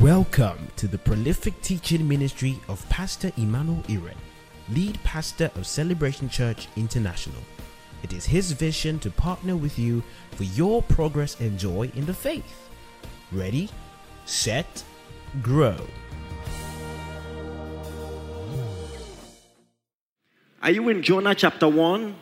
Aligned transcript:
Welcome 0.00 0.68
to 0.76 0.88
the 0.88 0.96
prolific 0.96 1.60
teaching 1.60 2.08
ministry 2.08 2.58
of 2.68 2.88
Pastor 2.88 3.30
Emmanuel 3.36 3.82
Iren, 3.86 4.16
lead 4.70 4.98
pastor 5.04 5.50
of 5.56 5.66
Celebration 5.66 6.30
Church 6.30 6.68
International. 6.74 7.42
It 8.02 8.14
is 8.14 8.24
his 8.24 8.52
vision 8.52 8.98
to 9.00 9.10
partner 9.10 9.56
with 9.56 9.78
you 9.78 10.02
for 10.30 10.44
your 10.44 10.80
progress 10.80 11.38
and 11.38 11.58
joy 11.58 11.92
in 11.94 12.06
the 12.06 12.14
faith. 12.14 12.70
Ready, 13.30 13.68
set, 14.24 14.82
grow. 15.42 15.76
Are 20.62 20.70
you 20.70 20.88
in 20.88 21.02
Jonah 21.02 21.34
chapter 21.34 21.68
1? 21.68 22.16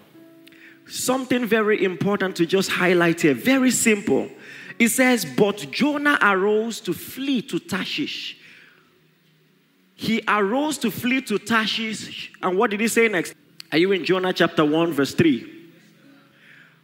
Something 0.89 1.47
very 1.47 1.85
important 1.85 2.35
to 2.37 2.45
just 2.47 2.71
highlight 2.71 3.21
here. 3.21 3.35
Very 3.35 3.71
simple. 3.71 4.29
It 4.79 4.89
says, 4.91 5.25
But 5.25 5.71
Jonah 5.71 6.19
arose 6.23 6.81
to 6.83 6.93
flee 6.93 7.43
to 7.43 7.59
Tarshish. 7.59 8.37
He 9.95 10.23
arose 10.29 10.79
to 10.79 10.91
flee 10.91 11.23
to 11.23 11.39
Tarshish. 11.39 12.33
And 12.41 12.57
what 12.57 12.71
did 12.71 12.81
he 12.81 12.89
say 12.89 13.09
next? 13.09 13.35
Are 13.73 13.79
you 13.79 13.93
in 13.93 14.05
Jonah 14.05 14.33
chapter 14.33 14.65
1, 14.65 14.93
verse 14.93 15.15
3? 15.15 15.55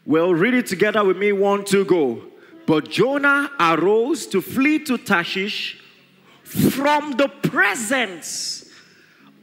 Well, 0.06 0.34
read 0.34 0.54
it 0.54 0.66
together 0.66 1.04
with 1.04 1.16
me. 1.16 1.32
One, 1.32 1.64
two, 1.64 1.84
go. 1.84 2.22
But 2.66 2.90
Jonah 2.90 3.50
arose 3.60 4.26
to 4.28 4.40
flee 4.40 4.80
to 4.80 4.98
Tarshish 4.98 5.80
from 6.42 7.12
the 7.12 7.28
presence 7.28 8.70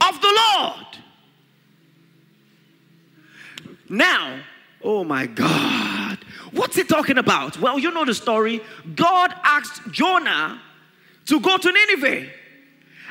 of 0.07 0.21
the 0.21 0.41
Lord. 0.57 0.85
Now, 3.89 4.39
oh 4.83 5.03
my 5.03 5.25
God, 5.25 6.10
what's 6.51 6.75
he 6.75 6.83
talking 6.83 7.17
about? 7.17 7.59
Well, 7.59 7.79
you 7.79 7.91
know 7.91 8.05
the 8.05 8.13
story. 8.13 8.61
God 8.95 9.33
asked 9.43 9.91
Jonah 9.91 10.61
to 11.27 11.39
go 11.39 11.57
to 11.57 11.71
Nineveh. 11.71 12.29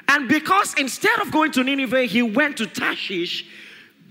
And 0.09 0.29
because 0.29 0.75
instead 0.75 1.21
of 1.21 1.31
going 1.31 1.53
to 1.53 1.65
Nineveh, 1.65 2.05
he 2.05 2.23
went 2.23 2.57
to 2.59 2.67
Tarshish, 2.67 3.47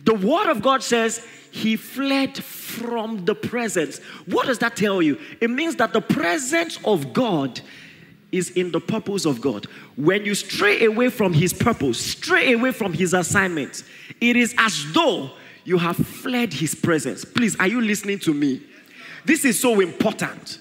the 0.06 0.14
word 0.14 0.50
of 0.50 0.62
God 0.62 0.82
says 0.82 1.26
he 1.52 1.76
fled 1.76 2.38
from 2.42 3.26
the 3.26 3.36
presence. 3.36 4.00
What 4.26 4.48
does 4.48 4.60
that 4.60 4.76
tell 4.76 5.02
you? 5.02 5.20
It 5.42 5.50
means 5.50 5.76
that 5.78 5.94
the 5.94 6.02
presence 6.02 6.80
of 6.86 7.12
God 7.12 7.60
is 8.32 8.52
in 8.52 8.72
the 8.72 8.80
purpose 8.80 9.26
of 9.26 9.42
God. 9.42 9.66
When 9.96 10.24
you 10.24 10.36
stray 10.36 10.86
away 10.86 11.10
from 11.10 11.34
his 11.34 11.52
purpose, 11.52 12.00
stray 12.00 12.54
away 12.54 12.72
from 12.72 12.94
his 12.94 13.14
assignment, 13.14 13.84
it 14.22 14.36
is 14.36 14.54
as 14.58 14.94
though 14.94 15.32
you 15.66 15.78
have 15.78 15.98
fled 15.98 16.54
his 16.54 16.76
presence. 16.76 17.26
Please, 17.26 17.56
are 17.60 17.68
you 17.68 17.82
listening 17.82 18.20
to 18.20 18.34
me? 18.34 18.62
This 19.30 19.46
is 19.46 19.60
so 19.60 19.80
important. 19.80 20.58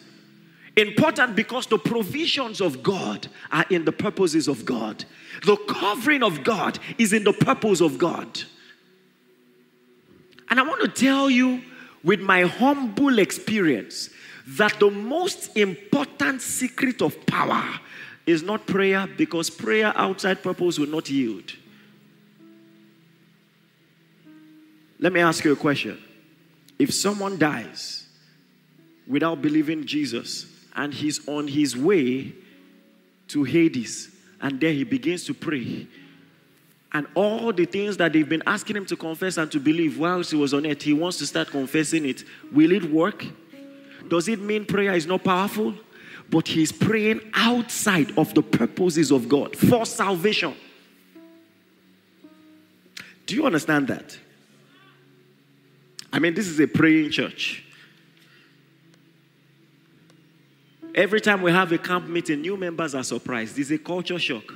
Important 0.76 1.34
because 1.34 1.66
the 1.66 1.78
provisions 1.78 2.60
of 2.60 2.82
God 2.82 3.26
are 3.50 3.64
in 3.70 3.86
the 3.86 3.92
purposes 3.92 4.46
of 4.46 4.66
God. 4.66 5.06
The 5.46 5.56
covering 5.66 6.22
of 6.22 6.44
God 6.44 6.78
is 6.98 7.14
in 7.14 7.24
the 7.24 7.32
purpose 7.32 7.80
of 7.80 7.96
God. 7.96 8.42
And 10.50 10.60
I 10.60 10.64
want 10.64 10.82
to 10.82 10.88
tell 10.88 11.30
you, 11.30 11.62
with 12.04 12.20
my 12.20 12.42
humble 12.42 13.18
experience, 13.20 14.10
that 14.48 14.78
the 14.78 14.90
most 14.90 15.56
important 15.56 16.42
secret 16.42 17.00
of 17.00 17.24
power 17.24 17.80
is 18.26 18.42
not 18.42 18.66
prayer 18.66 19.06
because 19.06 19.48
prayer 19.48 19.94
outside 19.96 20.42
purpose 20.42 20.78
will 20.78 20.88
not 20.88 21.08
yield. 21.08 21.54
Let 24.98 25.14
me 25.14 25.20
ask 25.20 25.42
you 25.42 25.52
a 25.52 25.56
question. 25.56 25.98
If 26.78 26.92
someone 26.92 27.38
dies 27.38 27.97
without 29.08 29.40
believing 29.40 29.84
Jesus 29.86 30.46
and 30.76 30.92
he's 30.92 31.26
on 31.26 31.48
his 31.48 31.76
way 31.76 32.32
to 33.28 33.44
Hades, 33.44 34.10
and 34.40 34.60
there 34.60 34.72
he 34.72 34.84
begins 34.84 35.24
to 35.24 35.34
pray, 35.34 35.86
and 36.92 37.06
all 37.14 37.52
the 37.52 37.66
things 37.66 37.96
that 37.98 38.12
they've 38.12 38.28
been 38.28 38.42
asking 38.46 38.76
him 38.76 38.86
to 38.86 38.96
confess 38.96 39.36
and 39.36 39.50
to 39.52 39.60
believe 39.60 39.98
whilst 39.98 40.30
he 40.30 40.36
was 40.36 40.54
on 40.54 40.66
earth, 40.66 40.82
he 40.82 40.92
wants 40.92 41.18
to 41.18 41.26
start 41.26 41.48
confessing 41.48 42.06
it. 42.06 42.24
Will 42.52 42.72
it 42.72 42.84
work? 42.84 43.26
Does 44.08 44.28
it 44.28 44.40
mean 44.40 44.64
prayer 44.64 44.94
is 44.94 45.06
not 45.06 45.22
powerful? 45.22 45.74
But 46.30 46.48
he's 46.48 46.72
praying 46.72 47.20
outside 47.34 48.16
of 48.16 48.32
the 48.34 48.42
purposes 48.42 49.10
of 49.10 49.28
God 49.28 49.56
for 49.56 49.84
salvation. 49.84 50.54
Do 53.26 53.34
you 53.34 53.44
understand 53.44 53.88
that? 53.88 54.18
I 56.10 56.18
mean, 56.18 56.32
this 56.32 56.46
is 56.46 56.58
a 56.60 56.66
praying 56.66 57.10
church. 57.10 57.64
Every 60.98 61.20
time 61.20 61.42
we 61.42 61.52
have 61.52 61.70
a 61.70 61.78
camp 61.78 62.08
meeting, 62.08 62.40
new 62.40 62.56
members 62.56 62.92
are 62.92 63.04
surprised. 63.04 63.56
It's 63.56 63.70
a 63.70 63.78
culture 63.78 64.18
shock. 64.18 64.52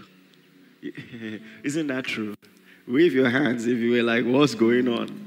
Isn't 1.62 1.86
that 1.86 2.04
true? 2.04 2.34
Wave 2.84 3.12
your 3.14 3.30
hands 3.30 3.64
if 3.69 3.78
you 3.78 3.92
were 3.92 4.03
like, 4.03 4.25
what's 4.25 4.56
going 4.56 4.88
on? 4.88 5.25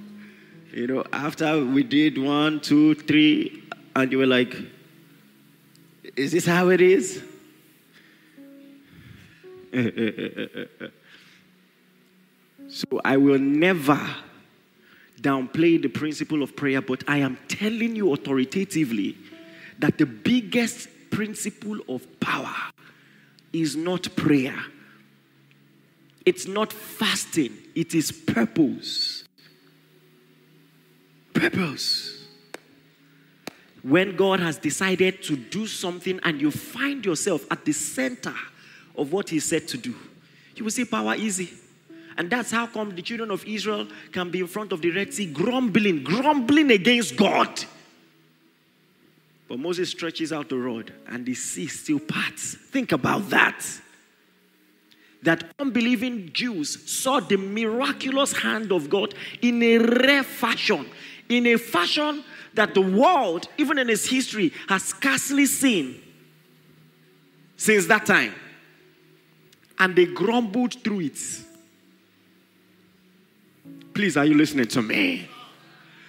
You 0.74 0.88
know, 0.88 1.06
after 1.14 1.64
we 1.64 1.84
did 1.84 2.18
one, 2.18 2.60
two, 2.60 2.96
three, 2.96 3.64
and 3.96 4.12
you 4.12 4.18
were 4.18 4.26
like, 4.26 4.58
is 6.18 6.34
this 6.34 6.46
how 6.46 6.68
it 6.68 6.82
is? 6.82 7.24
so 12.68 13.00
I 13.06 13.16
will 13.16 13.40
never 13.40 14.06
downplay 15.22 15.82
the 15.82 15.88
principle 15.88 16.44
of 16.44 16.58
prayer, 16.58 16.82
but 16.82 17.06
I 17.08 17.20
am 17.20 17.38
telling 17.48 17.96
you 17.96 18.12
authoritatively 18.12 19.16
that 19.80 19.98
the 19.98 20.06
biggest 20.06 20.90
principle 21.16 21.80
of 21.88 22.20
power 22.20 22.54
is 23.54 23.78
not 23.78 24.14
prayer. 24.18 24.60
It's 26.26 26.46
not 26.46 26.74
fasting, 26.74 27.54
it 27.74 27.96
is 27.96 28.12
purpose. 28.12 29.24
Purpose. 31.34 32.28
When 33.82 34.18
God 34.18 34.42
has 34.42 34.58
decided 34.58 35.24
to 35.24 35.38
do 35.38 35.68
something 35.68 36.20
and 36.24 36.42
you 36.42 36.52
find 36.52 37.06
yourself 37.06 37.46
at 37.50 37.64
the 37.64 37.72
center 37.72 38.34
of 38.98 39.14
what 39.14 39.30
He 39.30 39.40
said 39.40 39.70
to 39.70 39.78
do, 39.78 39.96
you 40.56 40.66
will 40.66 40.72
see 40.72 40.84
power 40.84 41.16
easy. 41.16 41.50
And 42.18 42.30
that's 42.30 42.52
how 42.52 42.68
come 42.68 42.94
the 42.96 43.02
children 43.02 43.32
of 43.32 43.46
Israel 43.46 43.88
can 44.12 44.32
be 44.32 44.40
in 44.40 44.48
front 44.48 44.74
of 44.74 44.82
the 44.82 44.92
Red 44.92 45.14
Sea 45.14 45.28
grumbling, 45.28 46.04
grumbling 46.04 46.72
against 46.72 47.16
God. 47.16 47.64
But 49.48 49.60
Moses 49.60 49.90
stretches 49.92 50.34
out 50.34 50.50
the 50.50 50.58
rod 50.58 50.92
and 51.08 51.26
the 51.26 51.36
sea 51.36 51.68
still 51.68 52.00
parts. 52.00 52.56
Think 52.56 52.92
about 52.92 53.30
that. 53.30 53.64
That 55.22 55.44
unbelieving 55.60 56.32
Jews 56.34 56.90
saw 56.92 57.20
the 57.20 57.38
miraculous 57.38 58.34
hand 58.34 58.72
of 58.72 58.90
God 58.90 59.14
in 59.42 59.62
a 59.62 59.78
rare 59.78 60.24
fashion, 60.24 60.86
in 61.30 61.48
a 61.48 61.58
fashion 61.58 62.24
that 62.54 62.74
the 62.74 62.82
world, 62.82 63.48
even 63.58 63.78
in 63.78 63.90
its 63.90 64.08
history, 64.08 64.52
has 64.68 64.84
scarcely 64.84 65.46
seen 65.46 66.02
since 67.58 67.86
that 67.88 68.06
time. 68.06 68.34
And 69.78 69.96
they 69.96 70.06
grumbled 70.06 70.82
through 70.84 71.02
it. 71.02 71.20
Please, 73.94 74.18
are 74.18 74.26
you 74.26 74.36
listening 74.36 74.68
to 74.68 74.82
me? 74.82 75.28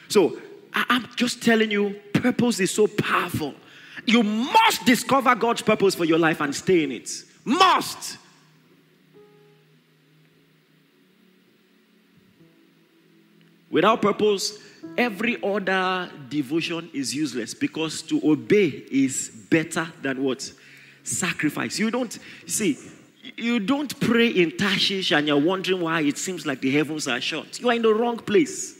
So, 0.09 0.39
I'm 0.73 1.09
just 1.17 1.43
telling 1.43 1.71
you, 1.71 1.99
purpose 2.27 2.59
is 2.59 2.73
so 2.73 2.89
powerful. 2.89 3.55
You 4.05 4.23
must 4.23 4.85
discover 4.85 5.35
God's 5.37 5.63
purpose 5.63 5.95
for 5.95 6.05
your 6.05 6.19
life 6.19 6.41
and 6.41 6.55
stay 6.55 6.83
in 6.83 6.91
it. 6.91 7.09
Must. 7.45 8.19
Without 13.71 14.03
purpose, 14.03 14.59
every 14.99 15.41
other 15.43 16.11
devotion 16.29 16.91
is 16.93 17.15
useless 17.15 17.55
because 17.55 18.03
to 18.03 18.21
obey 18.29 18.85
is 18.91 19.31
better 19.51 19.87
than 20.03 20.23
what? 20.25 20.53
Sacrifice. 21.05 21.79
You 21.79 21.93
don't, 21.93 22.19
see, 22.47 22.77
you 23.37 23.61
don't 23.61 23.99
pray 24.01 24.29
in 24.29 24.57
Tarshish 24.57 25.13
and 25.13 25.29
you're 25.29 25.41
wondering 25.41 25.81
why 25.81 26.01
it 26.01 26.19
seems 26.19 26.45
like 26.45 26.61
the 26.61 26.73
heavens 26.73 27.07
are 27.07 27.21
shut. 27.21 27.61
You 27.61 27.69
are 27.71 27.75
in 27.75 27.83
the 27.83 27.95
wrong 27.95 28.17
place. 28.19 28.75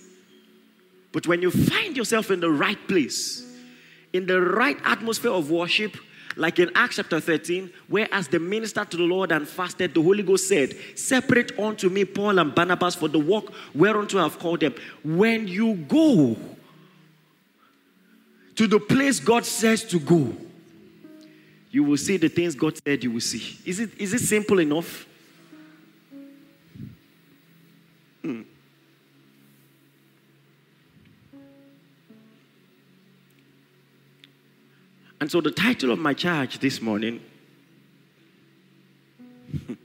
But 1.13 1.29
when 1.29 1.43
you 1.43 1.53
find 1.53 1.97
yourself 1.97 2.31
in 2.33 2.41
the 2.41 2.51
right 2.51 2.79
place, 2.89 3.46
in 4.17 4.27
the 4.27 4.41
right 4.41 4.79
atmosphere 4.85 5.31
of 5.31 5.51
worship, 5.51 5.97
like 6.37 6.59
in 6.59 6.71
Acts 6.75 6.97
chapter 6.97 7.21
13, 7.21 7.71
where 7.89 8.09
as 8.13 8.29
the 8.29 8.39
minister 8.39 8.85
to 8.85 8.97
the 8.97 9.03
Lord 9.03 9.33
and 9.33 9.47
fasted, 9.47 9.95
the 9.95 10.03
Holy 10.03 10.23
Ghost 10.23 10.49
said, 10.49 10.75
Separate 10.95 11.59
unto 11.59 11.89
me 11.89 12.05
Paul 12.05 12.39
and 12.39 12.55
Barnabas 12.55 12.95
for 12.95 13.09
the 13.09 13.19
work 13.19 13.45
whereunto 13.75 14.19
I 14.19 14.25
have 14.25 14.39
called 14.39 14.61
them. 14.61 14.75
When 15.05 15.49
you 15.49 15.75
go 15.75 16.37
to 18.55 18.67
the 18.67 18.81
place 18.81 19.21
God 19.21 19.45
says 19.45 19.85
to 19.85 19.99
go, 19.99 20.35
you 21.71 21.85
will 21.85 21.99
see 21.99 22.17
the 22.17 22.29
things 22.29 22.55
God 22.55 22.79
said 22.87 23.05
you 23.05 23.11
will 23.11 23.21
see. 23.21 23.59
Is 23.67 23.81
it, 23.81 23.91
is 23.99 24.15
it 24.15 24.21
simple 24.21 24.61
enough? 24.61 25.07
Hmm. 28.23 28.43
And 35.27 35.31
so, 35.33 35.41
the 35.41 35.51
title 35.51 35.91
of 35.91 35.99
my 35.99 36.15
charge 36.15 36.61
this 36.61 36.81
morning 36.81 37.21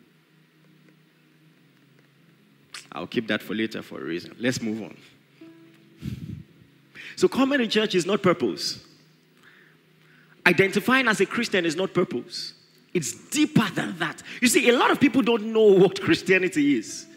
I'll 2.92 3.08
keep 3.08 3.28
that 3.30 3.42
for 3.42 3.56
later 3.56 3.82
for 3.82 4.00
a 4.00 4.04
reason. 4.04 4.36
Let's 4.38 4.62
move 4.62 4.84
on. 4.84 4.96
So, 7.16 7.28
coming 7.28 7.58
to 7.58 7.66
church 7.66 7.96
is 7.96 8.06
not 8.06 8.22
purpose. 8.22 8.86
Identifying 10.46 11.08
as 11.08 11.20
a 11.22 11.26
Christian 11.26 11.66
is 11.66 11.76
not 11.76 11.92
purpose. 11.92 12.54
It's 12.94 13.12
deeper 13.30 13.68
than 13.72 13.98
that. 13.98 14.22
You 14.42 14.48
see, 14.48 14.70
a 14.70 14.78
lot 14.78 14.92
of 14.92 15.00
people 15.00 15.24
don't 15.24 15.46
know 15.46 15.74
what 15.74 16.00
Christianity 16.00 16.78
is. 16.78 17.08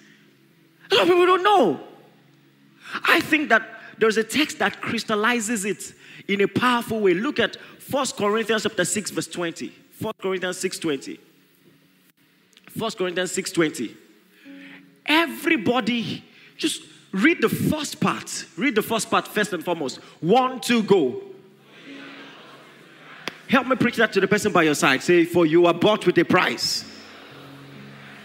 A 0.90 0.94
lot 0.94 1.02
of 1.02 1.08
people 1.08 1.26
don't 1.26 1.44
know. 1.44 1.78
I 3.04 3.20
think 3.20 3.50
that 3.50 3.68
there's 3.98 4.16
a 4.16 4.24
text 4.24 4.60
that 4.60 4.80
crystallizes 4.80 5.66
it 5.66 5.92
in 6.28 6.40
a 6.40 6.48
powerful 6.48 7.00
way. 7.00 7.14
Look 7.14 7.38
at 7.38 7.56
1 7.90 8.06
Corinthians 8.16 8.62
chapter 8.62 8.84
6, 8.84 9.10
verse 9.10 9.26
20. 9.26 9.72
1 10.00 10.14
Corinthians 10.20 10.58
6 10.58 10.78
20. 10.78 11.20
1 12.76 12.90
Corinthians 12.92 13.32
6 13.32 13.52
20. 13.52 13.96
Everybody, 15.06 16.24
just 16.56 16.82
read 17.12 17.40
the 17.40 17.48
first 17.48 18.00
part. 18.00 18.46
Read 18.56 18.74
the 18.74 18.82
first 18.82 19.10
part 19.10 19.28
first 19.28 19.52
and 19.52 19.64
foremost. 19.64 19.98
One, 20.20 20.60
two, 20.60 20.82
go. 20.82 21.22
Help 23.48 23.66
me 23.66 23.76
preach 23.76 23.96
that 23.96 24.12
to 24.14 24.20
the 24.20 24.26
person 24.26 24.52
by 24.52 24.62
your 24.62 24.74
side. 24.74 25.02
Say, 25.02 25.24
For 25.24 25.46
you 25.46 25.66
are 25.66 25.74
bought 25.74 26.06
with 26.06 26.18
a 26.18 26.24
price. 26.24 26.84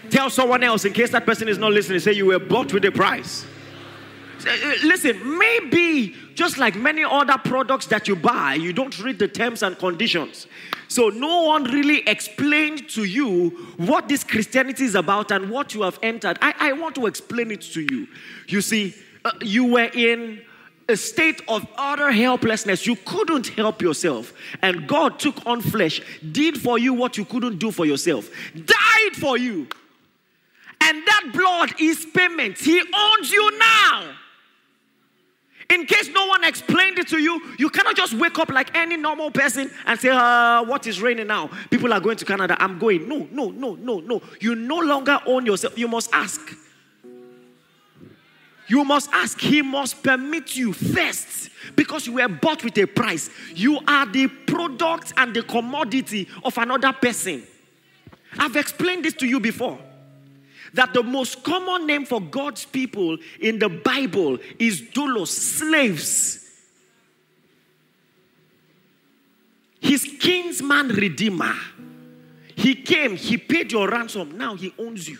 Tell 0.08 0.30
someone 0.30 0.64
else 0.64 0.84
in 0.84 0.92
case 0.92 1.10
that 1.10 1.24
person 1.24 1.48
is 1.48 1.58
not 1.58 1.72
listening. 1.72 2.00
Say, 2.00 2.12
You 2.12 2.26
were 2.26 2.38
bought 2.38 2.72
with 2.72 2.84
a 2.84 2.90
price. 2.90 3.44
Uh, 4.46 4.74
listen, 4.84 5.38
maybe 5.38 6.14
just 6.34 6.58
like 6.58 6.74
many 6.76 7.04
other 7.04 7.38
products 7.38 7.86
that 7.86 8.08
you 8.08 8.16
buy, 8.16 8.54
you 8.54 8.72
don't 8.72 8.98
read 9.00 9.18
the 9.18 9.28
terms 9.28 9.62
and 9.62 9.78
conditions. 9.78 10.46
So 10.88 11.08
no 11.08 11.42
one 11.42 11.64
really 11.64 12.00
explained 12.08 12.88
to 12.90 13.04
you 13.04 13.50
what 13.76 14.08
this 14.08 14.24
Christianity 14.24 14.84
is 14.84 14.94
about 14.94 15.30
and 15.30 15.50
what 15.50 15.74
you 15.74 15.82
have 15.82 15.98
entered. 16.02 16.38
I, 16.42 16.54
I 16.58 16.72
want 16.72 16.94
to 16.96 17.06
explain 17.06 17.50
it 17.50 17.62
to 17.62 17.80
you. 17.80 18.08
You 18.48 18.60
see, 18.60 18.94
uh, 19.24 19.32
you 19.40 19.66
were 19.66 19.90
in 19.94 20.42
a 20.88 20.96
state 20.96 21.40
of 21.46 21.66
utter 21.76 22.10
helplessness. 22.10 22.86
You 22.86 22.96
couldn't 22.96 23.48
help 23.48 23.80
yourself. 23.80 24.32
And 24.62 24.88
God 24.88 25.18
took 25.18 25.46
on 25.46 25.60
flesh, 25.60 26.02
did 26.32 26.60
for 26.60 26.78
you 26.78 26.92
what 26.92 27.16
you 27.16 27.24
couldn't 27.24 27.58
do 27.58 27.70
for 27.70 27.86
yourself, 27.86 28.28
died 28.54 29.14
for 29.14 29.38
you. 29.38 29.68
And 30.80 31.06
that 31.06 31.30
blood 31.32 31.80
is 31.80 32.06
payment. 32.12 32.58
He 32.58 32.80
owns 32.80 33.30
you 33.30 33.58
now. 33.58 34.14
In 35.70 35.86
case 35.86 36.08
no 36.08 36.26
one 36.26 36.42
explained 36.42 36.98
it 36.98 37.06
to 37.08 37.18
you, 37.18 37.40
you 37.56 37.70
cannot 37.70 37.94
just 37.94 38.14
wake 38.14 38.36
up 38.40 38.48
like 38.50 38.76
any 38.76 38.96
normal 38.96 39.30
person 39.30 39.70
and 39.86 39.98
say, 40.00 40.08
uh, 40.08 40.64
What 40.64 40.86
is 40.88 41.00
raining 41.00 41.28
now? 41.28 41.48
People 41.70 41.92
are 41.92 42.00
going 42.00 42.16
to 42.16 42.24
Canada. 42.24 42.56
I'm 42.58 42.78
going. 42.78 43.08
No, 43.08 43.28
no, 43.30 43.50
no, 43.50 43.76
no, 43.76 44.00
no. 44.00 44.20
You 44.40 44.56
no 44.56 44.78
longer 44.78 45.20
own 45.26 45.46
yourself. 45.46 45.78
You 45.78 45.86
must 45.86 46.10
ask. 46.12 46.40
You 48.66 48.84
must 48.84 49.10
ask. 49.12 49.40
He 49.40 49.62
must 49.62 50.02
permit 50.02 50.56
you 50.56 50.72
first 50.72 51.50
because 51.76 52.04
you 52.06 52.14
were 52.14 52.28
bought 52.28 52.64
with 52.64 52.76
a 52.78 52.86
price. 52.86 53.30
You 53.54 53.78
are 53.86 54.06
the 54.06 54.26
product 54.26 55.12
and 55.16 55.34
the 55.34 55.42
commodity 55.42 56.28
of 56.42 56.58
another 56.58 56.92
person. 56.92 57.44
I've 58.38 58.56
explained 58.56 59.04
this 59.04 59.14
to 59.14 59.26
you 59.26 59.38
before 59.38 59.78
that 60.74 60.94
the 60.94 61.02
most 61.02 61.42
common 61.42 61.86
name 61.86 62.04
for 62.04 62.20
God's 62.20 62.64
people 62.64 63.18
in 63.40 63.58
the 63.58 63.68
Bible 63.68 64.38
is 64.58 64.82
doulos, 64.82 65.28
slaves. 65.28 66.48
His 69.80 70.04
kinsman 70.20 70.88
redeemer. 70.88 71.54
He 72.54 72.74
came, 72.74 73.16
he 73.16 73.38
paid 73.38 73.72
your 73.72 73.88
ransom, 73.88 74.36
now 74.36 74.54
he 74.54 74.74
owns 74.78 75.08
you. 75.08 75.18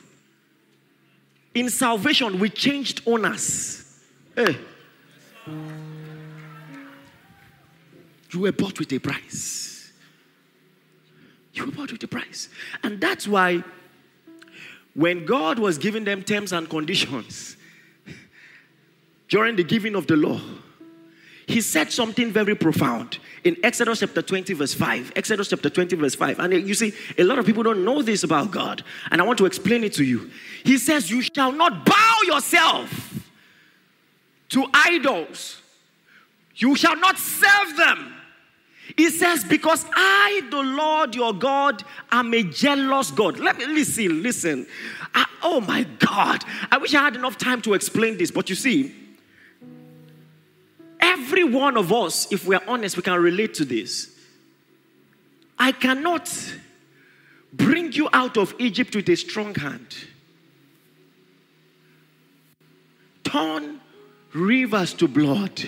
In 1.55 1.69
salvation, 1.71 2.39
we 2.39 2.51
changed 2.51 3.03
owners. 3.07 3.99
Hey. 4.37 4.57
You 8.33 8.41
were 8.41 8.53
bought 8.53 8.79
with 8.79 8.93
a 8.93 8.99
price. 8.99 9.91
You 11.55 11.67
were 11.67 11.73
bought 11.73 11.91
with 11.91 12.03
a 12.05 12.09
price. 12.09 12.49
And 12.83 13.01
that's 13.01 13.27
why 13.27 13.65
when 14.95 15.25
God 15.25 15.59
was 15.59 15.79
giving 15.79 16.05
them 16.05 16.23
terms 16.23 16.53
and 16.53 16.69
conditions 16.69 17.57
during 19.29 19.57
the 19.57 19.65
giving 19.65 19.95
of 19.95 20.07
the 20.07 20.17
law, 20.17 20.41
he 21.47 21.61
said 21.61 21.91
something 21.91 22.31
very 22.31 22.55
profound 22.55 23.19
in 23.43 23.57
Exodus 23.65 24.01
chapter 24.01 24.23
20, 24.23 24.55
verse 24.55 24.73
5. 24.73 25.13
Exodus 25.17 25.49
chapter 25.49 25.69
20, 25.69 25.97
verse 25.97 26.15
5. 26.15 26.39
And 26.39 26.53
uh, 26.53 26.57
you 26.57 26.75
see, 26.75 26.93
a 27.19 27.25
lot 27.25 27.39
of 27.39 27.47
people 27.47 27.63
don't 27.63 27.85
know 27.85 28.03
this 28.03 28.23
about 28.23 28.51
God, 28.51 28.85
and 29.11 29.21
I 29.21 29.25
want 29.25 29.39
to 29.39 29.47
explain 29.47 29.83
it 29.83 29.93
to 29.95 30.05
you. 30.05 30.31
He 30.65 30.79
says, 30.79 31.11
You 31.11 31.23
shall 31.23 31.51
not 31.51 31.85
bow 31.85 32.17
yourself 32.25 33.15
to 34.51 34.67
idols, 34.73 35.61
you 36.57 36.77
shall 36.77 36.97
not 36.97 37.19
serve 37.19 37.77
them. 37.77 38.15
He 38.97 39.11
says, 39.11 39.45
Because 39.45 39.85
I, 39.95 40.43
the 40.51 40.63
Lord 40.63 41.15
your 41.15 41.33
God, 41.33 41.85
am 42.11 42.33
a 42.35 42.43
jealous 42.43 43.11
God. 43.11 43.39
Let 43.39 43.59
me 43.59 43.67
listen, 43.67 44.23
listen. 44.23 44.67
I, 45.15 45.27
oh 45.43 45.61
my 45.61 45.85
God. 45.99 46.45
I 46.71 46.79
wish 46.79 46.95
I 46.95 47.03
had 47.03 47.17
enough 47.17 47.39
time 47.39 47.63
to 47.63 47.75
explain 47.75 48.17
this, 48.17 48.31
but 48.31 48.49
you 48.49 48.55
see, 48.55 48.95
every 51.01 51.45
one 51.45 51.77
of 51.77 51.93
us, 51.93 52.31
if 52.33 52.47
we're 52.47 52.61
honest, 52.67 52.97
we 52.97 53.03
can 53.03 53.21
relate 53.21 53.55
to 53.55 53.65
this. 53.65 54.17
I 55.59 55.73
cannot 55.73 56.33
bring 57.53 57.93
you 57.93 58.09
out 58.13 58.37
of 58.37 58.55
Egypt 58.59 58.95
with 58.97 59.09
a 59.09 59.17
strong 59.17 59.55
hand. 59.55 59.95
Turn 63.25 63.81
rivers 64.33 64.95
to 64.95 65.07
blood, 65.09 65.61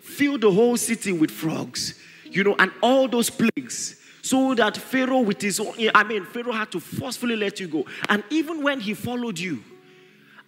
fill 0.00 0.38
the 0.38 0.50
whole 0.50 0.76
city 0.76 1.12
with 1.12 1.30
frogs 1.30 2.00
you 2.34 2.42
know, 2.42 2.56
and 2.58 2.72
all 2.82 3.08
those 3.08 3.30
plagues. 3.30 4.00
So 4.22 4.54
that 4.54 4.76
Pharaoh, 4.76 5.20
with 5.20 5.40
his 5.40 5.60
own, 5.60 5.74
I 5.94 6.02
mean, 6.02 6.24
Pharaoh 6.24 6.52
had 6.52 6.72
to 6.72 6.80
forcefully 6.80 7.36
let 7.36 7.60
you 7.60 7.68
go. 7.68 7.84
And 8.08 8.24
even 8.30 8.62
when 8.62 8.80
he 8.80 8.94
followed 8.94 9.38
you, 9.38 9.62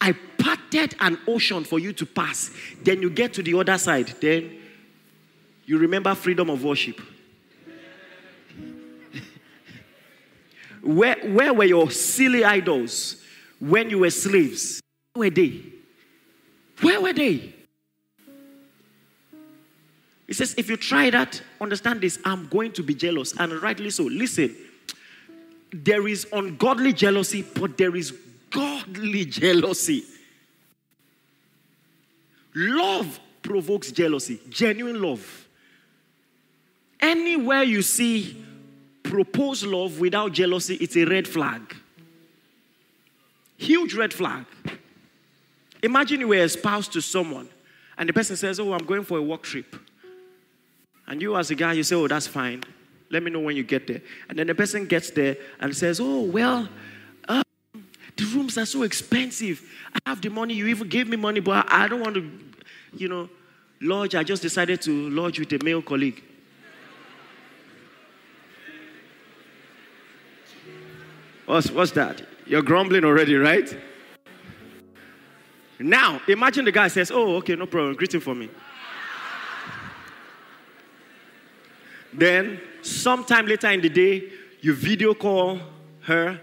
I 0.00 0.14
parted 0.38 0.94
an 1.00 1.18
ocean 1.26 1.64
for 1.64 1.78
you 1.78 1.92
to 1.92 2.06
pass. 2.06 2.50
Then 2.82 3.02
you 3.02 3.10
get 3.10 3.34
to 3.34 3.42
the 3.42 3.58
other 3.58 3.78
side. 3.78 4.14
Then 4.20 4.58
you 5.64 5.78
remember 5.78 6.14
freedom 6.14 6.50
of 6.50 6.64
worship. 6.64 7.00
where, 10.82 11.16
where 11.24 11.52
were 11.52 11.64
your 11.64 11.90
silly 11.90 12.44
idols 12.44 13.22
when 13.58 13.90
you 13.90 14.00
were 14.00 14.10
slaves? 14.10 14.80
Where 15.12 15.28
were 15.28 15.34
they? 15.34 15.62
Where 16.80 17.00
were 17.00 17.12
they? 17.12 17.55
He 20.26 20.32
says, 20.32 20.54
if 20.58 20.68
you 20.68 20.76
try 20.76 21.10
that, 21.10 21.40
understand 21.60 22.00
this, 22.00 22.18
I'm 22.24 22.48
going 22.48 22.72
to 22.72 22.82
be 22.82 22.94
jealous. 22.94 23.38
And 23.38 23.52
rightly 23.62 23.90
so. 23.90 24.04
Listen, 24.04 24.56
there 25.72 26.08
is 26.08 26.26
ungodly 26.32 26.92
jealousy, 26.92 27.42
but 27.42 27.78
there 27.78 27.94
is 27.94 28.12
godly 28.50 29.24
jealousy. 29.26 30.04
Love 32.54 33.20
provokes 33.42 33.92
jealousy, 33.92 34.40
genuine 34.48 35.00
love. 35.00 35.46
Anywhere 36.98 37.62
you 37.62 37.82
see 37.82 38.42
proposed 39.02 39.64
love 39.64 40.00
without 40.00 40.32
jealousy, 40.32 40.74
it's 40.76 40.96
a 40.96 41.04
red 41.04 41.28
flag. 41.28 41.76
Huge 43.58 43.94
red 43.94 44.12
flag. 44.12 44.44
Imagine 45.82 46.20
you 46.20 46.28
were 46.28 46.36
espoused 46.36 46.92
to 46.94 47.00
someone, 47.00 47.48
and 47.96 48.08
the 48.08 48.12
person 48.12 48.36
says, 48.36 48.58
Oh, 48.58 48.72
I'm 48.72 48.84
going 48.84 49.04
for 49.04 49.18
a 49.18 49.22
work 49.22 49.42
trip. 49.42 49.76
And 51.06 51.22
you, 51.22 51.36
as 51.36 51.50
a 51.50 51.54
guy, 51.54 51.74
you 51.74 51.82
say, 51.82 51.96
Oh, 51.96 52.08
that's 52.08 52.26
fine. 52.26 52.62
Let 53.10 53.22
me 53.22 53.30
know 53.30 53.40
when 53.40 53.56
you 53.56 53.62
get 53.62 53.86
there. 53.86 54.02
And 54.28 54.38
then 54.38 54.46
the 54.48 54.54
person 54.54 54.86
gets 54.86 55.10
there 55.10 55.36
and 55.60 55.76
says, 55.76 56.00
Oh, 56.00 56.22
well, 56.22 56.68
uh, 57.28 57.42
the 58.16 58.24
rooms 58.34 58.58
are 58.58 58.66
so 58.66 58.82
expensive. 58.82 59.62
I 59.94 60.10
have 60.10 60.20
the 60.20 60.30
money. 60.30 60.54
You 60.54 60.66
even 60.66 60.88
gave 60.88 61.08
me 61.08 61.16
money, 61.16 61.40
but 61.40 61.70
I 61.72 61.86
don't 61.88 62.00
want 62.00 62.14
to, 62.16 62.30
you 62.96 63.08
know, 63.08 63.28
lodge. 63.80 64.14
I 64.14 64.24
just 64.24 64.42
decided 64.42 64.82
to 64.82 65.10
lodge 65.10 65.38
with 65.38 65.52
a 65.52 65.64
male 65.64 65.82
colleague. 65.82 66.22
What's, 71.46 71.70
what's 71.70 71.92
that? 71.92 72.22
You're 72.44 72.62
grumbling 72.62 73.04
already, 73.04 73.36
right? 73.36 73.76
Now, 75.78 76.20
imagine 76.26 76.64
the 76.64 76.72
guy 76.72 76.88
says, 76.88 77.10
Oh, 77.10 77.36
okay, 77.36 77.54
no 77.54 77.66
problem. 77.66 77.94
Greeting 77.94 78.20
for 78.20 78.34
me. 78.34 78.50
Then, 82.16 82.60
sometime 82.82 83.46
later 83.46 83.68
in 83.68 83.80
the 83.80 83.88
day, 83.88 84.30
you 84.60 84.74
video 84.74 85.14
call 85.14 85.60
her, 86.02 86.40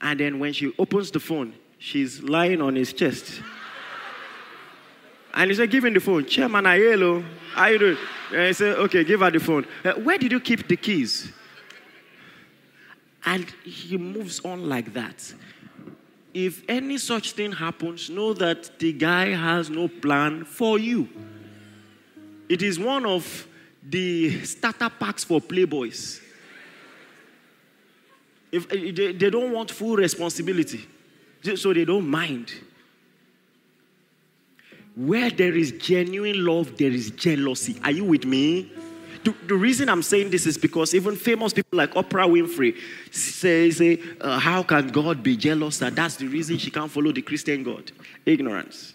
and 0.00 0.20
then 0.20 0.38
when 0.38 0.52
she 0.52 0.74
opens 0.78 1.10
the 1.10 1.20
phone, 1.20 1.54
she's 1.78 2.22
lying 2.22 2.60
on 2.60 2.76
his 2.76 2.92
chest. 2.92 3.40
And 5.32 5.50
he 5.50 5.56
said, 5.56 5.70
Give 5.70 5.84
him 5.84 5.94
the 5.94 6.00
phone. 6.00 6.26
Chairman, 6.26 6.66
I 6.66 6.76
hello. 6.78 7.24
How 7.52 7.68
you 7.68 7.78
doing? 7.78 7.98
And 8.32 8.46
he 8.48 8.52
said, 8.52 8.76
Okay, 8.78 9.04
give 9.04 9.20
her 9.20 9.30
the 9.30 9.38
phone. 9.38 9.64
Uh, 9.84 9.92
where 9.92 10.18
did 10.18 10.32
you 10.32 10.40
keep 10.40 10.66
the 10.66 10.76
keys? 10.76 11.32
And 13.24 13.48
he 13.64 13.96
moves 13.96 14.40
on 14.40 14.68
like 14.68 14.92
that. 14.94 15.34
if 16.32 16.62
any 16.68 16.96
such 16.96 17.32
thing 17.32 17.52
happens, 17.52 18.08
know 18.08 18.32
that 18.34 18.78
the 18.78 18.92
guy 18.92 19.34
has 19.34 19.68
no 19.68 19.88
plan 19.88 20.44
for 20.44 20.78
you. 20.78 21.08
It 22.48 22.62
is 22.62 22.78
one 22.78 23.04
of 23.04 23.46
the 23.82 24.44
starter 24.44 24.90
packs 24.90 25.24
for 25.24 25.40
playboys. 25.40 26.20
If 28.52 28.70
eh, 28.72 28.92
they, 28.92 29.12
they 29.12 29.30
don't 29.30 29.52
want 29.52 29.70
full 29.70 29.96
responsibility, 29.96 30.86
so 31.56 31.72
they 31.72 31.84
don't 31.84 32.08
mind. 32.08 32.52
Where 34.96 35.30
there 35.30 35.54
is 35.54 35.72
genuine 35.72 36.44
love, 36.44 36.76
there 36.76 36.90
is 36.90 37.10
jealousy. 37.12 37.80
Are 37.84 37.92
you 37.92 38.04
with 38.04 38.24
me? 38.24 38.70
The, 39.22 39.34
the, 39.46 39.54
reason 39.54 39.88
I'm 39.88 40.02
saying 40.02 40.30
this 40.30 40.46
is 40.46 40.56
because 40.56 40.94
even 40.94 41.14
famous 41.14 41.52
people 41.52 41.76
like 41.76 41.92
Oprah 41.92 42.26
Winfrey 42.26 42.74
say, 43.12 43.70
say 43.70 44.00
uh, 44.20 44.38
How 44.38 44.62
can 44.62 44.88
God 44.88 45.22
be 45.22 45.36
jealous? 45.36 45.78
That 45.78 45.94
that's 45.94 46.16
the 46.16 46.26
reason 46.26 46.56
she 46.56 46.70
can't 46.70 46.90
follow 46.90 47.12
the 47.12 47.20
Christian 47.20 47.62
God. 47.62 47.92
Ignorance. 48.24 48.94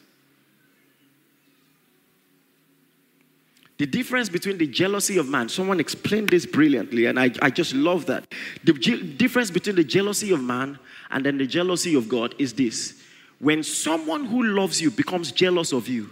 The 3.78 3.86
difference 3.86 4.30
between 4.30 4.58
the 4.58 4.68
jealousy 4.68 5.18
of 5.18 5.28
man, 5.28 5.50
someone 5.50 5.82
explained 5.82 6.30
this 6.30 6.46
brilliantly, 6.46 7.08
and 7.08 7.20
I, 7.20 7.32
I 7.42 7.50
just 7.50 7.74
love 7.74 8.06
that. 8.06 8.26
The 8.64 8.74
je- 8.74 9.04
difference 9.04 9.52
between 9.52 9.76
the 9.76 9.84
jealousy 9.84 10.32
of 10.32 10.42
man 10.42 10.80
and 11.12 11.26
then 11.26 11.38
the 11.38 11.46
jealousy 11.46 11.96
of 11.96 12.08
God 12.08 12.36
is 12.40 12.54
this 12.54 13.02
when 13.40 13.64
someone 13.64 14.26
who 14.26 14.44
loves 14.44 14.82
you 14.82 14.92
becomes 14.92 15.32
jealous 15.32 15.74
of 15.74 15.90
you, 15.90 16.10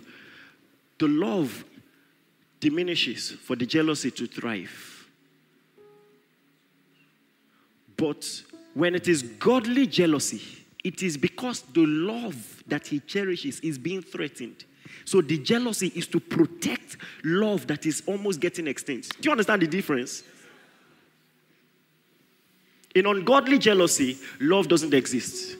the 1.00 1.08
love 1.08 1.64
diminishes 2.60 3.32
for 3.32 3.56
the 3.56 3.66
jealousy 3.66 4.12
to 4.12 4.28
thrive. 4.28 5.08
But 7.96 8.26
when 8.74 8.96
it 8.96 9.08
is 9.08 9.24
godly 9.24 9.88
jealousy, 9.88 10.42
it 10.84 11.02
is 11.02 11.16
because 11.16 11.62
the 11.62 11.86
love 11.86 12.64
that 12.68 12.88
he 12.88 13.00
cherishes 13.00 13.60
is 13.62 13.78
being 13.78 14.02
threatened. 14.02 14.66
So 15.06 15.22
the 15.22 15.38
jealousy 15.38 15.92
is 15.96 16.08
to 16.08 16.20
protect 16.20 16.98
love 17.24 17.68
that 17.68 17.86
is 17.86 18.04
almost 18.06 18.40
getting 18.40 18.68
extinct. 18.68 19.22
Do 19.22 19.28
you 19.28 19.32
understand 19.32 19.62
the 19.62 19.68
difference? 19.68 20.24
In 22.96 23.06
ungodly 23.06 23.58
jealousy, 23.58 24.18
love 24.40 24.68
doesn't 24.68 24.94
exist. 24.94 25.58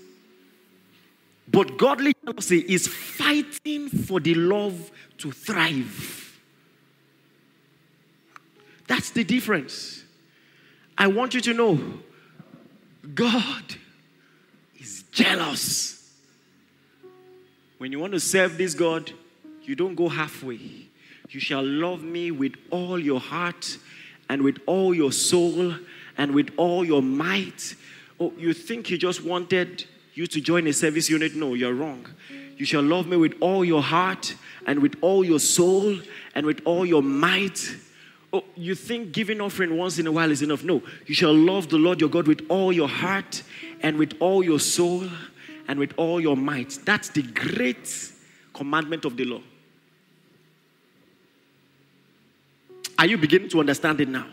But 1.48 1.78
godly 1.78 2.14
jealousy 2.26 2.60
is 2.60 2.88
fighting 2.88 3.90
for 3.90 4.20
the 4.20 4.36
love 4.36 4.92
to 5.20 5.32
thrive. 5.32 6.40
That's 8.88 9.10
the 9.12 9.24
difference. 9.24 10.04
I 10.98 11.08
want 11.08 11.34
you 11.34 11.42
to 11.42 11.54
know 11.54 11.80
God 13.14 13.76
is 14.80 15.04
jealous. 15.12 16.12
When 17.78 17.92
you 17.92 18.00
want 18.00 18.14
to 18.14 18.20
serve 18.20 18.58
this 18.58 18.74
God, 18.74 19.12
you 19.64 19.76
don't 19.76 19.96
go 19.96 20.10
halfway. 20.10 20.60
You 21.30 21.40
shall 21.40 21.64
love 21.64 22.04
me 22.04 22.32
with 22.32 22.54
all 22.70 23.00
your 23.00 23.20
heart 23.20 23.78
and 24.30 24.42
with 24.42 24.60
all 24.66 24.94
your 24.94 25.12
soul 25.12 25.76
and 26.18 26.34
with 26.34 26.52
all 26.58 26.86
your 26.86 27.02
might. 27.02 27.76
Oh, 28.20 28.34
you 28.38 28.54
think 28.54 28.88
he 28.88 28.98
just 28.98 29.24
wanted 29.24 29.86
you 30.14 30.28
to 30.28 30.42
join 30.42 30.68
a 30.68 30.74
service 30.74 31.10
unit? 31.10 31.36
No, 31.36 31.54
you're 31.54 31.74
wrong. 31.74 32.06
You 32.58 32.66
shall 32.66 32.84
love 32.84 33.08
me 33.08 33.18
with 33.18 33.34
all 33.40 33.66
your 33.66 33.82
heart 33.82 34.36
and 34.68 34.80
with 34.80 34.96
all 35.02 35.26
your 35.26 35.40
soul 35.40 35.98
and 36.36 36.46
with 36.46 36.62
all 36.66 36.86
your 36.86 37.02
might 37.02 37.76
oh, 38.34 38.44
you 38.56 38.76
think 38.76 39.12
giving 39.12 39.40
offering 39.40 39.78
once 39.78 40.00
in 40.00 40.08
a 40.08 40.12
while 40.12 40.32
is 40.32 40.42
enough. 40.42 40.64
No, 40.64 40.82
you 41.06 41.16
shall 41.16 41.34
love 41.34 41.70
the 41.70 41.78
Lord 41.78 42.02
your 42.02 42.10
God 42.10 42.28
with 42.28 42.42
all 42.50 42.74
your 42.74 42.90
heart 42.90 43.44
and 43.82 43.98
with 43.98 44.16
all 44.20 44.44
your 44.44 44.60
soul 44.60 45.08
and 45.68 45.80
with 45.80 45.94
all 45.96 46.20
your 46.20 46.36
might. 46.36 46.80
That's 46.84 47.10
the 47.10 47.22
great 47.22 48.12
commandment 48.54 49.06
of 49.06 49.16
the 49.16 49.26
law. 49.26 49.42
Are 53.04 53.06
you 53.06 53.18
beginning 53.18 53.50
to 53.50 53.60
understand 53.60 54.00
it 54.00 54.08
now? 54.08 54.26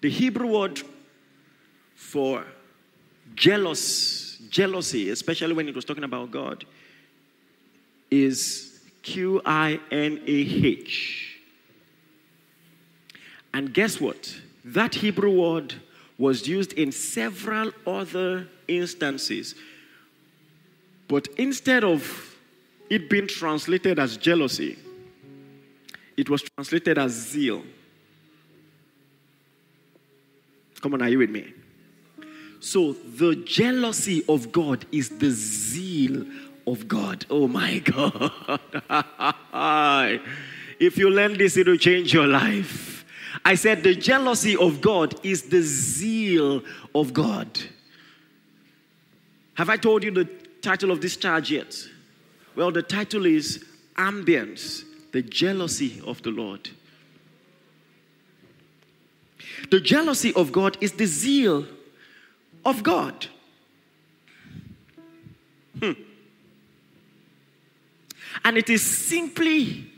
The 0.00 0.10
Hebrew 0.10 0.48
word 0.48 0.82
for 1.94 2.44
jealous 3.36 4.38
jealousy, 4.50 5.10
especially 5.10 5.52
when 5.52 5.68
it 5.68 5.76
was 5.76 5.84
talking 5.84 6.02
about 6.02 6.32
God, 6.32 6.64
is 8.10 8.80
Q 9.02 9.40
I 9.46 9.78
N 9.92 10.22
A 10.26 10.38
H. 10.66 11.38
And 13.54 13.72
guess 13.72 14.00
what? 14.00 14.40
That 14.64 14.96
Hebrew 14.96 15.40
word 15.40 15.74
was 16.18 16.48
used 16.48 16.72
in 16.72 16.90
several 16.90 17.70
other 17.86 18.48
instances. 18.66 19.54
But 21.12 21.28
instead 21.36 21.84
of 21.84 22.34
it 22.88 23.10
being 23.10 23.26
translated 23.26 23.98
as 23.98 24.16
jealousy, 24.16 24.78
it 26.16 26.30
was 26.30 26.40
translated 26.40 26.96
as 26.96 27.12
zeal. 27.12 27.62
Come 30.80 30.94
on, 30.94 31.02
are 31.02 31.10
you 31.10 31.18
with 31.18 31.28
me? 31.28 31.52
So 32.60 32.94
the 32.94 33.36
jealousy 33.36 34.24
of 34.26 34.52
God 34.52 34.86
is 34.90 35.10
the 35.10 35.28
zeal 35.28 36.24
of 36.66 36.88
God. 36.88 37.26
Oh 37.28 37.46
my 37.46 37.78
God. 37.80 38.32
if 40.80 40.96
you 40.96 41.10
learn 41.10 41.36
this, 41.36 41.58
it 41.58 41.66
will 41.66 41.76
change 41.76 42.14
your 42.14 42.26
life. 42.26 43.04
I 43.44 43.56
said 43.56 43.82
the 43.82 43.94
jealousy 43.94 44.56
of 44.56 44.80
God 44.80 45.14
is 45.22 45.42
the 45.42 45.60
zeal 45.60 46.62
of 46.94 47.12
God. 47.12 47.60
Have 49.56 49.68
I 49.68 49.76
told 49.76 50.04
you 50.04 50.10
the 50.10 50.41
title 50.62 50.90
of 50.90 51.00
this 51.00 51.16
charge 51.16 51.50
yet? 51.50 51.76
Well, 52.54 52.70
the 52.70 52.82
title 52.82 53.26
is 53.26 53.64
Ambience, 53.96 54.84
the 55.12 55.22
jealousy 55.22 56.00
of 56.06 56.22
the 56.22 56.30
Lord. 56.30 56.70
The 59.70 59.80
jealousy 59.80 60.32
of 60.34 60.52
God 60.52 60.76
is 60.80 60.92
the 60.92 61.06
zeal 61.06 61.66
of 62.64 62.82
God. 62.82 63.26
Hmm. 65.78 65.92
And 68.44 68.56
it 68.56 68.70
is 68.70 68.82
simply 68.82 69.90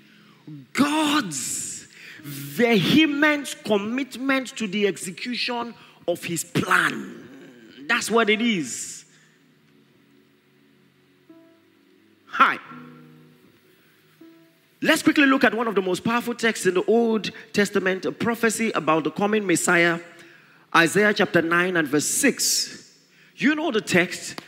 God's 0.72 1.86
vehement 2.22 3.56
commitment 3.64 4.48
to 4.56 4.66
the 4.66 4.86
execution 4.86 5.74
of 6.06 6.24
his 6.24 6.44
plan. 6.44 7.28
That's 7.86 8.10
what 8.10 8.30
it 8.30 8.40
is. 8.40 8.93
Hi. 12.34 12.58
Let's 14.82 15.04
quickly 15.04 15.24
look 15.24 15.44
at 15.44 15.54
one 15.54 15.68
of 15.68 15.76
the 15.76 15.80
most 15.80 16.02
powerful 16.02 16.34
texts 16.34 16.66
in 16.66 16.74
the 16.74 16.84
Old 16.86 17.30
Testament, 17.52 18.04
a 18.06 18.10
prophecy 18.10 18.72
about 18.72 19.04
the 19.04 19.12
coming 19.12 19.46
Messiah 19.46 20.00
Isaiah 20.74 21.14
chapter 21.14 21.40
9 21.40 21.76
and 21.76 21.86
verse 21.86 22.06
6. 22.06 22.92
You 23.36 23.54
know 23.54 23.70
the 23.70 23.80
text. 23.80 24.40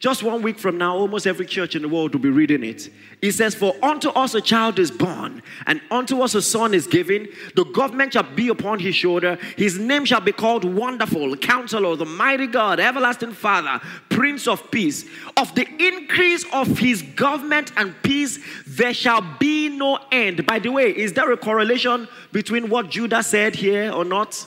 Just 0.00 0.22
one 0.22 0.40
week 0.40 0.58
from 0.58 0.78
now, 0.78 0.96
almost 0.96 1.26
every 1.26 1.44
church 1.44 1.76
in 1.76 1.82
the 1.82 1.88
world 1.88 2.14
will 2.14 2.22
be 2.22 2.30
reading 2.30 2.64
it. 2.64 2.88
It 3.20 3.32
says, 3.32 3.54
For 3.54 3.76
unto 3.82 4.08
us 4.08 4.34
a 4.34 4.40
child 4.40 4.78
is 4.78 4.90
born, 4.90 5.42
and 5.66 5.82
unto 5.90 6.22
us 6.22 6.34
a 6.34 6.40
son 6.40 6.72
is 6.72 6.86
given. 6.86 7.28
The 7.54 7.66
government 7.66 8.14
shall 8.14 8.22
be 8.22 8.48
upon 8.48 8.78
his 8.78 8.94
shoulder. 8.94 9.36
His 9.58 9.78
name 9.78 10.06
shall 10.06 10.22
be 10.22 10.32
called 10.32 10.64
Wonderful, 10.64 11.36
Counselor, 11.36 11.96
the 11.96 12.06
Mighty 12.06 12.46
God, 12.46 12.80
Everlasting 12.80 13.32
Father, 13.32 13.78
Prince 14.08 14.48
of 14.48 14.70
Peace. 14.70 15.04
Of 15.36 15.54
the 15.54 15.68
increase 15.68 16.46
of 16.50 16.78
his 16.78 17.02
government 17.02 17.70
and 17.76 17.94
peace, 18.02 18.38
there 18.66 18.94
shall 18.94 19.20
be 19.38 19.68
no 19.68 19.98
end. 20.10 20.46
By 20.46 20.60
the 20.60 20.70
way, 20.70 20.96
is 20.96 21.12
there 21.12 21.30
a 21.30 21.36
correlation 21.36 22.08
between 22.32 22.70
what 22.70 22.88
Judah 22.88 23.22
said 23.22 23.54
here 23.54 23.92
or 23.92 24.06
not? 24.06 24.46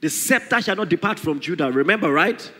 The 0.00 0.10
scepter 0.10 0.60
shall 0.60 0.74
not 0.74 0.88
depart 0.88 1.20
from 1.20 1.38
Judah. 1.38 1.70
Remember, 1.70 2.10
right? 2.12 2.50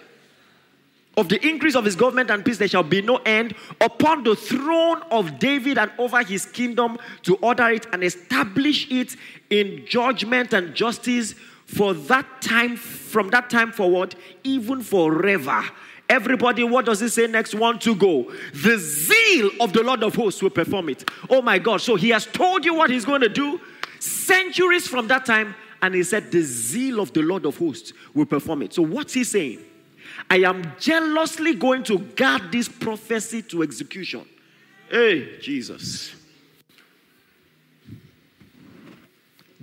Of 1.17 1.29
the 1.29 1.45
increase 1.47 1.75
of 1.75 1.85
his 1.85 1.97
government 1.97 2.31
and 2.31 2.45
peace, 2.45 2.59
there 2.59 2.69
shall 2.69 2.85
be 2.85 3.03
no 3.03 3.17
end 3.27 3.55
upon 3.81 4.23
the 4.23 4.37
throne 4.37 5.03
of 5.11 5.39
David 5.39 5.77
and 5.77 5.91
over 5.99 6.23
his 6.23 6.47
kingdom 6.47 6.99
to 7.23 7.35
order 7.37 7.69
it 7.69 7.87
and 7.93 8.05
establish 8.05 8.91
it 8.91 9.17
in 9.51 9.85
judgment 9.87 10.53
and 10.53 10.75
justice 10.75 11.35
for 11.67 11.95
that 11.95 12.27
time, 12.41 12.77
from 12.77 13.31
that 13.31 13.51
time 13.51 13.73
forward, 13.73 14.15
even 14.45 14.83
forever. 14.83 15.65
Everybody, 16.09 16.65
what 16.65 16.87
does 16.87 17.03
it 17.03 17.11
say 17.11 17.29
next? 17.29 17.55
One 17.55 17.79
to 17.81 17.95
go. 17.95 18.33
The 18.53 18.79
zeal 18.79 19.51
of 19.61 19.73
the 19.73 19.83
Lord 19.83 20.03
of 20.03 20.15
hosts 20.17 20.43
will 20.43 20.51
perform 20.51 20.89
it. 20.89 21.09
Oh 21.29 21.41
my 21.41 21.59
God. 21.59 21.81
So 21.81 21.95
he 21.95 22.09
has 22.09 22.27
told 22.27 22.65
you 22.65 22.75
what 22.75 22.91
he's 22.91 23.05
going 23.05 23.21
to 23.21 23.29
do. 23.29 23.61
Centuries 24.01 24.89
from 24.89 25.07
that 25.09 25.25
time, 25.25 25.55
and 25.83 25.95
he 25.95 26.03
said, 26.03 26.33
The 26.33 26.43
zeal 26.43 27.01
of 27.01 27.13
the 27.13 27.23
Lord 27.23 27.47
of 27.47 27.57
hosts 27.59 27.93
will 28.15 28.27
perform 28.27 28.63
it. 28.63 28.73
So, 28.73 28.83
what's 28.83 29.13
he 29.13 29.25
saying? 29.25 29.61
I 30.29 30.39
am 30.39 30.73
jealously 30.79 31.55
going 31.55 31.83
to 31.85 31.99
guard 31.99 32.53
this 32.53 32.69
prophecy 32.69 33.43
to 33.43 33.63
execution. 33.63 34.27
Hey, 34.91 35.39
Jesus. 35.41 36.15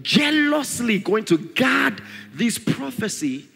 jealously 0.02 1.00
going 1.00 1.26
to 1.26 1.38
guard 1.38 2.02
this 2.34 2.58
prophecy 2.58 3.48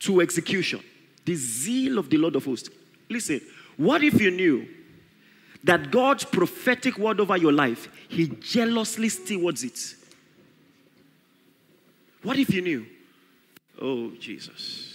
to 0.00 0.20
execution. 0.20 0.80
The 1.24 1.34
zeal 1.34 1.98
of 1.98 2.10
the 2.10 2.16
Lord 2.16 2.36
of 2.36 2.44
hosts. 2.44 2.70
Listen, 3.08 3.40
what 3.76 4.02
if 4.02 4.20
you 4.20 4.30
knew 4.30 4.66
that 5.64 5.90
God's 5.90 6.24
prophetic 6.24 6.98
word 6.98 7.20
over 7.20 7.36
your 7.36 7.52
life, 7.52 7.88
He 8.08 8.28
jealously 8.28 9.08
stewards 9.08 9.62
it? 9.64 9.94
What 12.22 12.38
if 12.38 12.52
you 12.52 12.62
knew? 12.62 12.86
Oh, 13.80 14.10
Jesus. 14.18 14.91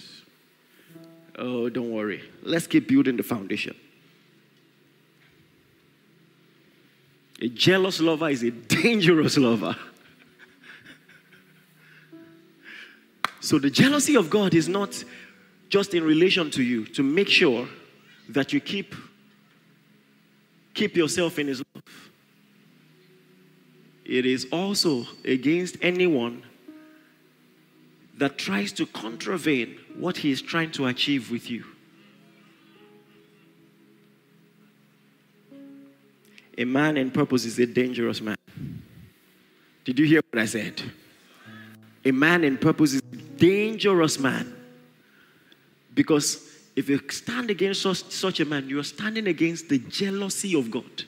Oh, 1.38 1.68
don't 1.68 1.92
worry. 1.92 2.28
Let's 2.42 2.66
keep 2.66 2.88
building 2.88 3.16
the 3.16 3.22
foundation. 3.22 3.76
A 7.40 7.48
jealous 7.48 8.00
lover 8.00 8.28
is 8.28 8.42
a 8.42 8.50
dangerous 8.50 9.38
lover. 9.38 9.76
so, 13.40 13.60
the 13.60 13.70
jealousy 13.70 14.16
of 14.16 14.28
God 14.28 14.52
is 14.52 14.68
not 14.68 15.04
just 15.68 15.94
in 15.94 16.02
relation 16.02 16.50
to 16.50 16.62
you, 16.62 16.84
to 16.86 17.04
make 17.04 17.28
sure 17.28 17.68
that 18.30 18.52
you 18.52 18.60
keep, 18.60 18.96
keep 20.74 20.96
yourself 20.96 21.38
in 21.38 21.46
His 21.46 21.62
love. 21.74 22.10
It 24.04 24.26
is 24.26 24.48
also 24.50 25.04
against 25.24 25.76
anyone 25.82 26.42
that 28.16 28.38
tries 28.38 28.72
to 28.72 28.86
contravene 28.86 29.78
what 29.98 30.16
He 30.16 30.30
is 30.30 30.40
trying 30.40 30.70
to 30.72 30.86
achieve 30.86 31.30
with 31.30 31.50
you. 31.50 31.64
A 36.56 36.64
man 36.64 36.96
in 36.96 37.10
purpose 37.10 37.44
is 37.44 37.58
a 37.58 37.66
dangerous 37.66 38.20
man. 38.20 38.36
Did 39.84 39.98
you 39.98 40.06
hear 40.06 40.20
what 40.30 40.42
I 40.42 40.46
said? 40.46 40.82
A 42.04 42.10
man 42.10 42.44
in 42.44 42.58
purpose 42.58 42.94
is 42.94 43.02
a 43.12 43.16
dangerous 43.16 44.18
man. 44.18 44.54
Because 45.94 46.44
if 46.74 46.88
you 46.88 47.00
stand 47.10 47.50
against 47.50 47.82
such, 47.82 48.02
such 48.04 48.40
a 48.40 48.44
man, 48.44 48.68
you 48.68 48.78
are 48.78 48.84
standing 48.84 49.26
against 49.28 49.68
the 49.68 49.78
jealousy 49.78 50.54
of 50.56 50.70
God. 50.70 51.04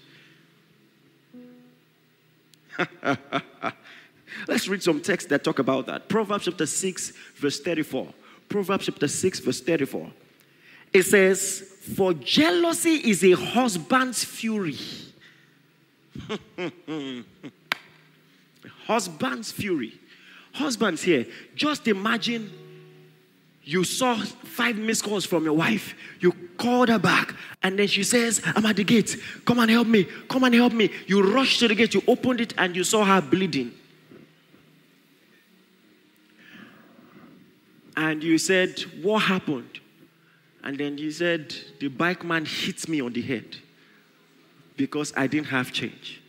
Let's 4.48 4.68
read 4.68 4.82
some 4.82 5.00
texts 5.00 5.28
that 5.30 5.44
talk 5.44 5.58
about 5.58 5.86
that. 5.86 6.08
Proverbs 6.08 6.44
chapter 6.46 6.66
6, 6.66 7.10
verse 7.36 7.60
34. 7.60 8.08
Proverbs 8.50 8.84
chapter 8.84 9.08
6, 9.08 9.40
verse 9.40 9.60
34. 9.62 10.10
It 10.92 11.04
says, 11.04 11.64
For 11.96 12.12
jealousy 12.12 12.96
is 12.96 13.24
a 13.24 13.32
husband's 13.32 14.22
fury 14.22 14.76
Husband's 18.86 19.52
fury. 19.52 19.94
Husbands 20.52 21.02
here, 21.02 21.26
just 21.54 21.86
imagine 21.86 22.50
you 23.62 23.84
saw 23.84 24.16
five 24.16 24.76
missed 24.76 25.04
calls 25.04 25.24
from 25.24 25.44
your 25.44 25.52
wife. 25.52 25.94
You 26.18 26.32
called 26.58 26.88
her 26.88 26.98
back, 26.98 27.34
and 27.62 27.78
then 27.78 27.86
she 27.86 28.02
says, 28.02 28.42
I'm 28.44 28.66
at 28.66 28.76
the 28.76 28.84
gate. 28.84 29.16
Come 29.44 29.60
and 29.60 29.70
help 29.70 29.86
me. 29.86 30.08
Come 30.28 30.44
and 30.44 30.54
help 30.54 30.72
me. 30.72 30.90
You 31.06 31.22
rushed 31.32 31.60
to 31.60 31.68
the 31.68 31.74
gate, 31.74 31.94
you 31.94 32.02
opened 32.08 32.40
it, 32.40 32.52
and 32.58 32.74
you 32.74 32.82
saw 32.82 33.04
her 33.04 33.20
bleeding. 33.20 33.72
And 38.00 38.24
you 38.24 38.38
said, 38.38 38.80
What 39.02 39.18
happened? 39.24 39.78
And 40.64 40.78
then 40.78 40.96
you 40.96 41.10
said, 41.10 41.54
The 41.80 41.88
bike 41.88 42.24
man 42.24 42.46
hit 42.46 42.88
me 42.88 43.02
on 43.02 43.12
the 43.12 43.20
head 43.20 43.58
because 44.74 45.12
I 45.14 45.26
didn't 45.26 45.48
have 45.48 45.70
change. 45.70 46.22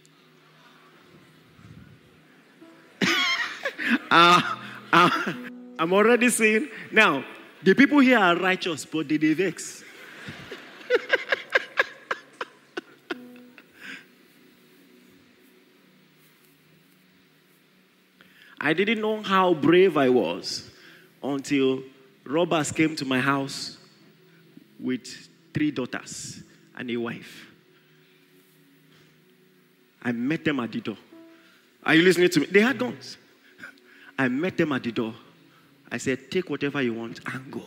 uh, 4.11 4.41
uh, 4.93 5.33
I'm 5.79 5.93
already 5.93 6.27
saying, 6.27 6.67
now, 6.91 7.23
the 7.63 7.73
people 7.73 7.99
here 7.99 8.19
are 8.19 8.35
righteous, 8.35 8.83
but 8.83 9.07
they, 9.07 9.15
they 9.15 9.31
vex. 9.33 9.85
I 18.59 18.73
didn't 18.73 18.99
know 18.99 19.21
how 19.21 19.53
brave 19.53 19.95
I 19.95 20.09
was 20.09 20.70
until 21.23 21.83
robbers 22.25 22.71
came 22.71 22.95
to 22.95 23.05
my 23.05 23.19
house 23.19 23.77
with 24.79 25.05
three 25.53 25.71
daughters 25.71 26.43
and 26.75 26.89
a 26.89 26.97
wife. 26.97 27.47
I 30.01 30.11
met 30.11 30.43
them 30.43 30.59
at 30.59 30.71
the 30.71 30.81
door. 30.81 30.97
Are 31.83 31.95
you 31.95 32.03
listening 32.03 32.29
to 32.29 32.39
me? 32.39 32.47
They 32.47 32.61
had 32.61 32.77
guns. 32.77 33.17
I 34.17 34.27
met 34.27 34.57
them 34.57 34.71
at 34.71 34.83
the 34.83 34.91
door. 34.91 35.13
I 35.91 35.97
said, 35.97 36.31
Take 36.31 36.49
whatever 36.49 36.81
you 36.81 36.93
want 36.93 37.19
and 37.25 37.51
go. 37.51 37.61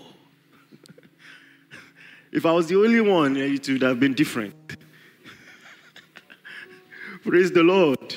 if 2.32 2.46
I 2.46 2.52
was 2.52 2.66
the 2.68 2.76
only 2.76 3.00
one, 3.00 3.36
it 3.36 3.68
would 3.68 3.82
have 3.82 4.00
been 4.00 4.14
different. 4.14 4.54
Praise 7.22 7.52
the 7.52 7.62
Lord. 7.62 8.16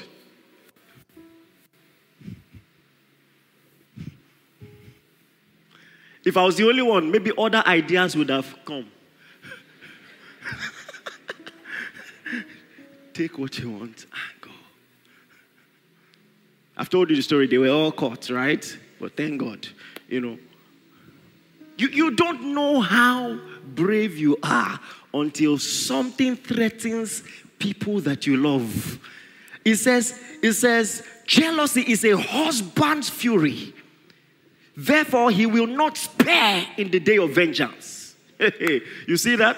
If 6.28 6.36
I 6.36 6.44
was 6.44 6.58
the 6.58 6.68
only 6.68 6.82
one, 6.82 7.10
maybe 7.10 7.32
other 7.38 7.64
ideas 7.66 8.18
would 8.18 8.30
have 8.30 8.54
come. 8.66 8.92
Take 13.14 13.40
what 13.40 13.58
you 13.58 13.70
want 13.70 14.06
and 14.12 14.42
go. 14.42 14.52
I've 16.76 16.90
told 16.90 17.10
you 17.10 17.16
the 17.16 17.22
story. 17.22 17.48
They 17.48 17.58
were 17.58 17.70
all 17.70 17.94
caught, 17.94 18.30
right? 18.30 18.78
But 19.00 19.16
thank 19.16 19.40
God, 19.40 19.70
you 20.10 20.20
know. 20.20 20.38
You, 21.78 21.88
you 21.88 22.12
don't 22.12 22.54
know 22.54 22.82
how 22.82 23.40
brave 23.64 24.18
you 24.18 24.38
are 24.44 24.82
until 25.14 25.58
something 25.58 26.36
threatens 26.36 27.24
people 27.58 28.02
that 28.02 28.28
you 28.28 28.36
love. 28.36 29.00
It 29.64 29.76
says, 29.76 30.22
it 30.44 30.52
says, 30.52 31.08
jealousy 31.26 31.84
is 31.84 32.04
a 32.04 32.18
husband's 32.18 33.10
fury. 33.10 33.74
Therefore, 34.80 35.32
he 35.32 35.48
will 35.48 35.66
not 35.66 35.98
spare 35.98 36.68
in 36.78 36.92
the 36.92 37.00
day 37.00 37.18
of 37.18 37.32
vengeance. 37.32 38.16
you 39.08 39.18
see 39.18 39.36
that? 39.36 39.58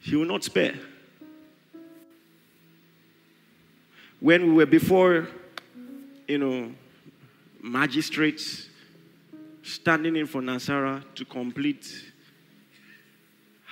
He 0.00 0.16
will 0.16 0.24
not 0.24 0.42
spare. 0.42 0.74
When 4.20 4.46
we 4.46 4.52
were 4.54 4.66
before, 4.66 5.28
you 6.26 6.38
know, 6.38 6.72
magistrates 7.62 8.68
standing 9.62 10.16
in 10.16 10.26
for 10.26 10.40
Nasara 10.40 11.04
to 11.14 11.26
complete 11.26 11.92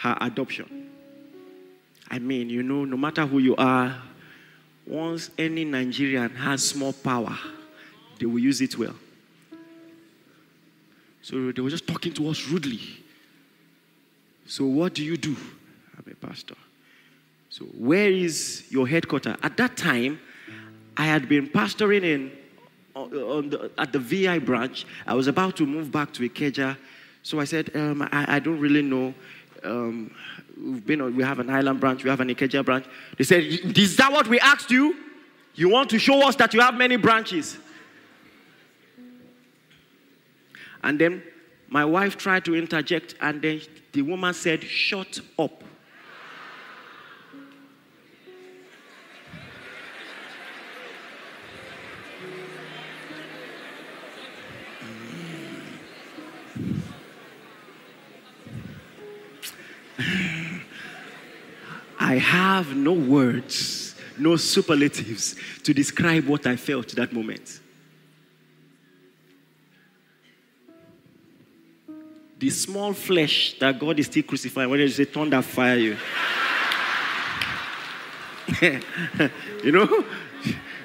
her 0.02 0.18
adoption. 0.20 0.90
I 2.10 2.18
mean, 2.18 2.50
you 2.50 2.62
know, 2.62 2.84
no 2.84 2.98
matter 2.98 3.24
who 3.24 3.38
you 3.38 3.56
are, 3.56 3.96
once 4.86 5.30
any 5.38 5.64
Nigerian 5.64 6.34
has 6.34 6.68
small 6.68 6.92
power, 6.92 7.36
they 8.20 8.26
will 8.26 8.38
use 8.38 8.60
it 8.60 8.76
well. 8.76 8.94
So 11.26 11.50
they 11.50 11.60
were 11.60 11.70
just 11.70 11.88
talking 11.88 12.12
to 12.12 12.28
us 12.28 12.46
rudely. 12.46 12.78
So, 14.46 14.64
what 14.64 14.94
do 14.94 15.02
you 15.02 15.16
do? 15.16 15.34
I'm 15.98 16.12
a 16.12 16.14
pastor. 16.14 16.54
So, 17.50 17.64
where 17.64 18.08
is 18.12 18.64
your 18.70 18.86
headquarters? 18.86 19.36
At 19.42 19.56
that 19.56 19.76
time, 19.76 20.20
I 20.96 21.06
had 21.06 21.28
been 21.28 21.48
pastoring 21.48 22.04
in 22.04 22.30
the, 22.94 23.72
at 23.76 23.92
the 23.92 23.98
VI 23.98 24.38
branch. 24.38 24.86
I 25.04 25.14
was 25.14 25.26
about 25.26 25.56
to 25.56 25.66
move 25.66 25.90
back 25.90 26.12
to 26.12 26.28
Ikeja, 26.28 26.76
so 27.24 27.40
I 27.40 27.44
said, 27.44 27.74
um, 27.74 28.02
I, 28.02 28.36
I, 28.36 28.38
don't 28.38 28.60
really 28.60 28.82
know. 28.82 29.12
Um, 29.64 30.12
we've 30.56 30.86
been 30.86 31.16
we 31.16 31.24
have 31.24 31.40
an 31.40 31.50
island 31.50 31.80
branch, 31.80 32.04
we 32.04 32.10
have 32.10 32.20
an 32.20 32.28
Ikeja 32.28 32.64
branch. 32.64 32.86
They 33.18 33.24
said, 33.24 33.42
Is 33.42 33.96
that 33.96 34.12
what 34.12 34.28
we 34.28 34.38
asked 34.38 34.70
you? 34.70 34.94
You 35.56 35.70
want 35.70 35.90
to 35.90 35.98
show 35.98 36.28
us 36.28 36.36
that 36.36 36.54
you 36.54 36.60
have 36.60 36.76
many 36.76 36.94
branches? 36.94 37.58
And 40.86 41.00
then 41.00 41.20
my 41.68 41.84
wife 41.84 42.16
tried 42.16 42.44
to 42.44 42.54
interject, 42.54 43.16
and 43.20 43.42
then 43.42 43.60
the 43.90 44.02
woman 44.02 44.32
said, 44.32 44.62
Shut 44.62 45.18
up. 45.36 45.64
I 61.98 62.18
have 62.18 62.76
no 62.76 62.92
words, 62.92 63.96
no 64.16 64.36
superlatives 64.36 65.34
to 65.64 65.74
describe 65.74 66.28
what 66.28 66.46
I 66.46 66.54
felt 66.54 66.94
that 66.94 67.12
moment. 67.12 67.60
The 72.38 72.50
small 72.50 72.92
flesh 72.92 73.58
that 73.58 73.78
God 73.78 73.98
is 73.98 74.06
still 74.06 74.22
crucifying, 74.22 74.68
when 74.68 74.80
you 74.80 74.88
say 74.88 75.04
thunder 75.04 75.40
fire 75.42 75.76
you. 75.76 75.96
you 79.64 79.72
know, 79.72 80.04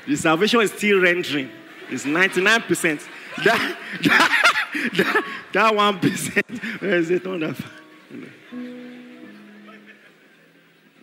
the 0.08 0.16
salvation 0.16 0.62
is 0.62 0.72
still 0.72 1.02
rendering. 1.02 1.50
It's 1.90 2.06
99%. 2.06 3.08
That, 3.44 3.78
that, 4.04 4.54
that, 4.96 5.26
that 5.54 5.74
1%, 5.74 6.82
where 6.82 6.96
is 6.98 7.10
it 7.10 7.28
on 7.28 7.40
that? 7.42 7.58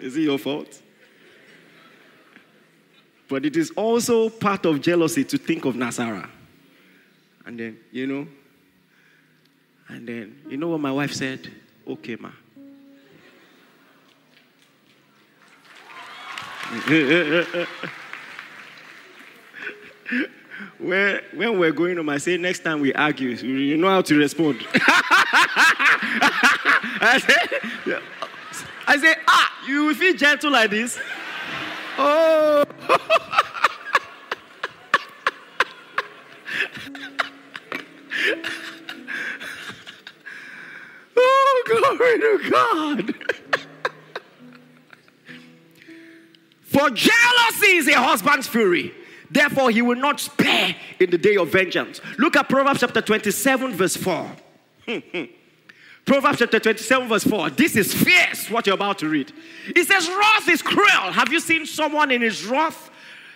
Is 0.01 0.17
it 0.17 0.23
your 0.23 0.39
fault? 0.39 0.83
But 3.29 3.45
it 3.45 3.57
is 3.57 3.71
also 3.73 4.31
part 4.31 4.65
of 4.65 4.81
jealousy 4.81 5.25
to 5.25 5.37
think 5.37 5.67
of 5.67 5.75
Nasara. 5.75 6.29
And 7.45 7.61
then, 7.61 7.79
you 7.93 8.07
know, 8.07 8.27
and 9.89 10.07
then, 10.07 10.41
you 10.49 10.57
know 10.57 10.69
what 10.69 10.81
my 10.81 10.93
wife 10.93 11.13
said? 11.13 11.51
Okay, 11.87 12.17
ma. 12.17 12.31
when, 20.79 21.21
when 21.35 21.59
we're 21.59 21.73
going 21.73 21.97
home, 21.97 22.11
I 22.11 22.19
say, 22.19 22.37
next 22.37 22.61
time 22.61 22.81
we 22.81 22.93
argue, 22.93 23.31
you 23.31 23.79
know 23.79 23.89
how 23.89 24.03
to 24.03 24.15
respond. 24.17 24.59
I 27.01 27.19
say, 27.27 27.35
I 28.87 28.99
say, 28.99 29.15
ah, 29.27 29.65
you 29.67 29.95
feel 29.95 30.15
gentle 30.15 30.51
like 30.51 30.71
this? 30.71 30.99
Oh. 31.97 32.65
oh, 41.17 41.58
glory 41.69 42.19
to 42.19 42.51
God. 42.51 43.15
For 46.63 46.91
jealousy 46.91 47.77
is 47.77 47.89
a 47.89 47.95
husband's 47.95 48.47
fury. 48.47 48.95
Therefore, 49.31 49.71
he 49.71 49.83
will 49.83 49.97
not 49.97 50.21
spare 50.21 50.75
in 50.99 51.11
the 51.11 51.19
day 51.19 51.37
of 51.37 51.51
vengeance. 51.51 52.01
Look 52.19 52.37
at 52.37 52.49
Proverbs 52.49 52.81
chapter 52.81 53.01
27, 53.01 53.75
verse 53.75 53.97
4. 53.97 54.31
Proverbs 56.05 56.39
chapter 56.39 56.59
27, 56.59 57.09
verse 57.09 57.25
4. 57.25 57.51
This 57.51 57.77
is 57.77 57.93
fierce, 57.93 58.51
what 58.51 58.67
you're 58.67 58.75
about 58.75 58.99
to 59.01 59.09
read. 59.09 59.33
It 59.67 59.87
says, 59.87 60.09
Wrath 60.09 60.49
is 60.49 60.63
cruel. 60.63 61.13
Have 61.13 61.31
you 61.31 61.41
seen 61.41 61.67
someone 61.67 62.11
in 62.11 62.23
his 62.23 62.47
wrath? 62.47 62.88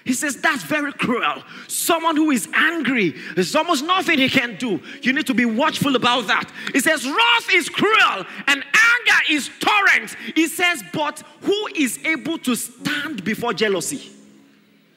He 0.04 0.12
says, 0.12 0.36
That's 0.36 0.62
very 0.64 0.92
cruel. 0.92 1.42
Someone 1.68 2.16
who 2.16 2.30
is 2.30 2.48
angry, 2.54 3.14
there's 3.34 3.54
almost 3.54 3.84
nothing 3.84 4.18
he 4.18 4.28
can 4.28 4.56
do. 4.56 4.80
You 5.02 5.12
need 5.12 5.26
to 5.26 5.34
be 5.34 5.44
watchful 5.44 5.96
about 5.96 6.26
that. 6.26 6.50
He 6.72 6.80
says, 6.80 7.06
Wrath 7.06 7.52
is 7.52 7.68
cruel 7.68 8.24
and 8.46 8.64
anger 8.64 9.22
is 9.30 9.50
torrent. 9.60 10.16
He 10.34 10.48
says, 10.48 10.82
But 10.92 11.22
who 11.42 11.68
is 11.76 11.98
able 12.04 12.38
to 12.38 12.54
stand 12.54 13.24
before 13.24 13.52
jealousy? 13.52 14.10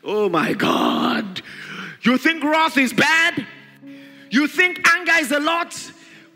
Oh 0.04 0.30
my 0.30 0.54
God. 0.54 1.42
You 2.02 2.18
think 2.18 2.44
wrath 2.44 2.78
is 2.78 2.94
bad? 2.94 3.46
You 4.30 4.48
think 4.48 4.88
anger 4.88 5.14
is 5.20 5.32
a 5.32 5.40
lot? 5.40 5.92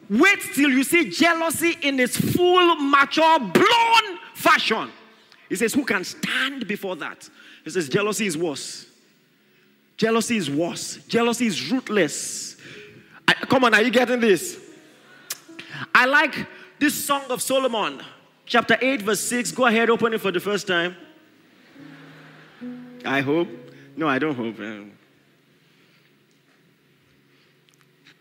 Wait 0.10 0.40
till 0.56 0.72
you 0.72 0.84
see 0.84 1.10
jealousy 1.10 1.78
in 1.82 2.00
its 2.00 2.18
full, 2.18 2.76
mature, 2.76 3.40
blown 3.40 4.20
fashion. 4.34 4.90
He 5.50 5.56
says, 5.56 5.74
Who 5.74 5.86
can 5.86 6.04
stand 6.04 6.68
before 6.68 6.96
that? 6.98 7.30
He 7.64 7.70
says, 7.70 7.90
Jealousy 7.90 8.26
is 8.26 8.38
worse. 8.38 8.86
Jealousy 9.98 10.38
is 10.38 10.50
worse. 10.50 10.98
Jealousy 11.08 11.48
is 11.48 11.72
ruthless. 11.72 12.56
I, 13.28 13.34
come 13.34 13.66
on, 13.66 13.74
are 13.74 13.82
you 13.82 13.92
getting 13.92 14.22
this? 14.22 14.60
I 15.94 16.06
like 16.06 16.48
this 16.80 16.94
Song 16.94 17.24
of 17.30 17.42
Solomon, 17.42 18.02
chapter 18.46 18.78
8, 18.80 19.02
verse 19.02 19.20
6. 19.20 19.52
Go 19.52 19.66
ahead, 19.66 19.90
open 19.90 20.14
it 20.14 20.22
for 20.22 20.32
the 20.32 20.40
first 20.40 20.68
time. 20.68 20.96
I 23.06 23.22
hope. 23.22 23.48
No, 23.96 24.08
I 24.08 24.20
don't 24.20 24.36
hope. 24.36 24.60
Um, 24.60 24.92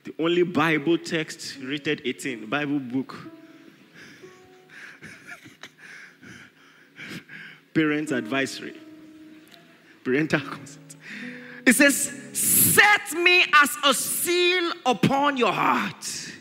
the 0.02 0.14
only 0.18 0.42
Bible 0.42 0.98
text 0.98 1.58
rated 1.62 2.02
18, 2.04 2.46
Bible 2.46 2.80
book. 2.80 3.30
Parents 7.74 8.10
advisory. 8.10 8.74
Consent. 10.16 10.96
It 11.66 11.74
says, 11.74 12.14
Set 12.32 13.12
me 13.12 13.44
as 13.54 13.76
a 13.84 13.92
seal 13.92 14.72
upon 14.86 15.36
your 15.36 15.52
heart, 15.52 16.32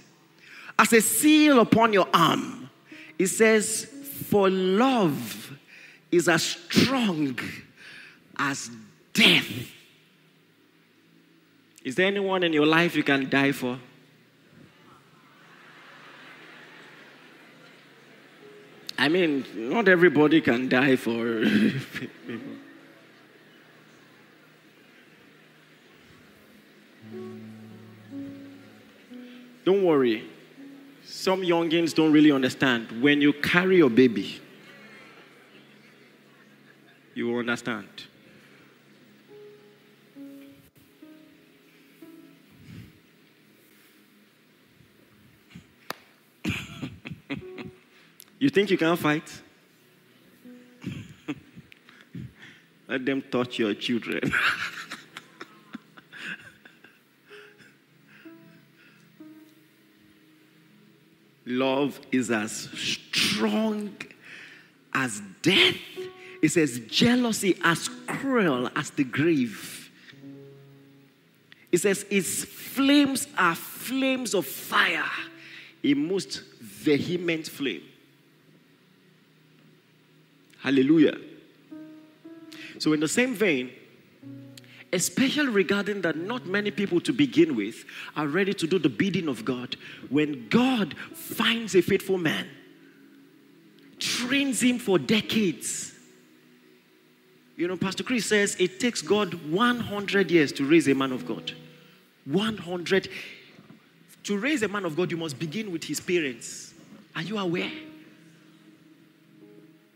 as 0.77 0.93
a 0.93 1.01
seal 1.01 1.60
upon 1.60 1.93
your 1.93 2.08
arm. 2.13 2.69
It 3.17 3.27
says, 3.27 3.86
For 4.30 4.49
love 4.49 5.58
is 6.12 6.30
as 6.30 6.43
strong 6.43 7.38
as 8.38 8.69
death. 9.13 9.49
Is 11.84 11.95
there 11.95 12.08
anyone 12.08 12.43
in 12.43 12.53
your 12.53 12.65
life 12.65 12.95
you 12.95 13.03
can 13.03 13.30
die 13.30 13.51
for? 13.51 13.80
I 18.99 19.10
mean, 19.10 19.45
not 19.56 19.88
everybody 19.88 20.41
can 20.41 20.67
die 20.69 20.95
for 20.95 21.41
people. 22.25 22.57
Don't 29.67 29.84
worry. 29.84 30.23
Some 31.03 31.41
youngins 31.41 31.93
don't 31.93 32.13
really 32.13 32.32
understand. 32.32 33.01
When 33.01 33.19
you 33.19 33.34
carry 33.34 33.75
your 33.75 33.89
baby, 33.89 34.39
you 37.13 37.27
will 37.27 37.39
understand. 37.39 37.89
you 48.39 48.49
think 48.49 48.71
you 48.71 48.77
can 48.77 48.95
fight? 48.95 49.41
Let 52.88 53.06
them 53.06 53.21
touch 53.30 53.60
your 53.60 53.73
children. 53.73 54.32
Love 61.77 61.99
is 62.11 62.31
as 62.31 62.69
strong 62.73 63.95
as 64.95 65.21
death. 65.43 65.75
It 66.41 66.49
says 66.49 66.79
jealousy 66.87 67.55
as 67.63 67.87
cruel 68.07 68.67
as 68.75 68.89
the 68.89 69.03
grave. 69.03 69.91
It 71.71 71.77
says 71.77 72.03
its 72.09 72.45
flames 72.45 73.27
are 73.37 73.53
flames 73.53 74.33
of 74.33 74.47
fire, 74.47 75.11
a 75.83 75.93
most 75.93 76.41
vehement 76.59 77.47
flame. 77.47 77.83
Hallelujah. 80.59 81.17
So, 82.79 82.93
in 82.93 82.99
the 82.99 83.07
same 83.07 83.35
vein, 83.35 83.71
especially 84.93 85.50
regarding 85.50 86.02
that 86.02 86.15
not 86.15 86.45
many 86.45 86.71
people 86.71 87.00
to 87.02 87.13
begin 87.13 87.56
with 87.56 87.86
are 88.15 88.28
ready 88.28 88.54
to 88.54 88.67
do 88.67 88.80
the 88.80 88.89
bidding 88.89 89.28
of 89.28 89.43
God. 89.43 89.76
When 90.10 90.47
God 90.50 90.95
finds 91.13 91.76
a 91.76 91.82
faithful 91.82 92.17
man, 92.17 92.47
trains 94.00 94.62
him 94.62 94.80
for 94.80 94.97
decades. 94.97 95.93
You 97.56 97.67
know, 97.67 97.78
Pastor 97.78 98.04
Chris 98.04 98.26
says 98.26 98.56
it 98.60 98.80
takes 98.80 99.02
God 99.02 99.34
100 99.52 100.32
years 100.32 100.52
to 100.54 100.65
raise 100.65 100.88
a 100.88 100.93
man 100.93 101.12
of 101.12 101.26
God. 101.26 101.52
100. 102.26 103.10
To 104.23 104.38
raise 104.38 104.62
a 104.62 104.67
man 104.67 104.86
of 104.86 104.95
God, 104.95 105.12
you 105.12 105.17
must 105.17 105.39
begin 105.39 105.71
with 105.71 105.84
his 105.84 106.00
parents. 106.00 106.73
Are 107.15 107.23
you 107.23 107.38
aware? 107.38 107.71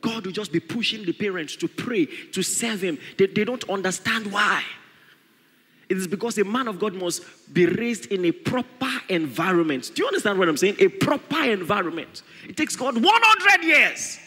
God 0.02 0.26
will 0.26 0.34
just 0.34 0.52
be 0.52 0.60
pushing 0.60 1.06
the 1.06 1.14
parents 1.14 1.56
to 1.58 1.68
pray, 1.68 2.08
to 2.08 2.42
serve 2.42 2.82
Him. 2.82 2.98
They, 3.18 3.28
they 3.28 3.44
don't 3.44 3.68
understand 3.70 4.32
why. 4.32 4.64
It 5.92 5.98
is 5.98 6.08
because 6.08 6.38
a 6.38 6.46
man 6.46 6.70
of 6.70 6.80
God 6.80 6.94
must 6.94 7.22
be 7.54 7.66
raised 7.66 8.06
in 8.14 8.24
a 8.24 8.32
proper 8.32 8.90
environment. 9.10 9.92
Do 9.94 10.04
you 10.04 10.08
understand 10.08 10.40
what 10.40 10.48
I'm 10.48 10.56
saying? 10.56 10.78
A 10.80 10.88
proper 10.88 11.44
environment. 11.44 12.24
It 12.48 12.56
takes 12.56 12.78
God 12.78 12.96
100 12.96 13.66
years. 13.66 14.18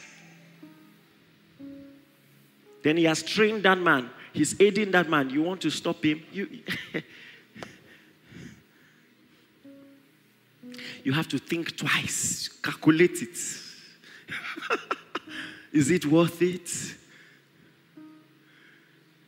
Then 2.82 2.98
He 2.98 3.04
has 3.04 3.22
trained 3.22 3.62
that 3.62 3.78
man. 3.78 4.10
He's 4.34 4.60
aiding 4.60 4.90
that 4.90 5.08
man. 5.08 5.30
You 5.30 5.42
want 5.42 5.62
to 5.62 5.70
stop 5.70 6.04
him? 6.04 6.22
You, 6.30 6.50
you 11.02 11.12
have 11.14 11.28
to 11.28 11.38
think 11.38 11.78
twice, 11.78 12.50
calculate 12.62 13.22
it. 13.22 13.38
Is 15.72 15.90
it 15.90 16.04
worth 16.04 16.42
it? 16.42 16.70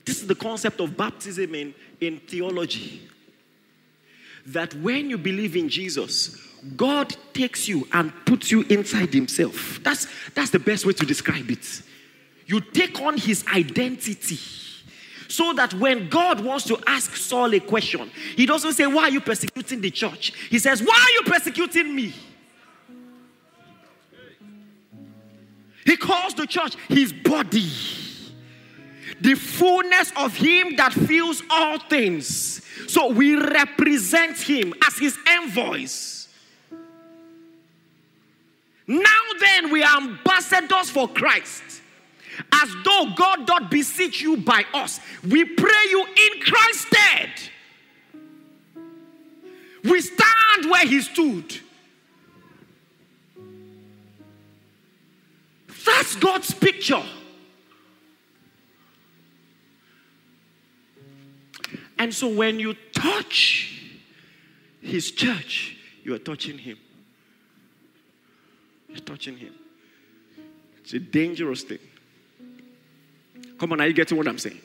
This 0.06 0.20
is 0.22 0.28
the 0.28 0.36
concept 0.36 0.80
of 0.80 0.96
baptism 0.96 1.52
in, 1.56 1.74
in 2.00 2.18
theology. 2.20 3.02
That 4.46 4.74
when 4.74 5.10
you 5.10 5.18
believe 5.18 5.56
in 5.56 5.68
Jesus, 5.68 6.36
God 6.76 7.14
takes 7.32 7.68
you 7.68 7.86
and 7.92 8.12
puts 8.24 8.50
you 8.50 8.62
inside 8.62 9.12
Himself. 9.12 9.80
That's, 9.82 10.06
that's 10.34 10.50
the 10.50 10.58
best 10.58 10.86
way 10.86 10.92
to 10.94 11.06
describe 11.06 11.50
it. 11.50 11.82
You 12.46 12.60
take 12.60 13.00
on 13.00 13.18
His 13.18 13.44
identity. 13.52 14.38
So 15.28 15.52
that 15.54 15.74
when 15.74 16.08
God 16.08 16.40
wants 16.40 16.66
to 16.66 16.78
ask 16.86 17.16
Saul 17.16 17.52
a 17.54 17.60
question, 17.60 18.10
he 18.36 18.46
doesn't 18.46 18.74
say, 18.74 18.86
Why 18.86 19.04
are 19.04 19.10
you 19.10 19.20
persecuting 19.20 19.80
the 19.80 19.90
church? 19.90 20.32
He 20.50 20.60
says, 20.60 20.80
Why 20.80 20.94
are 20.94 21.24
you 21.24 21.32
persecuting 21.32 21.94
me? 21.94 22.14
He 25.84 25.96
calls 25.96 26.34
the 26.34 26.46
church 26.46 26.74
his 26.88 27.12
body, 27.12 27.70
the 29.20 29.34
fullness 29.34 30.12
of 30.16 30.34
him 30.36 30.76
that 30.76 30.92
fills 30.92 31.42
all 31.50 31.78
things. 31.78 32.62
So 32.88 33.08
we 33.08 33.36
represent 33.36 34.38
him 34.38 34.74
as 34.86 34.98
his 34.98 35.16
envoys. 35.26 36.28
Now 38.86 39.22
then, 39.40 39.72
we 39.72 39.82
are 39.82 40.00
ambassadors 40.00 40.90
for 40.90 41.08
Christ. 41.08 41.62
As 42.52 42.74
though 42.84 43.12
God 43.16 43.46
doth 43.46 43.70
beseech 43.70 44.20
you 44.20 44.36
by 44.36 44.64
us, 44.74 45.00
we 45.26 45.44
pray 45.44 45.84
you 45.90 46.04
in 46.04 46.40
Christ's 46.42 46.86
stead. 46.86 47.30
We 49.82 50.00
stand 50.00 50.70
where 50.70 50.86
he 50.86 51.00
stood. 51.00 51.60
That's 55.84 56.16
God's 56.16 56.52
picture. 56.52 57.02
And 61.98 62.14
so 62.14 62.28
when 62.28 62.60
you 62.60 62.74
touch 62.92 63.82
his 64.80 65.10
church, 65.10 65.76
you 66.04 66.14
are 66.14 66.18
touching 66.18 66.58
him. 66.58 66.78
You're 68.88 68.98
touching 68.98 69.36
him. 69.36 69.54
It's 70.82 70.92
a 70.92 71.00
dangerous 71.00 71.64
thing. 71.64 71.78
Come 73.58 73.72
on, 73.72 73.80
are 73.80 73.86
you 73.86 73.92
getting 73.92 74.16
what 74.16 74.28
I'm 74.28 74.38
saying? 74.38 74.60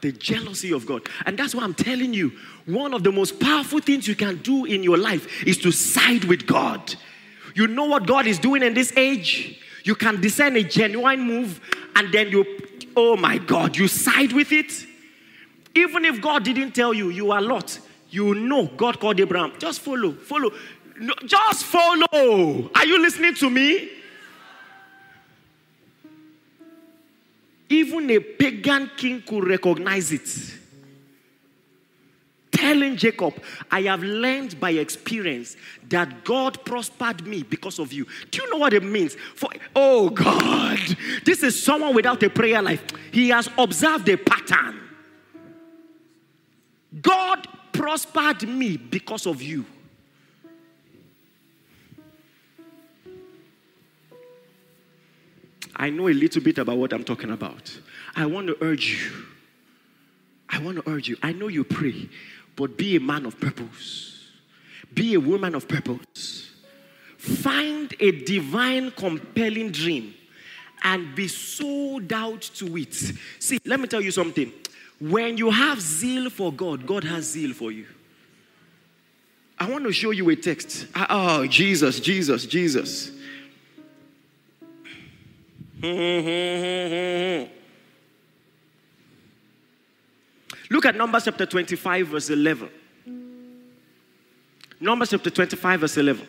The 0.00 0.12
jealousy 0.12 0.72
of 0.72 0.86
God. 0.86 1.08
And 1.26 1.38
that's 1.38 1.54
why 1.54 1.62
I'm 1.62 1.74
telling 1.74 2.12
you 2.12 2.32
one 2.66 2.94
of 2.94 3.02
the 3.02 3.10
most 3.12 3.40
powerful 3.40 3.80
things 3.80 4.06
you 4.06 4.14
can 4.14 4.36
do 4.38 4.64
in 4.64 4.82
your 4.82 4.98
life 4.98 5.44
is 5.46 5.58
to 5.58 5.72
side 5.72 6.24
with 6.24 6.46
God. 6.46 6.94
You 7.54 7.66
know 7.66 7.86
what 7.86 8.06
God 8.06 8.26
is 8.26 8.38
doing 8.38 8.62
in 8.62 8.74
this 8.74 8.96
age? 8.96 9.60
You 9.84 9.94
can 9.94 10.20
discern 10.20 10.56
a 10.56 10.62
genuine 10.62 11.20
move 11.20 11.60
and 11.96 12.12
then 12.12 12.28
you, 12.28 12.44
oh 12.94 13.16
my 13.16 13.38
God, 13.38 13.76
you 13.76 13.88
side 13.88 14.32
with 14.32 14.52
it. 14.52 14.86
Even 15.78 16.04
if 16.04 16.20
God 16.20 16.42
didn't 16.42 16.72
tell 16.72 16.92
you, 16.92 17.10
you 17.10 17.30
are 17.30 17.40
Lot. 17.40 17.78
You 18.10 18.34
know 18.34 18.66
God 18.66 18.98
called 18.98 19.20
Abraham. 19.20 19.52
Just 19.58 19.80
follow, 19.80 20.12
follow. 20.12 20.50
No, 20.98 21.14
just 21.24 21.64
follow. 21.64 22.70
Are 22.74 22.86
you 22.86 23.00
listening 23.00 23.34
to 23.36 23.48
me? 23.48 23.90
Even 27.68 28.10
a 28.10 28.18
pagan 28.18 28.90
king 28.96 29.22
could 29.22 29.46
recognize 29.46 30.10
it. 30.10 30.28
Telling 32.50 32.96
Jacob, 32.96 33.40
I 33.70 33.82
have 33.82 34.02
learned 34.02 34.58
by 34.58 34.70
experience 34.70 35.56
that 35.90 36.24
God 36.24 36.64
prospered 36.64 37.24
me 37.24 37.44
because 37.44 37.78
of 37.78 37.92
you. 37.92 38.04
Do 38.32 38.42
you 38.42 38.50
know 38.50 38.56
what 38.56 38.72
it 38.72 38.82
means? 38.82 39.14
For 39.36 39.50
oh 39.76 40.10
God, 40.10 40.80
this 41.24 41.44
is 41.44 41.62
someone 41.62 41.94
without 41.94 42.20
a 42.24 42.30
prayer 42.30 42.60
life. 42.62 42.82
He 43.12 43.28
has 43.28 43.48
observed 43.56 44.08
a 44.08 44.16
pattern. 44.16 44.87
God 47.02 47.46
prospered 47.72 48.48
me 48.48 48.76
because 48.76 49.26
of 49.26 49.42
you. 49.42 49.64
I 55.76 55.90
know 55.90 56.08
a 56.08 56.12
little 56.12 56.42
bit 56.42 56.58
about 56.58 56.76
what 56.76 56.92
I'm 56.92 57.04
talking 57.04 57.30
about. 57.30 57.78
I 58.16 58.26
want 58.26 58.48
to 58.48 58.56
urge 58.60 58.90
you. 58.90 59.26
I 60.48 60.58
want 60.60 60.84
to 60.84 60.90
urge 60.90 61.08
you. 61.08 61.16
I 61.22 61.32
know 61.32 61.48
you 61.48 61.62
pray, 61.62 62.08
but 62.56 62.76
be 62.76 62.96
a 62.96 63.00
man 63.00 63.26
of 63.26 63.38
purpose. 63.38 64.26
Be 64.92 65.14
a 65.14 65.20
woman 65.20 65.54
of 65.54 65.68
purpose. 65.68 66.50
Find 67.16 67.94
a 68.00 68.10
divine, 68.24 68.90
compelling 68.92 69.70
dream 69.70 70.14
and 70.82 71.14
be 71.14 71.28
sold 71.28 72.12
out 72.12 72.42
to 72.54 72.76
it. 72.76 72.94
See, 73.38 73.58
let 73.64 73.78
me 73.78 73.86
tell 73.86 74.00
you 74.00 74.10
something. 74.10 74.52
When 75.00 75.38
you 75.38 75.50
have 75.50 75.80
zeal 75.80 76.28
for 76.30 76.52
God, 76.52 76.86
God 76.86 77.04
has 77.04 77.30
zeal 77.30 77.54
for 77.54 77.70
you. 77.70 77.86
I 79.58 79.68
want 79.70 79.84
to 79.84 79.92
show 79.92 80.10
you 80.10 80.28
a 80.30 80.36
text. 80.36 80.86
Oh, 80.94 81.46
Jesus, 81.46 82.00
Jesus, 82.00 82.46
Jesus. 82.46 83.10
Look 90.70 90.86
at 90.86 90.96
Numbers 90.96 91.24
chapter 91.24 91.46
25, 91.46 92.08
verse 92.08 92.30
11. 92.30 92.68
Numbers 94.80 95.10
chapter 95.10 95.30
25, 95.30 95.80
verse 95.80 95.96
11. 95.96 96.26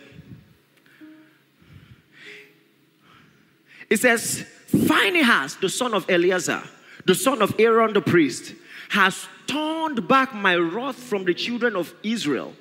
It 3.90 4.00
says, 4.00 4.46
Phinehas, 4.68 5.56
the 5.56 5.70
son 5.70 5.94
of 5.94 6.10
Eleazar, 6.10 6.64
the 7.06 7.16
son 7.16 7.42
of 7.42 7.56
Aaron 7.60 7.94
the 7.94 8.02
priest, 8.02 8.54
has 8.90 9.28
turned 9.48 10.08
back 10.08 10.34
my 10.34 10.56
wrath 10.56 10.98
from 10.98 11.24
the 11.26 11.34
children 11.34 11.76
of 11.76 11.94
Israel 12.04 12.54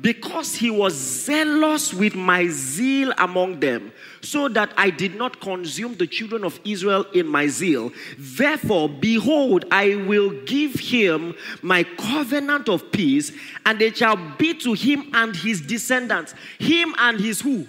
because 0.00 0.54
he 0.54 0.70
was 0.70 0.94
zealous 0.94 1.92
with 1.92 2.14
my 2.14 2.48
zeal 2.48 3.12
among 3.18 3.60
them, 3.60 3.92
so 4.20 4.48
that 4.48 4.72
I 4.76 4.90
did 4.90 5.14
not 5.14 5.40
consume 5.40 5.94
the 5.94 6.06
children 6.06 6.44
of 6.44 6.58
Israel 6.64 7.06
in 7.14 7.26
my 7.26 7.46
zeal. 7.46 7.92
Therefore, 8.18 8.88
behold, 8.88 9.64
I 9.70 9.96
will 10.06 10.30
give 10.44 10.74
him 10.74 11.34
my 11.62 11.84
covenant 11.84 12.68
of 12.68 12.90
peace, 12.90 13.32
and 13.64 13.80
it 13.80 13.98
shall 13.98 14.16
be 14.36 14.54
to 14.54 14.72
him 14.72 15.10
and 15.12 15.34
his 15.36 15.60
descendants. 15.60 16.34
Him 16.58 16.94
and 16.98 17.20
his 17.20 17.40
who? 17.40 17.66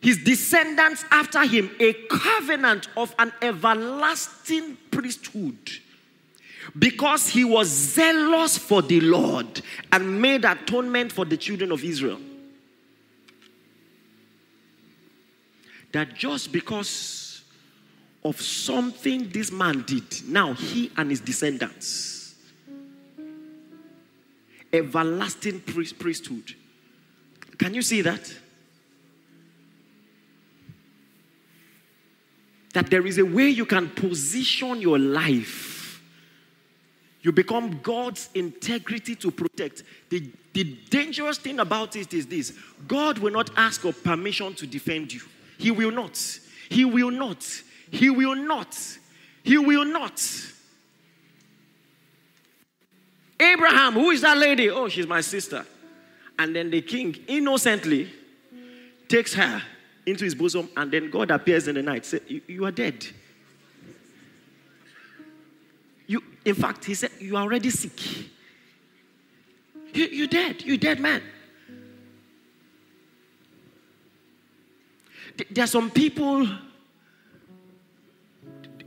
His 0.00 0.18
descendants 0.18 1.04
after 1.10 1.44
him, 1.44 1.70
a 1.78 1.92
covenant 1.92 2.88
of 2.96 3.14
an 3.18 3.32
everlasting 3.42 4.78
priesthood 4.90 5.58
because 6.78 7.28
he 7.28 7.44
was 7.44 7.68
zealous 7.68 8.56
for 8.56 8.80
the 8.80 9.00
Lord 9.00 9.60
and 9.92 10.20
made 10.20 10.44
atonement 10.44 11.12
for 11.12 11.24
the 11.24 11.36
children 11.36 11.70
of 11.70 11.84
Israel. 11.84 12.20
That 15.92 16.14
just 16.14 16.52
because 16.52 17.42
of 18.24 18.40
something 18.40 19.28
this 19.28 19.50
man 19.50 19.82
did, 19.86 20.28
now 20.28 20.54
he 20.54 20.90
and 20.96 21.10
his 21.10 21.20
descendants, 21.20 22.34
everlasting 24.72 25.60
priest, 25.60 25.98
priesthood. 25.98 26.54
Can 27.58 27.74
you 27.74 27.82
see 27.82 28.02
that? 28.02 28.32
That 32.72 32.90
there 32.90 33.06
is 33.06 33.18
a 33.18 33.24
way 33.24 33.48
you 33.48 33.66
can 33.66 33.88
position 33.90 34.80
your 34.80 34.98
life 34.98 35.70
you 37.22 37.32
become 37.32 37.80
God's 37.82 38.30
integrity 38.34 39.14
to 39.16 39.30
protect. 39.30 39.82
The, 40.08 40.30
the 40.52 40.64
dangerous 40.88 41.38
thing 41.38 41.60
about 41.60 41.96
it 41.96 42.14
is 42.14 42.26
this 42.26 42.52
God 42.88 43.18
will 43.18 43.32
not 43.32 43.50
ask 43.56 43.82
for 43.82 43.92
permission 43.92 44.54
to 44.54 44.66
defend 44.66 45.12
you. 45.12 45.20
He 45.58 45.70
will 45.70 45.90
not. 45.90 46.18
He 46.68 46.84
will 46.84 47.10
not. 47.10 47.44
He 47.90 48.08
will 48.08 48.34
not. 48.34 48.76
He 49.42 49.58
will 49.58 49.84
not. 49.84 50.22
Abraham, 53.38 53.94
who 53.94 54.10
is 54.10 54.20
that 54.22 54.36
lady? 54.36 54.70
Oh, 54.70 54.88
she's 54.88 55.06
my 55.06 55.20
sister. 55.20 55.66
And 56.38 56.56
then 56.56 56.70
the 56.70 56.80
king 56.80 57.16
innocently 57.26 58.10
takes 59.08 59.34
her 59.34 59.62
into 60.10 60.24
his 60.24 60.34
bosom, 60.34 60.68
and 60.76 60.90
then 60.90 61.10
God 61.10 61.30
appears 61.30 61.68
in 61.68 61.76
the 61.76 61.82
night. 61.82 62.04
Say, 62.04 62.20
You 62.46 62.64
are 62.66 62.70
dead. 62.70 63.06
You, 66.06 66.22
in 66.44 66.54
fact, 66.54 66.84
he 66.84 66.94
said, 66.94 67.10
You 67.18 67.36
are 67.36 67.42
already 67.42 67.70
sick. 67.70 68.28
You, 69.94 70.06
you're 70.06 70.26
dead. 70.26 70.62
You're 70.62 70.76
dead 70.76 71.00
man. 71.00 71.22
There 75.50 75.64
are 75.64 75.68
some 75.68 75.90
people, 75.90 76.46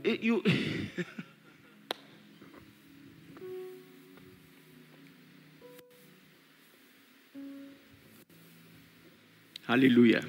eh, 0.04 0.16
you. 0.20 0.42
Hallelujah. 9.66 10.22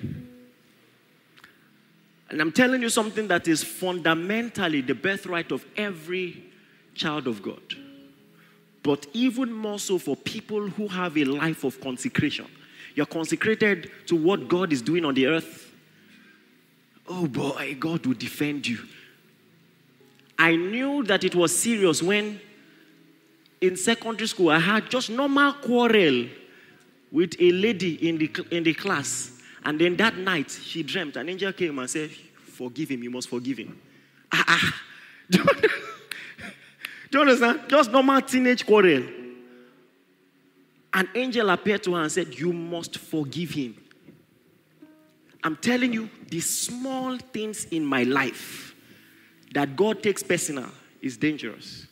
And 2.36 2.42
I'm 2.42 2.52
telling 2.52 2.82
you 2.82 2.90
something 2.90 3.30
that 3.30 3.48
is 3.48 3.64
fundamentally 3.64 4.82
the 4.82 4.94
birthright 4.94 5.54
of 5.54 5.66
every 5.78 6.44
child 6.94 7.28
of 7.28 7.42
God. 7.42 7.62
But 8.84 9.08
even 9.14 9.54
more 9.54 9.80
so 9.80 9.98
for 9.98 10.18
people 10.18 10.68
who 10.68 10.90
have 10.90 11.18
a 11.18 11.24
life 11.24 11.64
of 11.64 11.80
consecration. 11.80 12.46
You're 12.94 13.06
consecrated 13.06 13.90
to 14.08 14.18
what 14.18 14.50
God 14.50 14.74
is 14.74 14.82
doing 14.82 15.06
on 15.06 15.14
the 15.14 15.28
earth. 15.28 15.72
Oh 17.08 17.26
boy, 17.26 17.78
God 17.80 18.06
will 18.06 18.16
defend 18.16 18.68
you. 18.68 18.80
I 20.38 20.58
knew 20.58 21.04
that 21.04 21.24
it 21.24 21.36
was 21.36 21.58
serious 21.58 22.04
when 22.04 22.42
in 23.62 23.78
secondary 23.78 24.28
school 24.28 24.50
I 24.50 24.60
had 24.60 24.90
just 24.90 25.10
normal 25.10 25.54
quarrel 25.54 26.26
with 27.14 27.34
a 27.40 27.52
lady 27.54 28.10
in 28.10 28.18
the, 28.18 28.30
in 28.52 28.64
the 28.64 28.74
class. 28.74 29.32
And 29.64 29.80
then 29.80 29.96
that 29.96 30.18
night, 30.18 30.52
she 30.52 30.84
dreamt. 30.84 31.16
An 31.16 31.30
angel 31.30 31.54
came 31.54 31.80
and 31.80 31.90
said, 31.90 32.12
Forgive 32.56 32.90
him, 32.90 33.04
you 33.04 33.12
must 33.12 33.28
forgive 33.28 33.58
him. 33.58 33.80
Ah, 34.32 34.46
ah. 34.48 34.82
Do 35.30 35.40
you 37.14 37.22
understand? 37.22 37.62
Just 37.68 37.92
normal 37.92 38.22
teenage 38.22 38.66
quarrel. 38.66 39.04
An 40.94 41.10
angel 41.14 41.50
appeared 41.50 41.84
to 41.84 41.96
her 41.96 42.02
and 42.02 42.12
said, 42.12 42.34
You 42.34 42.54
must 42.54 42.98
forgive 42.98 43.52
him. 43.52 43.76
I'm 45.44 45.58
telling 45.58 45.92
you, 45.94 46.10
the 46.30 46.40
small 46.40 47.18
things 47.18 47.66
in 47.66 47.86
my 47.86 48.04
life 48.04 48.74
that 49.54 49.76
God 49.76 50.02
takes 50.02 50.24
personal 50.24 50.70
is 51.02 51.18
dangerous. 51.18 51.88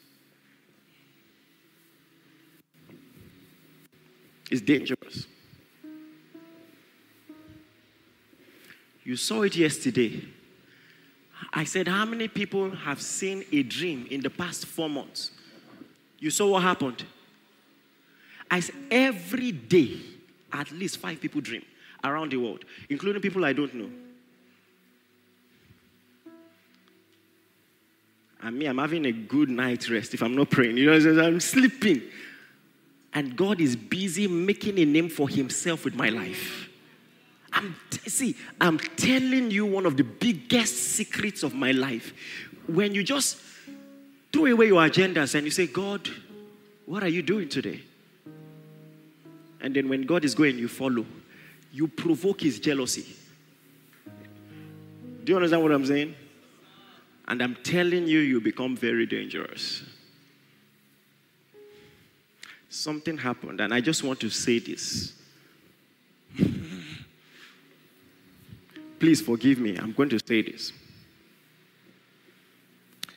It's 4.49 4.61
dangerous. 4.61 5.27
You 9.03 9.17
saw 9.17 9.41
it 9.41 9.55
yesterday. 9.55 10.23
I 11.53 11.63
said, 11.65 11.87
How 11.87 12.05
many 12.05 12.27
people 12.27 12.71
have 12.71 13.01
seen 13.01 13.45
a 13.51 13.61
dream 13.63 14.07
in 14.09 14.21
the 14.21 14.29
past 14.29 14.65
four 14.65 14.89
months? 14.89 15.31
You 16.19 16.31
saw 16.31 16.47
what 16.47 16.63
happened? 16.63 17.05
I 18.49 18.59
said, 18.59 18.75
Every 18.89 19.51
day, 19.51 19.97
at 20.51 20.71
least 20.71 20.97
five 20.97 21.21
people 21.21 21.41
dream 21.41 21.63
around 22.03 22.31
the 22.31 22.37
world, 22.37 22.65
including 22.89 23.21
people 23.21 23.45
I 23.45 23.53
don't 23.53 23.73
know. 23.73 23.89
And 28.41 28.57
me, 28.57 28.65
I'm 28.65 28.77
having 28.77 29.05
a 29.05 29.11
good 29.11 29.49
night 29.49 29.89
rest 29.89 30.13
if 30.13 30.21
I'm 30.21 30.35
not 30.35 30.49
praying. 30.49 30.75
You 30.75 30.91
know, 30.91 31.23
I'm 31.23 31.39
sleeping. 31.39 32.01
And 33.13 33.37
God 33.37 33.61
is 33.61 33.75
busy 33.75 34.27
making 34.27 34.79
a 34.79 34.85
name 34.85 35.07
for 35.07 35.29
Himself 35.29 35.85
with 35.85 35.95
my 35.95 36.09
life. 36.09 36.67
I'm, 37.53 37.75
see, 38.07 38.35
I'm 38.59 38.79
telling 38.79 39.51
you 39.51 39.65
one 39.65 39.85
of 39.85 39.95
the 39.95 40.03
biggest 40.03 40.75
secrets 40.95 41.43
of 41.43 41.53
my 41.53 41.71
life. 41.71 42.13
When 42.67 42.95
you 42.95 43.03
just 43.03 43.37
throw 44.31 44.45
away 44.45 44.67
your 44.67 44.81
agendas 44.81 45.35
and 45.35 45.45
you 45.45 45.51
say, 45.51 45.67
God, 45.67 46.09
what 46.85 47.03
are 47.03 47.09
you 47.09 47.21
doing 47.21 47.49
today? 47.49 47.81
And 49.61 49.73
then 49.75 49.87
when 49.87 50.01
God 50.01 50.25
is 50.25 50.35
going, 50.35 50.57
you 50.57 50.67
follow. 50.67 51.05
You 51.71 51.87
provoke 51.87 52.41
his 52.41 52.59
jealousy. 52.59 53.05
Do 55.23 55.31
you 55.31 55.35
understand 55.35 55.63
what 55.63 55.71
I'm 55.71 55.85
saying? 55.85 56.15
And 57.27 57.41
I'm 57.41 57.55
telling 57.63 58.07
you, 58.07 58.19
you 58.19 58.41
become 58.41 58.75
very 58.75 59.05
dangerous. 59.05 59.83
Something 62.69 63.17
happened, 63.17 63.61
and 63.61 63.73
I 63.73 63.79
just 63.79 64.03
want 64.03 64.19
to 64.21 64.29
say 64.29 64.59
this. 64.59 65.13
Please 69.03 69.19
forgive 69.19 69.59
me. 69.59 69.75
I'm 69.75 69.91
going 69.91 70.07
to 70.07 70.19
say 70.25 70.41
this. 70.41 70.71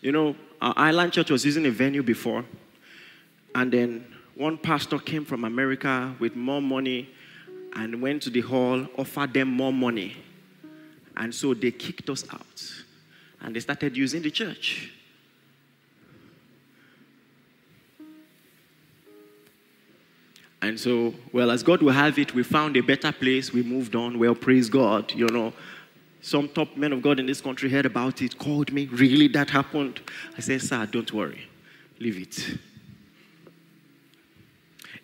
You 0.00 0.10
know, 0.10 0.34
our 0.60 0.74
island 0.76 1.12
church 1.12 1.30
was 1.30 1.44
using 1.44 1.64
a 1.64 1.70
venue 1.70 2.02
before, 2.02 2.44
and 3.54 3.72
then 3.72 4.04
one 4.34 4.58
pastor 4.58 4.98
came 4.98 5.24
from 5.24 5.44
America 5.44 6.12
with 6.18 6.34
more 6.34 6.60
money 6.60 7.08
and 7.76 8.02
went 8.02 8.24
to 8.24 8.30
the 8.30 8.40
hall, 8.40 8.84
offered 8.98 9.32
them 9.32 9.46
more 9.46 9.72
money. 9.72 10.16
And 11.16 11.32
so 11.32 11.54
they 11.54 11.70
kicked 11.70 12.10
us 12.10 12.24
out 12.32 12.74
and 13.40 13.54
they 13.54 13.60
started 13.60 13.96
using 13.96 14.22
the 14.22 14.30
church. 14.32 14.90
And 20.62 20.80
so, 20.80 21.14
well, 21.32 21.52
as 21.52 21.62
God 21.62 21.80
will 21.80 21.92
have 21.92 22.18
it, 22.18 22.34
we 22.34 22.42
found 22.42 22.76
a 22.76 22.80
better 22.80 23.12
place. 23.12 23.52
We 23.52 23.62
moved 23.62 23.94
on. 23.94 24.18
Well, 24.18 24.34
praise 24.34 24.68
God, 24.68 25.12
you 25.12 25.28
know. 25.28 25.52
Some 26.20 26.48
top 26.48 26.76
men 26.76 26.92
of 26.92 27.02
God 27.02 27.20
in 27.20 27.26
this 27.26 27.40
country 27.40 27.70
heard 27.70 27.86
about 27.86 28.20
it, 28.22 28.38
called 28.38 28.72
me. 28.72 28.86
Really, 28.86 29.28
that 29.28 29.50
happened? 29.50 30.00
I 30.36 30.40
said, 30.40 30.60
Sir, 30.60 30.86
don't 30.86 31.12
worry. 31.12 31.48
Leave 31.98 32.20
it. 32.20 32.58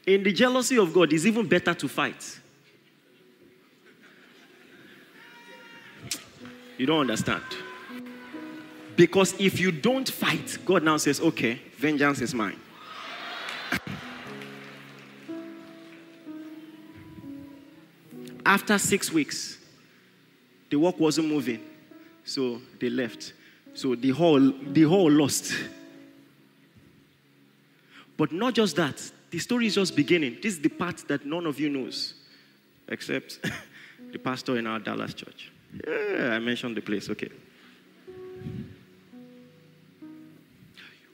In 0.07 0.25
the 0.25 0.33
jealousy 0.33 0.79
of 0.79 0.93
God, 0.93 1.13
it's 1.13 1.27
even 1.27 1.47
better 1.47 1.75
to 1.75 1.89
fight. 1.89 2.41
You 6.77 6.87
don't 6.87 7.03
understand. 7.03 7.45
Because 8.97 9.35
if 9.39 9.61
you 9.61 9.71
don't 9.73 10.09
fight, 10.09 10.59
God 10.65 10.83
now 10.83 10.97
says, 10.97 11.21
okay, 11.21 11.61
vengeance 11.77 12.21
is 12.21 12.35
mine. 12.35 12.59
After 18.45 18.77
six 18.79 19.13
weeks, 19.13 19.59
the 20.73 20.79
work 20.79 20.99
wasn't 20.99 21.29
moving. 21.29 21.61
So 22.25 22.63
they 22.81 22.89
left. 22.89 23.35
So 23.75 23.95
the 23.95 24.09
whole 24.09 24.41
the 24.41 24.85
whole 24.85 25.11
lost. 25.11 25.53
But 28.17 28.33
not 28.33 28.55
just 28.55 28.77
that, 28.77 28.99
the 29.31 29.39
story 29.39 29.67
is 29.67 29.75
just 29.75 29.95
beginning. 29.95 30.39
This 30.43 30.55
is 30.55 30.61
the 30.61 30.71
part 30.71 30.97
that 31.09 31.27
none 31.27 31.45
of 31.47 31.61
you 31.61 31.69
knows, 31.69 32.15
except 32.89 33.39
the 34.13 34.19
pastor 34.19 34.57
in 34.57 34.67
our 34.67 34.79
Dallas 34.79 35.13
church. 35.13 35.53
Yeah, 35.87 36.31
I 36.33 36.39
mentioned 36.39 36.77
the 36.77 36.81
place, 36.81 37.11
okay. 37.11 37.29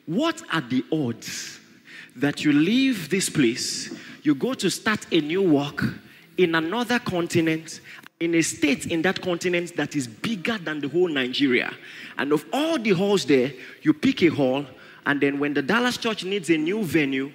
What 0.06 0.40
are 0.52 0.60
the 0.60 0.84
odds 0.92 1.58
that 2.16 2.44
you 2.44 2.52
leave 2.52 3.08
this 3.08 3.28
place, 3.28 3.92
you 4.22 4.34
go 4.34 4.54
to 4.54 4.70
start 4.70 5.06
a 5.12 5.20
new 5.20 5.42
work 5.42 5.84
in 6.36 6.54
another 6.54 6.98
continent, 6.98 7.80
in 8.20 8.34
a 8.34 8.42
state 8.42 8.86
in 8.86 9.02
that 9.02 9.20
continent 9.20 9.76
that 9.76 9.94
is 9.94 10.08
bigger 10.08 10.58
than 10.58 10.80
the 10.80 10.88
whole 10.88 11.08
Nigeria. 11.08 11.72
And 12.16 12.32
of 12.32 12.44
all 12.52 12.78
the 12.78 12.90
halls 12.90 13.24
there, 13.24 13.52
you 13.82 13.94
pick 13.94 14.22
a 14.22 14.28
hall, 14.28 14.66
and 15.06 15.20
then 15.20 15.38
when 15.38 15.54
the 15.54 15.62
Dallas 15.62 15.96
church 15.96 16.24
needs 16.24 16.50
a 16.50 16.56
new 16.56 16.82
venue, 16.82 17.32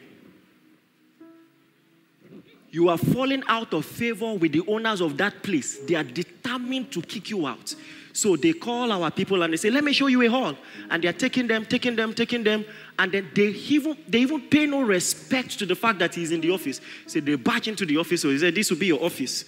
you 2.69 2.89
are 2.89 2.97
falling 2.97 3.43
out 3.47 3.73
of 3.73 3.85
favor 3.85 4.33
with 4.33 4.51
the 4.51 4.63
owners 4.67 4.99
of 4.99 5.15
that 5.17 5.43
place. 5.43 5.77
They 5.85 5.93
are 5.95 6.03
determined 6.03 6.91
to 6.93 7.01
kick 7.03 7.29
you 7.29 7.45
out. 7.45 7.73
So 8.13 8.35
they 8.35 8.53
call 8.53 8.91
our 8.91 9.11
people 9.11 9.41
and 9.43 9.53
they 9.53 9.57
say, 9.57 9.69
Let 9.69 9.83
me 9.83 9.93
show 9.93 10.07
you 10.07 10.21
a 10.23 10.27
hall. 10.27 10.55
And 10.89 11.03
they're 11.03 11.13
taking 11.13 11.47
them, 11.47 11.65
taking 11.65 11.95
them, 11.95 12.13
taking 12.13 12.43
them. 12.43 12.65
And 12.97 13.11
then 13.11 13.29
they 13.35 13.47
even, 13.47 13.97
they 14.07 14.19
even 14.19 14.41
pay 14.41 14.65
no 14.65 14.81
respect 14.81 15.57
to 15.59 15.67
the 15.67 15.75
fact 15.75 15.99
that 15.99 16.15
he's 16.15 16.31
in 16.31 16.41
the 16.41 16.51
office. 16.51 16.81
So 17.05 17.19
they 17.19 17.35
barge 17.35 17.67
into 17.67 17.85
the 17.85 17.97
office. 17.97 18.21
So 18.21 18.29
he 18.29 18.39
said, 18.39 18.55
This 18.55 18.71
will 18.71 18.77
be 18.77 18.87
your 18.87 19.03
office. 19.03 19.45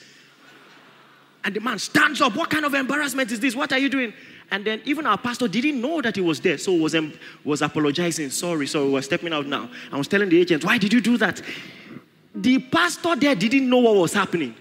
And 1.45 1.55
the 1.55 1.61
man 1.61 1.77
stands 1.77 2.21
up. 2.21 2.35
What 2.35 2.49
kind 2.49 2.65
of 2.65 2.73
embarrassment 2.73 3.31
is 3.31 3.39
this? 3.39 3.55
What 3.55 3.71
are 3.71 3.77
you 3.77 3.87
doing? 3.87 4.13
And 4.49 4.65
then 4.65 4.81
even 4.83 5.05
our 5.05 5.17
pastor 5.17 5.47
didn't 5.47 5.79
know 5.79 6.01
that 6.01 6.15
he 6.15 6.21
was 6.21 6.41
there. 6.41 6.57
So 6.57 6.73
was, 6.73 6.95
was 7.43 7.61
apologizing. 7.61 8.31
Sorry, 8.31 8.65
sorry, 8.65 8.89
we're 8.89 9.03
stepping 9.03 9.31
out 9.31 9.45
now. 9.45 9.69
I 9.91 9.97
was 9.97 10.07
telling 10.07 10.29
the 10.29 10.41
agent, 10.41 10.65
Why 10.65 10.79
did 10.79 10.91
you 10.91 11.01
do 11.01 11.17
that? 11.17 11.41
The 12.33 12.59
pastor 12.59 13.15
there 13.15 13.35
didn't 13.35 13.69
know 13.69 13.77
what 13.77 13.95
was 13.95 14.13
happening. 14.13 14.55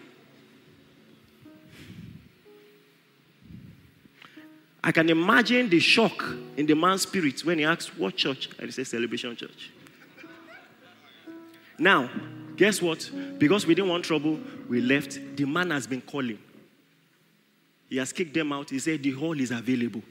I 4.82 4.92
can 4.92 5.08
imagine 5.08 5.70
the 5.70 5.80
shock 5.80 6.22
in 6.58 6.66
the 6.66 6.74
man's 6.74 7.02
spirit 7.02 7.42
when 7.46 7.58
he 7.58 7.64
asked, 7.64 7.96
What 7.98 8.16
church? 8.16 8.50
And 8.58 8.66
he 8.66 8.72
said, 8.72 8.86
Celebration 8.86 9.34
Church. 9.36 9.72
Now, 11.78 12.10
guess 12.56 12.82
what? 12.82 13.10
Because 13.38 13.66
we 13.66 13.74
didn't 13.74 13.90
want 13.90 14.04
trouble, 14.04 14.38
we 14.68 14.82
left. 14.82 15.18
The 15.36 15.46
man 15.46 15.70
has 15.70 15.86
been 15.86 16.02
calling. 16.02 16.38
He 17.88 17.96
has 17.98 18.12
kicked 18.12 18.34
them 18.34 18.52
out. 18.52 18.70
He 18.70 18.78
said, 18.78 19.02
The 19.02 19.10
hall 19.12 19.38
is 19.38 19.50
available. 19.50 20.02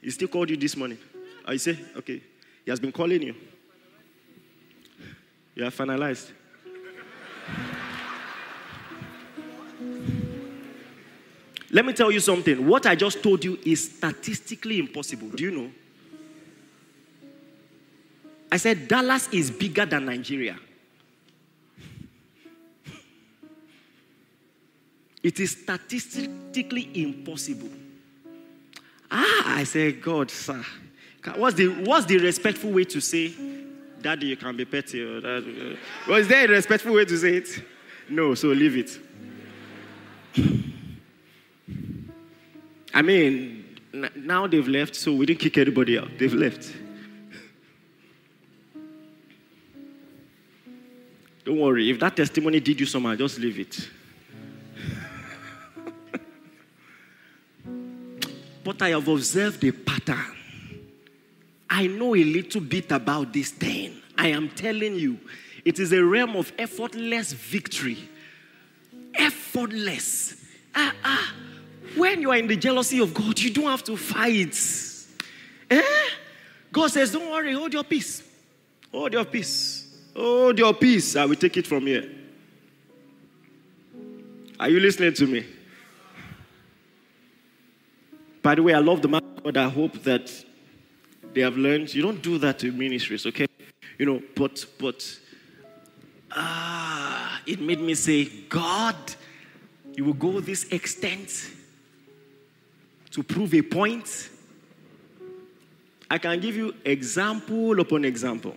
He 0.00 0.10
still 0.10 0.28
called 0.28 0.50
you 0.50 0.56
this 0.56 0.76
morning. 0.76 0.98
I 1.44 1.56
say, 1.56 1.78
Okay. 1.96 2.22
He 2.64 2.70
has 2.70 2.80
been 2.80 2.92
calling 2.92 3.22
you. 3.22 3.34
You 5.54 5.64
are 5.64 5.70
finalized. 5.70 6.30
Let 11.70 11.84
me 11.84 11.92
tell 11.92 12.10
you 12.10 12.20
something. 12.20 12.66
What 12.66 12.86
I 12.86 12.94
just 12.94 13.22
told 13.22 13.44
you 13.44 13.58
is 13.64 13.96
statistically 13.96 14.78
impossible. 14.78 15.28
Do 15.28 15.42
you 15.42 15.50
know? 15.50 15.70
I 18.50 18.56
said 18.56 18.88
Dallas 18.88 19.28
is 19.32 19.50
bigger 19.50 19.84
than 19.84 20.06
Nigeria. 20.06 20.58
It 25.22 25.40
is 25.40 25.50
statistically 25.52 26.90
impossible. 26.94 27.70
Ah, 29.10 29.58
I 29.58 29.64
said, 29.64 30.00
God, 30.02 30.30
sir. 30.30 30.64
What's 31.36 31.56
the, 31.56 31.68
what's 31.68 32.06
the 32.06 32.18
respectful 32.18 32.70
way 32.70 32.84
to 32.84 33.00
say, 33.00 33.34
Daddy, 34.00 34.28
you 34.28 34.36
can 34.36 34.56
be 34.56 34.64
petty? 34.64 35.02
Or 35.02 35.20
that, 35.20 35.76
uh, 36.08 36.10
was 36.10 36.28
there 36.28 36.44
a 36.46 36.48
respectful 36.48 36.94
way 36.94 37.04
to 37.04 37.16
say 37.16 37.36
it? 37.36 37.62
No, 38.08 38.34
so 38.34 38.48
leave 38.48 38.76
it. 38.76 38.98
I 42.94 43.02
mean, 43.02 43.76
now 44.14 44.46
they've 44.46 44.66
left, 44.66 44.94
so 44.94 45.12
we 45.12 45.26
didn't 45.26 45.40
kick 45.40 45.58
anybody 45.58 45.98
out. 45.98 46.08
They've 46.18 46.32
left. 46.32 46.72
Don't 51.44 51.58
worry. 51.58 51.90
If 51.90 51.98
that 52.00 52.16
testimony 52.16 52.60
did 52.60 52.80
you 52.80 52.86
somehow, 52.86 53.14
just 53.14 53.38
leave 53.38 53.58
it. 53.58 53.88
But 58.68 58.82
I 58.82 58.90
have 58.90 59.08
observed 59.08 59.64
a 59.64 59.72
pattern. 59.72 60.36
I 61.70 61.86
know 61.86 62.14
a 62.14 62.22
little 62.22 62.60
bit 62.60 62.92
about 62.92 63.32
this 63.32 63.50
thing. 63.50 63.94
I 64.14 64.28
am 64.28 64.50
telling 64.50 64.96
you, 64.96 65.18
it 65.64 65.78
is 65.78 65.90
a 65.90 66.04
realm 66.04 66.36
of 66.36 66.52
effortless 66.58 67.32
victory. 67.32 67.96
Effortless. 69.14 70.44
Ah, 70.74 70.92
ah. 71.02 71.34
When 71.96 72.20
you 72.20 72.30
are 72.30 72.36
in 72.36 72.46
the 72.46 72.56
jealousy 72.56 73.00
of 73.00 73.14
God, 73.14 73.40
you 73.40 73.54
don't 73.54 73.70
have 73.70 73.84
to 73.84 73.96
fight. 73.96 74.54
Eh? 75.70 75.82
God 76.70 76.88
says, 76.88 77.10
Don't 77.10 77.30
worry, 77.30 77.54
hold 77.54 77.72
your 77.72 77.84
peace. 77.84 78.22
Hold 78.92 79.14
your 79.14 79.24
peace. 79.24 79.98
Hold 80.14 80.58
your 80.58 80.74
peace. 80.74 81.16
I 81.16 81.24
will 81.24 81.36
take 81.36 81.56
it 81.56 81.66
from 81.66 81.86
here. 81.86 82.06
Are 84.60 84.68
you 84.68 84.78
listening 84.78 85.14
to 85.14 85.26
me? 85.26 85.46
By 88.42 88.54
the 88.54 88.62
way, 88.62 88.74
I 88.74 88.78
love 88.78 89.02
the 89.02 89.08
man 89.08 89.22
God. 89.42 89.56
I 89.56 89.68
hope 89.68 90.02
that 90.02 90.32
they 91.32 91.40
have 91.40 91.56
learned. 91.56 91.94
You 91.94 92.02
don't 92.02 92.22
do 92.22 92.38
that 92.38 92.58
to 92.60 92.72
ministries, 92.72 93.26
okay? 93.26 93.46
You 93.98 94.06
know, 94.06 94.22
but 94.34 94.64
but 94.78 95.18
ah, 96.32 97.40
it 97.46 97.60
made 97.60 97.80
me 97.80 97.94
say, 97.94 98.26
God, 98.48 98.96
you 99.94 100.04
will 100.04 100.14
go 100.14 100.40
this 100.40 100.64
extent 100.64 101.50
to 103.10 103.22
prove 103.22 103.54
a 103.54 103.62
point. 103.62 104.30
I 106.10 106.18
can 106.18 106.40
give 106.40 106.56
you 106.56 106.74
example 106.84 107.80
upon 107.80 108.04
example. 108.04 108.54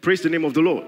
Praise 0.00 0.22
the 0.22 0.30
name 0.30 0.44
of 0.44 0.54
the 0.54 0.60
Lord. 0.60 0.86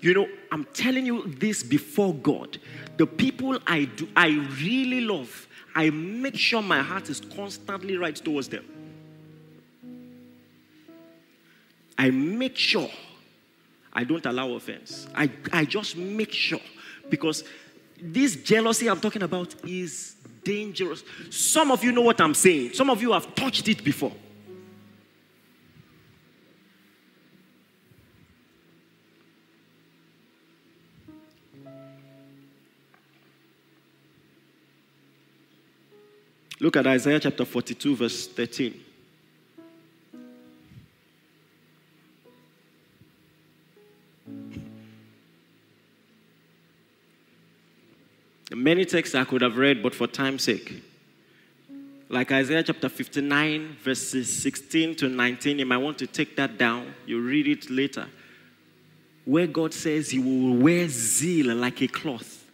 You 0.00 0.14
know, 0.14 0.28
I'm 0.52 0.64
telling 0.74 1.06
you 1.06 1.26
this 1.26 1.62
before 1.62 2.14
God. 2.14 2.58
The 2.96 3.06
people 3.06 3.58
I 3.66 3.84
do, 3.84 4.08
I 4.16 4.28
really 4.62 5.00
love, 5.00 5.48
I 5.74 5.90
make 5.90 6.36
sure 6.36 6.62
my 6.62 6.80
heart 6.80 7.08
is 7.10 7.20
constantly 7.20 7.96
right 7.96 8.16
towards 8.16 8.48
them. 8.48 8.64
I 11.98 12.10
make 12.10 12.56
sure 12.56 12.88
I 13.92 14.04
don't 14.04 14.24
allow 14.26 14.52
offense. 14.52 15.06
I, 15.14 15.30
I 15.52 15.64
just 15.64 15.96
make 15.96 16.32
sure 16.32 16.60
because 17.08 17.44
this 18.00 18.36
jealousy 18.36 18.88
I'm 18.88 19.00
talking 19.00 19.22
about 19.22 19.54
is 19.64 20.16
dangerous. 20.44 21.02
Some 21.30 21.70
of 21.70 21.82
you 21.82 21.92
know 21.92 22.02
what 22.02 22.20
I'm 22.20 22.34
saying, 22.34 22.74
some 22.74 22.90
of 22.90 23.00
you 23.00 23.12
have 23.12 23.34
touched 23.34 23.68
it 23.68 23.82
before. 23.82 24.12
Look 36.66 36.74
at 36.76 36.86
Isaiah 36.88 37.20
chapter 37.20 37.44
42, 37.44 37.94
verse 37.94 38.26
13. 38.26 38.74
Many 48.52 48.84
texts 48.84 49.14
I 49.14 49.22
could 49.22 49.42
have 49.42 49.56
read, 49.56 49.80
but 49.80 49.94
for 49.94 50.08
time's 50.08 50.42
sake. 50.42 50.82
Like 52.08 52.32
Isaiah 52.32 52.64
chapter 52.64 52.88
59, 52.88 53.76
verses 53.80 54.42
16 54.42 54.96
to 54.96 55.08
19, 55.08 55.60
you 55.60 55.66
might 55.66 55.76
want 55.76 55.98
to 55.98 56.08
take 56.08 56.34
that 56.34 56.58
down. 56.58 56.92
You 57.06 57.20
read 57.20 57.46
it 57.46 57.70
later. 57.70 58.08
Where 59.24 59.46
God 59.46 59.72
says 59.72 60.10
He 60.10 60.18
will 60.18 60.56
wear 60.56 60.88
zeal 60.88 61.54
like 61.54 61.80
a 61.80 61.86
cloth. 61.86 62.44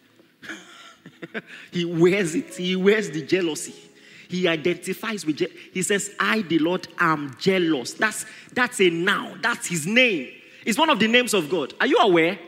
he 1.72 1.86
wears 1.86 2.34
it, 2.34 2.56
He 2.56 2.76
wears 2.76 3.08
the 3.10 3.22
jealousy 3.22 3.88
he 4.32 4.48
identifies 4.48 5.24
with 5.26 5.36
je- 5.36 5.52
he 5.72 5.82
says 5.82 6.10
i 6.18 6.42
the 6.42 6.58
lord 6.58 6.88
am 6.98 7.36
jealous. 7.38 7.92
That's 7.94 8.24
that's 8.52 8.80
a 8.80 8.90
noun. 8.90 9.40
That's 9.42 9.66
his 9.66 9.86
name. 9.86 10.28
It's 10.64 10.78
one 10.78 10.90
of 10.90 10.98
the 10.98 11.08
names 11.08 11.34
of 11.34 11.48
god. 11.50 11.74
Are 11.80 11.86
you 11.86 11.98
aware? 11.98 12.38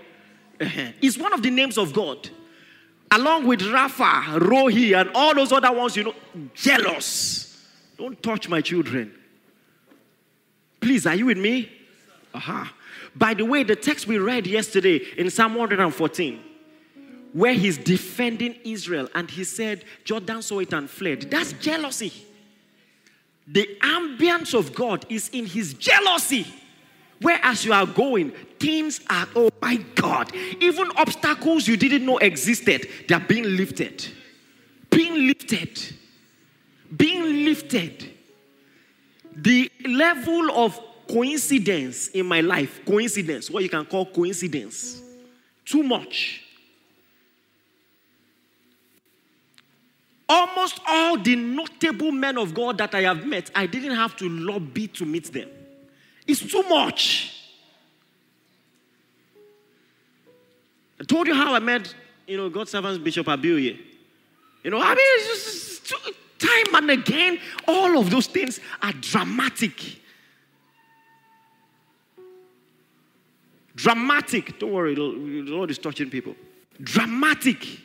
Uh-huh. 0.61 0.93
it's 1.03 1.19
one 1.19 1.33
of 1.33 1.43
the 1.43 1.51
names 1.51 1.77
of 1.79 1.93
god. 1.93 2.31
Along 3.11 3.47
with 3.47 3.61
rapha 3.61 4.39
rohi 4.39 4.99
and 4.99 5.11
all 5.15 5.35
those 5.35 5.53
other 5.53 5.73
ones 5.73 5.97
you 5.97 6.05
know 6.05 6.15
jealous. 6.55 7.67
Don't 7.99 8.21
touch 8.23 8.49
my 8.49 8.61
children. 8.61 9.13
Please 10.81 11.07
are 11.07 11.15
you 11.15 11.27
with 11.27 11.39
me? 11.39 11.71
Uh-huh. 12.35 12.65
by 13.15 13.33
the 13.33 13.45
way 13.45 13.63
the 13.63 13.77
text 13.77 14.09
we 14.09 14.19
read 14.19 14.45
yesterday 14.47 14.97
in 15.17 15.31
psalm 15.31 15.55
114 15.55 16.41
where 17.35 17.53
he's 17.53 17.77
defending 17.77 18.55
Israel 18.65 19.09
and 19.13 19.29
he 19.29 19.43
said, 19.43 19.85
Jordan 20.05 20.41
saw 20.41 20.61
it 20.61 20.73
and 20.73 20.89
fled. 20.89 21.23
That's 21.23 21.53
jealousy. 21.55 22.13
The 23.49 23.69
ambience 23.83 24.57
of 24.57 24.73
God 24.73 25.05
is 25.09 25.29
in 25.31 25.45
his 25.45 25.75
jealousy. 25.75 26.47
Where 27.21 27.41
as 27.43 27.65
you 27.65 27.73
are 27.73 27.87
going, 27.87 28.31
things 28.61 29.01
are, 29.11 29.27
oh 29.35 29.51
my 29.61 29.77
God, 29.97 30.33
even 30.61 30.91
obstacles 30.97 31.67
you 31.67 31.77
didn't 31.77 32.07
know 32.07 32.19
existed, 32.19 32.89
they're 33.09 33.19
being 33.19 33.57
lifted. 33.57 34.07
Being 34.91 35.27
lifted. 35.27 35.97
Being 36.97 37.45
lifted. 37.45 38.13
The 39.35 39.73
level 39.85 40.53
of 40.53 40.81
coincidence 41.09 42.09
in 42.09 42.27
my 42.27 42.43
life, 42.43 42.81
coincidence, 42.87 43.51
what 43.51 43.65
you 43.65 43.69
can 43.69 43.85
call 43.87 44.07
coincidence, 44.07 45.03
too 45.65 45.83
much 45.83 46.44
Almost 50.29 50.81
all 50.87 51.19
the 51.19 51.37
notable 51.37 52.11
men 52.11 52.39
of 52.39 52.55
God 52.55 52.79
that 52.79 52.95
I 52.95 53.03
have 53.03 53.27
met, 53.27 53.51
I 53.55 53.67
didn't 53.67 53.95
have 53.95 54.17
to 54.17 54.29
lobby 54.29 54.89
to 54.89 55.05
meet 55.05 55.33
them. 55.33 55.49
It's 56.27 56.41
too 56.41 56.63
much. 56.63 57.31
I 60.99 61.05
told 61.05 61.27
you 61.27 61.35
how 61.35 61.55
I 61.55 61.59
met, 61.59 61.95
you 62.27 62.37
know, 62.39 62.49
God's 62.49 62.71
servant 62.71 63.05
Bishop 63.05 63.27
Abioye. 63.27 63.79
You 64.63 64.71
know, 64.71 64.81
I 64.81 64.95
mean, 64.95 66.15
time 66.39 66.75
and 66.75 66.91
again, 66.91 67.39
all 67.69 67.99
of 67.99 68.11
those 68.11 68.27
things 68.27 68.61
are 68.81 68.93
dramatic. 68.93 70.01
Dramatic. 73.77 74.59
Don't 74.59 74.73
worry, 74.73 74.95
the 74.95 75.03
Lord 75.03 75.71
is 75.71 75.79
touching 75.79 76.09
people. 76.09 76.35
Dramatic. 76.83 77.81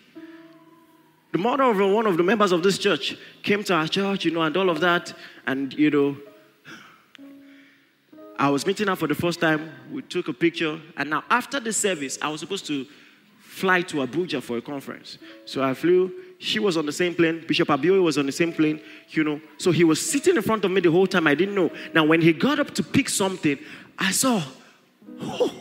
The 1.32 1.38
mother 1.38 1.64
of 1.64 1.78
one 1.78 2.08
of 2.08 2.18
the 2.18 2.24
members 2.24 2.52
of 2.52 2.64
this 2.64 2.78
church 2.78 3.16
came 3.44 3.64
to 3.66 3.74
our 3.76 3.88
church, 3.88 4.26
you 4.26 4.32
know, 4.32 4.42
and 4.42 4.56
all 4.58 4.70
of 4.70 4.80
that. 4.80 5.14
And, 5.46 5.72
you 5.74 5.92
know, 5.92 6.18
I 8.38 8.50
was 8.50 8.66
meeting 8.66 8.88
her 8.88 8.96
for 8.96 9.08
the 9.08 9.16
first 9.16 9.40
time. 9.40 9.72
We 9.92 10.02
took 10.02 10.28
a 10.28 10.34
picture. 10.34 10.80
And 10.98 11.10
now, 11.12 11.24
after 11.30 11.60
the 11.60 11.74
service, 11.74 12.18
I 12.22 12.30
was 12.30 12.40
supposed 12.40 12.66
to 12.68 12.86
fly 13.40 13.82
to 13.82 13.98
Abuja 13.98 14.42
for 14.42 14.58
a 14.58 14.62
conference. 14.62 15.18
So 15.46 15.62
I 15.62 15.74
flew. 15.74 16.12
She 16.40 16.58
was 16.58 16.78
on 16.78 16.86
the 16.86 16.94
same 16.94 17.14
plane. 17.14 17.44
Bishop 17.46 17.68
Abioye 17.68 18.02
was 18.02 18.18
on 18.18 18.26
the 18.26 18.32
same 18.32 18.54
plane, 18.54 18.80
you 19.10 19.24
know. 19.24 19.42
So 19.58 19.72
he 19.72 19.84
was 19.84 20.00
sitting 20.00 20.36
in 20.36 20.42
front 20.42 20.64
of 20.64 20.72
me 20.72 20.80
the 20.80 20.90
whole 20.90 21.06
time. 21.06 21.28
I 21.28 21.36
didn't 21.36 21.54
know. 21.54 21.70
Now, 21.94 22.06
when 22.06 22.22
he 22.22 22.32
got 22.32 22.60
up 22.60 22.72
to 22.76 22.84
pick 22.84 23.10
something, 23.10 23.60
I 23.98 24.12
saw, 24.12 24.42
oh, 25.22 25.54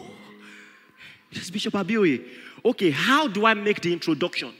this 1.32 1.50
Bishop 1.50 1.74
Abioye. 1.74 2.24
Okay, 2.64 2.90
how 2.90 3.26
do 3.26 3.44
I 3.44 3.54
make 3.54 3.80
the 3.80 3.92
introduction? 3.92 4.54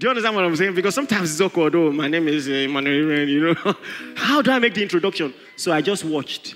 Do 0.00 0.06
you 0.06 0.10
understand 0.12 0.34
what 0.34 0.46
I'm 0.46 0.56
saying? 0.56 0.74
Because 0.74 0.94
sometimes 0.94 1.30
it's 1.30 1.42
awkward. 1.42 1.74
Oh, 1.74 1.92
my 1.92 2.08
name 2.08 2.26
is 2.26 2.48
uh, 2.48 2.52
Emmanuel, 2.52 3.28
you 3.28 3.52
know. 3.52 3.74
How 4.16 4.40
do 4.40 4.50
I 4.50 4.58
make 4.58 4.72
the 4.72 4.82
introduction? 4.82 5.34
So 5.56 5.72
I 5.72 5.82
just 5.82 6.06
watched. 6.06 6.54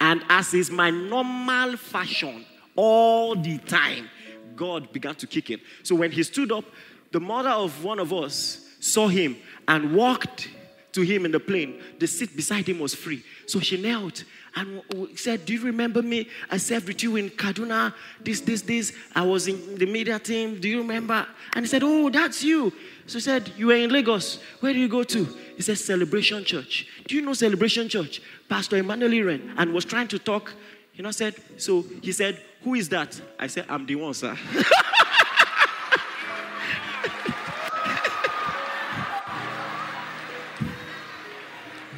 And 0.00 0.24
as 0.30 0.54
is 0.54 0.70
my 0.70 0.88
normal 0.88 1.76
fashion, 1.76 2.46
all 2.74 3.34
the 3.36 3.58
time, 3.58 4.08
God 4.54 4.94
began 4.94 5.14
to 5.16 5.26
kick 5.26 5.50
in. 5.50 5.60
So 5.82 5.94
when 5.94 6.10
he 6.10 6.22
stood 6.22 6.50
up, 6.50 6.64
the 7.12 7.20
mother 7.20 7.50
of 7.50 7.84
one 7.84 7.98
of 7.98 8.14
us 8.14 8.66
saw 8.80 9.08
him 9.08 9.36
and 9.68 9.94
walked 9.94 10.48
to 10.92 11.02
him 11.02 11.26
in 11.26 11.32
the 11.32 11.40
plane. 11.40 11.82
The 11.98 12.06
seat 12.06 12.34
beside 12.34 12.66
him 12.66 12.78
was 12.78 12.94
free. 12.94 13.22
So 13.44 13.60
she 13.60 13.76
knelt 13.78 14.24
and 14.56 14.82
he 14.90 15.16
said, 15.16 15.44
Do 15.44 15.52
you 15.52 15.62
remember 15.62 16.02
me? 16.02 16.28
I 16.50 16.56
served 16.56 16.88
with 16.88 17.02
you 17.02 17.16
in 17.16 17.28
Kaduna, 17.28 17.92
this, 18.24 18.40
this, 18.40 18.62
this. 18.62 18.92
I 19.14 19.22
was 19.22 19.48
in 19.48 19.76
the 19.76 19.84
media 19.84 20.18
team. 20.18 20.58
Do 20.58 20.66
you 20.66 20.78
remember? 20.78 21.26
And 21.54 21.64
he 21.64 21.68
said, 21.68 21.82
Oh, 21.84 22.08
that's 22.08 22.42
you. 22.42 22.72
So 23.06 23.18
he 23.18 23.20
said, 23.20 23.52
You 23.58 23.66
were 23.66 23.74
in 23.74 23.90
Lagos. 23.90 24.40
Where 24.60 24.72
do 24.72 24.78
you 24.78 24.88
go 24.88 25.02
to? 25.04 25.24
He 25.56 25.62
said, 25.62 25.76
Celebration 25.76 26.42
Church. 26.42 26.88
Do 27.06 27.14
you 27.14 27.20
know 27.20 27.34
Celebration 27.34 27.90
Church? 27.90 28.22
Pastor 28.48 28.78
Emmanuel 28.78 29.10
Iren. 29.10 29.54
And 29.58 29.74
was 29.74 29.84
trying 29.84 30.08
to 30.08 30.18
talk. 30.18 30.54
You 30.94 31.02
know, 31.02 31.10
said, 31.10 31.34
So 31.58 31.84
he 32.00 32.12
said, 32.12 32.40
Who 32.64 32.74
is 32.74 32.88
that? 32.88 33.20
I 33.38 33.48
said, 33.48 33.66
I'm 33.68 33.84
the 33.84 33.96
one, 33.96 34.14
sir. 34.14 34.36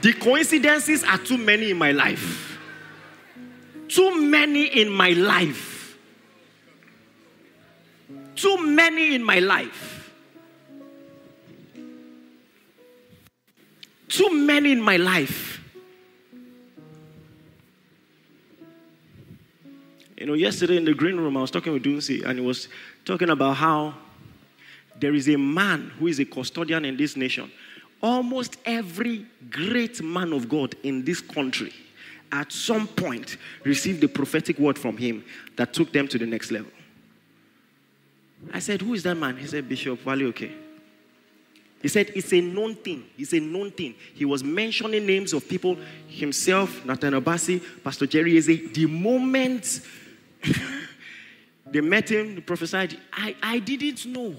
The 0.00 0.12
coincidences 0.12 1.02
are 1.02 1.18
too 1.18 1.36
many 1.38 1.72
in 1.72 1.76
my 1.76 1.90
life. 1.90 2.47
Too 3.98 4.20
many 4.20 4.66
in 4.80 4.90
my 4.92 5.10
life. 5.10 5.98
Too 8.36 8.64
many 8.64 9.16
in 9.16 9.24
my 9.24 9.40
life. 9.40 10.12
Too 14.06 14.32
many 14.32 14.70
in 14.70 14.80
my 14.80 14.98
life. 14.98 15.60
You 20.16 20.26
know, 20.26 20.34
yesterday 20.34 20.76
in 20.76 20.84
the 20.84 20.94
green 20.94 21.16
room, 21.16 21.36
I 21.36 21.40
was 21.40 21.50
talking 21.50 21.72
with 21.72 21.82
Dunsi, 21.82 22.24
and 22.24 22.38
he 22.38 22.46
was 22.46 22.68
talking 23.04 23.30
about 23.30 23.56
how 23.56 23.94
there 25.00 25.12
is 25.12 25.28
a 25.28 25.36
man 25.36 25.90
who 25.98 26.06
is 26.06 26.20
a 26.20 26.24
custodian 26.24 26.84
in 26.84 26.96
this 26.96 27.16
nation. 27.16 27.50
Almost 28.00 28.58
every 28.64 29.26
great 29.50 30.00
man 30.00 30.32
of 30.32 30.48
God 30.48 30.76
in 30.84 31.04
this 31.04 31.20
country 31.20 31.72
at 32.32 32.52
some 32.52 32.86
point 32.86 33.36
received 33.64 34.00
the 34.00 34.08
prophetic 34.08 34.58
word 34.58 34.78
from 34.78 34.96
him 34.96 35.24
that 35.56 35.72
took 35.72 35.92
them 35.92 36.08
to 36.08 36.18
the 36.18 36.26
next 36.26 36.50
level. 36.50 36.70
I 38.52 38.58
said, 38.60 38.82
Who 38.82 38.94
is 38.94 39.02
that 39.02 39.16
man? 39.16 39.36
He 39.36 39.46
said, 39.46 39.68
Bishop 39.68 40.06
Oke. 40.06 40.50
He 41.80 41.88
said, 41.88 42.10
It's 42.14 42.32
a 42.32 42.40
known 42.40 42.74
thing. 42.74 43.04
It's 43.16 43.32
a 43.32 43.40
known 43.40 43.70
thing. 43.70 43.94
He 44.14 44.24
was 44.24 44.42
mentioning 44.42 45.06
names 45.06 45.32
of 45.32 45.48
people 45.48 45.76
himself, 46.08 46.84
Nathaniel 46.84 47.22
Bassey, 47.22 47.62
Pastor 47.82 48.06
Jerry 48.06 48.36
Eze. 48.36 48.72
The 48.72 48.86
moment 48.86 49.80
they 51.66 51.80
met 51.80 52.10
him, 52.10 52.42
prophesied, 52.42 52.98
I, 53.12 53.34
I 53.42 53.58
didn't 53.58 54.06
know. 54.06 54.34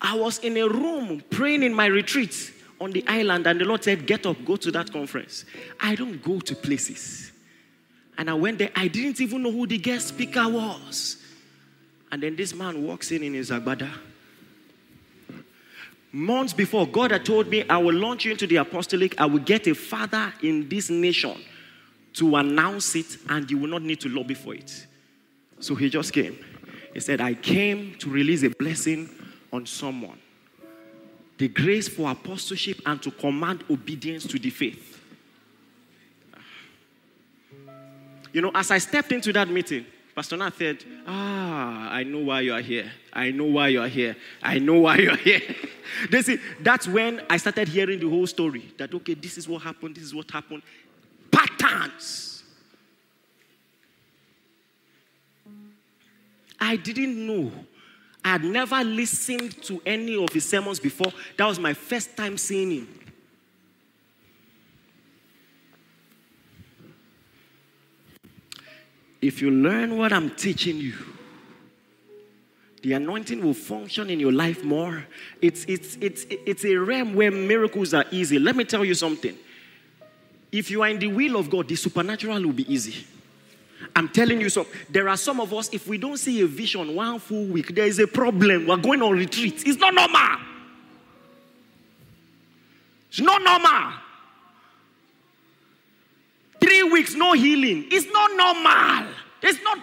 I 0.00 0.14
was 0.14 0.38
in 0.38 0.56
a 0.56 0.66
room 0.66 1.22
praying 1.30 1.62
in 1.62 1.74
my 1.74 1.86
retreat 1.86 2.52
on 2.80 2.92
the 2.92 3.04
island, 3.06 3.46
and 3.46 3.60
the 3.60 3.64
Lord 3.64 3.84
said, 3.84 4.06
Get 4.06 4.24
up, 4.26 4.42
go 4.44 4.56
to 4.56 4.70
that 4.70 4.90
conference. 4.92 5.44
I 5.78 5.94
don't 5.94 6.22
go 6.22 6.40
to 6.40 6.56
places. 6.56 7.32
And 8.16 8.30
I 8.30 8.34
went 8.34 8.58
there, 8.58 8.70
I 8.74 8.88
didn't 8.88 9.20
even 9.20 9.42
know 9.42 9.52
who 9.52 9.66
the 9.66 9.78
guest 9.78 10.08
speaker 10.08 10.48
was. 10.48 11.16
And 12.10 12.22
then 12.22 12.36
this 12.36 12.54
man 12.54 12.84
walks 12.84 13.10
in 13.12 13.22
in 13.22 13.34
his 13.34 13.50
agbada. 13.50 13.90
Months 16.12 16.52
before, 16.52 16.86
God 16.86 17.12
had 17.12 17.24
told 17.24 17.48
me, 17.48 17.64
I 17.68 17.78
will 17.78 17.94
launch 17.94 18.24
you 18.24 18.32
into 18.32 18.46
the 18.46 18.56
apostolic. 18.56 19.18
I 19.20 19.26
will 19.26 19.38
get 19.38 19.66
a 19.68 19.74
father 19.74 20.32
in 20.42 20.68
this 20.68 20.90
nation 20.90 21.40
to 22.14 22.34
announce 22.36 22.96
it, 22.96 23.18
and 23.28 23.48
you 23.48 23.58
will 23.58 23.68
not 23.68 23.82
need 23.82 24.00
to 24.00 24.08
lobby 24.08 24.34
for 24.34 24.54
it. 24.54 24.86
So 25.60 25.74
he 25.76 25.88
just 25.88 26.12
came. 26.12 26.36
He 26.92 27.00
said, 27.00 27.20
I 27.20 27.34
came 27.34 27.94
to 28.00 28.10
release 28.10 28.42
a 28.42 28.50
blessing 28.50 29.08
on 29.52 29.66
someone 29.66 30.18
the 31.40 31.48
grace 31.48 31.88
for 31.88 32.10
apostleship 32.10 32.82
and 32.84 33.02
to 33.02 33.10
command 33.10 33.64
obedience 33.70 34.26
to 34.26 34.38
the 34.38 34.50
faith. 34.50 35.00
You 38.30 38.42
know, 38.42 38.50
as 38.54 38.70
I 38.70 38.76
stepped 38.76 39.10
into 39.10 39.32
that 39.32 39.48
meeting, 39.48 39.86
Pastor 40.14 40.36
Nat 40.36 40.52
said, 40.58 40.84
Ah, 41.06 41.90
I 41.92 42.02
know 42.02 42.18
why 42.18 42.42
you 42.42 42.52
are 42.52 42.60
here. 42.60 42.92
I 43.10 43.30
know 43.30 43.46
why 43.46 43.68
you 43.68 43.80
are 43.80 43.88
here. 43.88 44.16
I 44.42 44.58
know 44.58 44.80
why 44.80 44.98
you 44.98 45.10
are 45.12 45.16
here. 45.16 45.40
they 46.10 46.20
see, 46.20 46.38
that's 46.60 46.86
when 46.86 47.22
I 47.30 47.38
started 47.38 47.68
hearing 47.68 48.00
the 48.00 48.10
whole 48.10 48.26
story 48.26 48.74
that, 48.76 48.92
okay, 48.92 49.14
this 49.14 49.38
is 49.38 49.48
what 49.48 49.62
happened, 49.62 49.96
this 49.96 50.04
is 50.04 50.14
what 50.14 50.30
happened. 50.30 50.62
Patterns. 51.32 52.42
I 56.60 56.76
didn't 56.76 57.26
know 57.26 57.50
I 58.24 58.28
had 58.32 58.44
never 58.44 58.82
listened 58.84 59.62
to 59.64 59.80
any 59.86 60.22
of 60.22 60.32
his 60.32 60.48
sermons 60.48 60.78
before. 60.78 61.12
That 61.36 61.46
was 61.46 61.58
my 61.58 61.74
first 61.74 62.16
time 62.16 62.36
seeing 62.36 62.70
him. 62.70 62.88
If 69.22 69.42
you 69.42 69.50
learn 69.50 69.96
what 69.96 70.12
I'm 70.12 70.30
teaching 70.30 70.78
you, 70.78 70.94
the 72.82 72.94
anointing 72.94 73.42
will 73.44 73.54
function 73.54 74.08
in 74.08 74.18
your 74.18 74.32
life 74.32 74.64
more. 74.64 75.06
It's, 75.42 75.64
it's, 75.64 75.96
it's, 76.00 76.24
it's 76.30 76.64
a 76.64 76.76
realm 76.76 77.14
where 77.14 77.30
miracles 77.30 77.92
are 77.92 78.06
easy. 78.10 78.38
Let 78.38 78.56
me 78.56 78.64
tell 78.64 78.84
you 78.84 78.94
something. 78.94 79.36
If 80.50 80.70
you 80.70 80.82
are 80.82 80.88
in 80.88 80.98
the 80.98 81.08
will 81.08 81.36
of 81.36 81.50
God, 81.50 81.68
the 81.68 81.76
supernatural 81.76 82.42
will 82.42 82.52
be 82.52 82.72
easy. 82.72 83.06
I'm 83.96 84.08
telling 84.08 84.40
you 84.40 84.48
so. 84.48 84.66
There 84.88 85.08
are 85.08 85.16
some 85.16 85.40
of 85.40 85.52
us, 85.52 85.70
if 85.72 85.86
we 85.88 85.98
don't 85.98 86.18
see 86.18 86.40
a 86.42 86.46
vision 86.46 86.94
one 86.94 87.18
full 87.18 87.46
week, 87.46 87.74
there 87.74 87.86
is 87.86 87.98
a 87.98 88.06
problem. 88.06 88.66
We're 88.66 88.76
going 88.76 89.02
on 89.02 89.12
retreat. 89.12 89.62
It's 89.66 89.78
not 89.78 89.94
normal. 89.94 90.38
It's 93.08 93.20
not 93.20 93.42
normal. 93.42 93.92
Three 96.60 96.82
weeks, 96.84 97.14
no 97.14 97.32
healing. 97.32 97.86
It's 97.90 98.06
not 98.12 98.30
normal. 98.36 99.12
It's 99.42 99.62
not. 99.62 99.78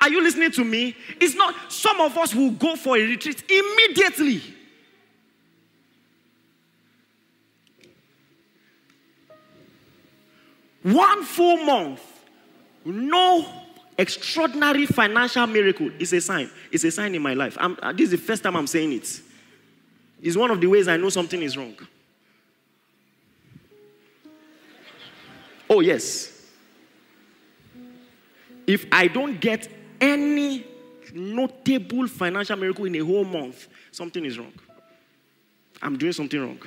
Are 0.00 0.08
you 0.08 0.22
listening 0.22 0.52
to 0.52 0.64
me? 0.64 0.94
It's 1.20 1.34
not. 1.34 1.54
Some 1.68 2.00
of 2.00 2.16
us 2.16 2.34
will 2.34 2.52
go 2.52 2.76
for 2.76 2.96
a 2.96 3.02
retreat 3.02 3.42
immediately. 3.50 4.42
One 10.82 11.24
full 11.24 11.56
month 11.64 12.13
no 12.84 13.46
extraordinary 13.96 14.86
financial 14.86 15.46
miracle 15.46 15.90
is 15.98 16.12
a 16.12 16.20
sign. 16.20 16.50
It's 16.70 16.84
a 16.84 16.90
sign 16.90 17.14
in 17.14 17.22
my 17.22 17.34
life. 17.34 17.56
Uh, 17.58 17.92
this 17.92 18.06
is 18.06 18.10
the 18.12 18.18
first 18.18 18.42
time 18.42 18.56
I'm 18.56 18.66
saying 18.66 18.92
it. 18.92 19.20
It's 20.20 20.36
one 20.36 20.50
of 20.50 20.60
the 20.60 20.66
ways 20.66 20.88
I 20.88 20.96
know 20.96 21.10
something 21.10 21.40
is 21.42 21.56
wrong. 21.56 21.76
Oh, 25.68 25.80
yes. 25.80 26.30
If 28.66 28.86
I 28.92 29.06
don't 29.08 29.40
get 29.40 29.68
any 30.00 30.66
notable 31.12 32.08
financial 32.08 32.56
miracle 32.56 32.84
in 32.86 32.94
a 32.96 33.04
whole 33.04 33.24
month, 33.24 33.68
something 33.90 34.24
is 34.24 34.38
wrong. 34.38 34.52
I'm 35.82 35.96
doing 35.96 36.12
something 36.12 36.40
wrong. 36.40 36.60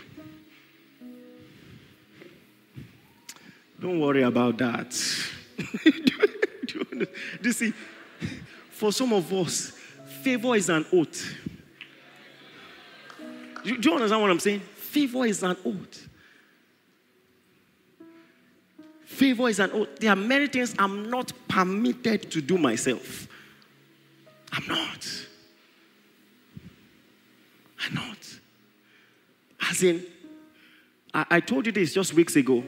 Don't 3.80 4.00
worry 4.00 4.24
about 4.24 4.58
that. 4.58 4.96
Do, 5.58 5.66
you, 6.68 6.86
do 6.86 7.08
you 7.44 7.52
see? 7.52 7.74
For 8.70 8.92
some 8.92 9.14
of 9.14 9.32
us, 9.34 9.72
favor 10.22 10.56
is 10.56 10.70
an 10.70 10.86
oath. 10.94 11.34
Do, 13.64 13.78
do 13.78 13.90
you 13.90 13.96
understand 13.96 14.22
what 14.22 14.32
I'm 14.32 14.40
saying? 14.40 14.60
Favor 14.60 15.26
is 15.26 15.42
an 15.44 15.58
oath. 15.66 16.10
Favor 19.06 19.50
is 19.50 19.60
an 19.60 19.72
oath. 19.72 20.00
There 20.00 20.12
are 20.12 20.16
many 20.16 20.48
things 20.48 20.76
I'm 20.78 21.10
not 21.10 21.32
permitted 21.48 22.30
to 22.32 22.42
do 22.42 22.58
myself. 22.58 23.28
I'm 24.52 24.68
not. 24.68 25.26
I'm 27.84 27.94
not. 27.96 28.40
As 29.70 29.82
in, 29.82 30.06
I, 31.14 31.26
I 31.32 31.40
told 31.40 31.66
you 31.66 31.72
this 31.72 31.94
just 31.94 32.14
weeks 32.14 32.36
ago 32.36 32.64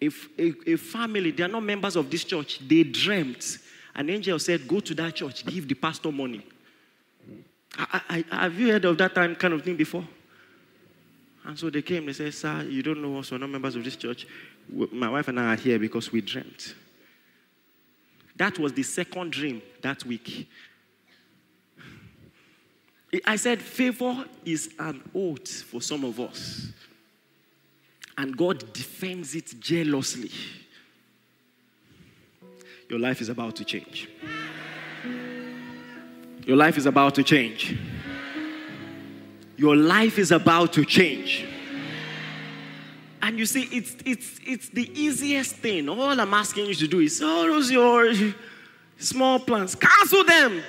if 0.00 0.28
a, 0.38 0.72
a 0.72 0.76
family, 0.76 1.30
they 1.30 1.42
are 1.42 1.48
not 1.48 1.62
members 1.62 1.96
of 1.96 2.10
this 2.10 2.24
church, 2.24 2.60
they 2.66 2.84
dreamt. 2.84 3.58
An 3.94 4.08
angel 4.10 4.38
said, 4.38 4.66
Go 4.68 4.80
to 4.80 4.94
that 4.94 5.16
church, 5.16 5.44
give 5.44 5.66
the 5.66 5.74
pastor 5.74 6.12
money. 6.12 6.46
I, 7.76 8.24
I, 8.30 8.42
have 8.42 8.58
you 8.58 8.72
heard 8.72 8.84
of 8.84 8.98
that 8.98 9.14
time 9.14 9.34
kind 9.34 9.54
of 9.54 9.62
thing 9.62 9.76
before? 9.76 10.04
And 11.44 11.58
so 11.58 11.70
they 11.70 11.82
came, 11.82 12.06
they 12.06 12.12
said, 12.12 12.34
Sir, 12.34 12.62
you 12.62 12.82
don't 12.82 13.02
know 13.02 13.18
us, 13.18 13.30
we're 13.30 13.38
not 13.38 13.50
members 13.50 13.76
of 13.76 13.84
this 13.84 13.96
church. 13.96 14.26
My 14.92 15.08
wife 15.08 15.28
and 15.28 15.40
I 15.40 15.54
are 15.54 15.56
here 15.56 15.78
because 15.78 16.12
we 16.12 16.20
dreamt. 16.20 16.74
That 18.36 18.58
was 18.58 18.72
the 18.72 18.82
second 18.82 19.32
dream 19.32 19.62
that 19.82 20.04
week. 20.04 20.48
I 23.26 23.36
said, 23.36 23.60
favor 23.62 24.26
is 24.44 24.74
an 24.78 25.02
oath 25.14 25.62
for 25.62 25.80
some 25.80 26.04
of 26.04 26.20
us 26.20 26.68
and 28.18 28.36
God 28.36 28.72
defends 28.72 29.36
it 29.36 29.54
jealously, 29.60 30.30
your 32.90 32.98
life 32.98 33.20
is 33.20 33.28
about 33.28 33.54
to 33.56 33.64
change. 33.64 34.08
Your 36.44 36.56
life 36.56 36.76
is 36.76 36.86
about 36.86 37.14
to 37.14 37.22
change. 37.22 37.78
Your 39.56 39.76
life 39.76 40.18
is 40.18 40.32
about 40.32 40.72
to 40.72 40.84
change. 40.84 41.46
And 43.22 43.38
you 43.38 43.46
see, 43.46 43.68
it's, 43.70 43.94
it's, 44.04 44.40
it's 44.44 44.68
the 44.70 44.90
easiest 45.00 45.56
thing. 45.56 45.88
All 45.88 46.20
I'm 46.20 46.34
asking 46.34 46.66
you 46.66 46.74
to 46.74 46.88
do 46.88 47.00
is, 47.00 47.20
oh, 47.22 47.46
those 47.46 47.70
your 47.70 48.12
small 48.98 49.38
plans, 49.38 49.76
cancel 49.76 50.24
them. 50.24 50.62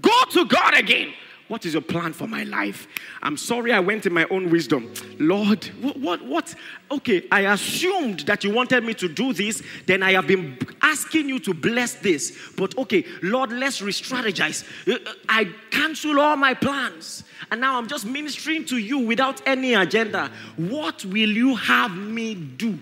Go 0.00 0.24
to 0.30 0.44
God 0.44 0.74
again. 0.74 1.12
What 1.48 1.64
is 1.64 1.74
your 1.74 1.82
plan 1.82 2.12
for 2.12 2.26
my 2.26 2.42
life? 2.42 2.88
I'm 3.22 3.36
sorry 3.36 3.72
I 3.72 3.78
went 3.78 4.04
in 4.04 4.12
my 4.12 4.26
own 4.30 4.50
wisdom. 4.50 4.92
Lord, 5.20 5.64
what, 5.80 5.96
what, 6.00 6.24
what? 6.24 6.54
Okay, 6.90 7.26
I 7.30 7.52
assumed 7.52 8.20
that 8.20 8.42
you 8.42 8.50
wanted 8.50 8.82
me 8.82 8.94
to 8.94 9.08
do 9.08 9.32
this. 9.32 9.62
Then 9.86 10.02
I 10.02 10.12
have 10.12 10.26
been 10.26 10.58
asking 10.82 11.28
you 11.28 11.38
to 11.40 11.54
bless 11.54 11.94
this. 11.94 12.36
But 12.56 12.76
okay, 12.76 13.04
Lord, 13.22 13.52
let's 13.52 13.80
re 13.80 13.92
strategize. 13.92 14.64
Uh, 14.88 14.94
uh, 14.94 15.12
I 15.28 15.44
cancel 15.70 16.18
all 16.18 16.36
my 16.36 16.52
plans. 16.54 17.22
And 17.52 17.60
now 17.60 17.78
I'm 17.78 17.86
just 17.86 18.06
ministering 18.06 18.64
to 18.66 18.78
you 18.78 18.98
without 18.98 19.40
any 19.46 19.74
agenda. 19.74 20.32
What 20.56 21.04
will 21.04 21.30
you 21.30 21.54
have 21.54 21.96
me 21.96 22.34
do? 22.34 22.76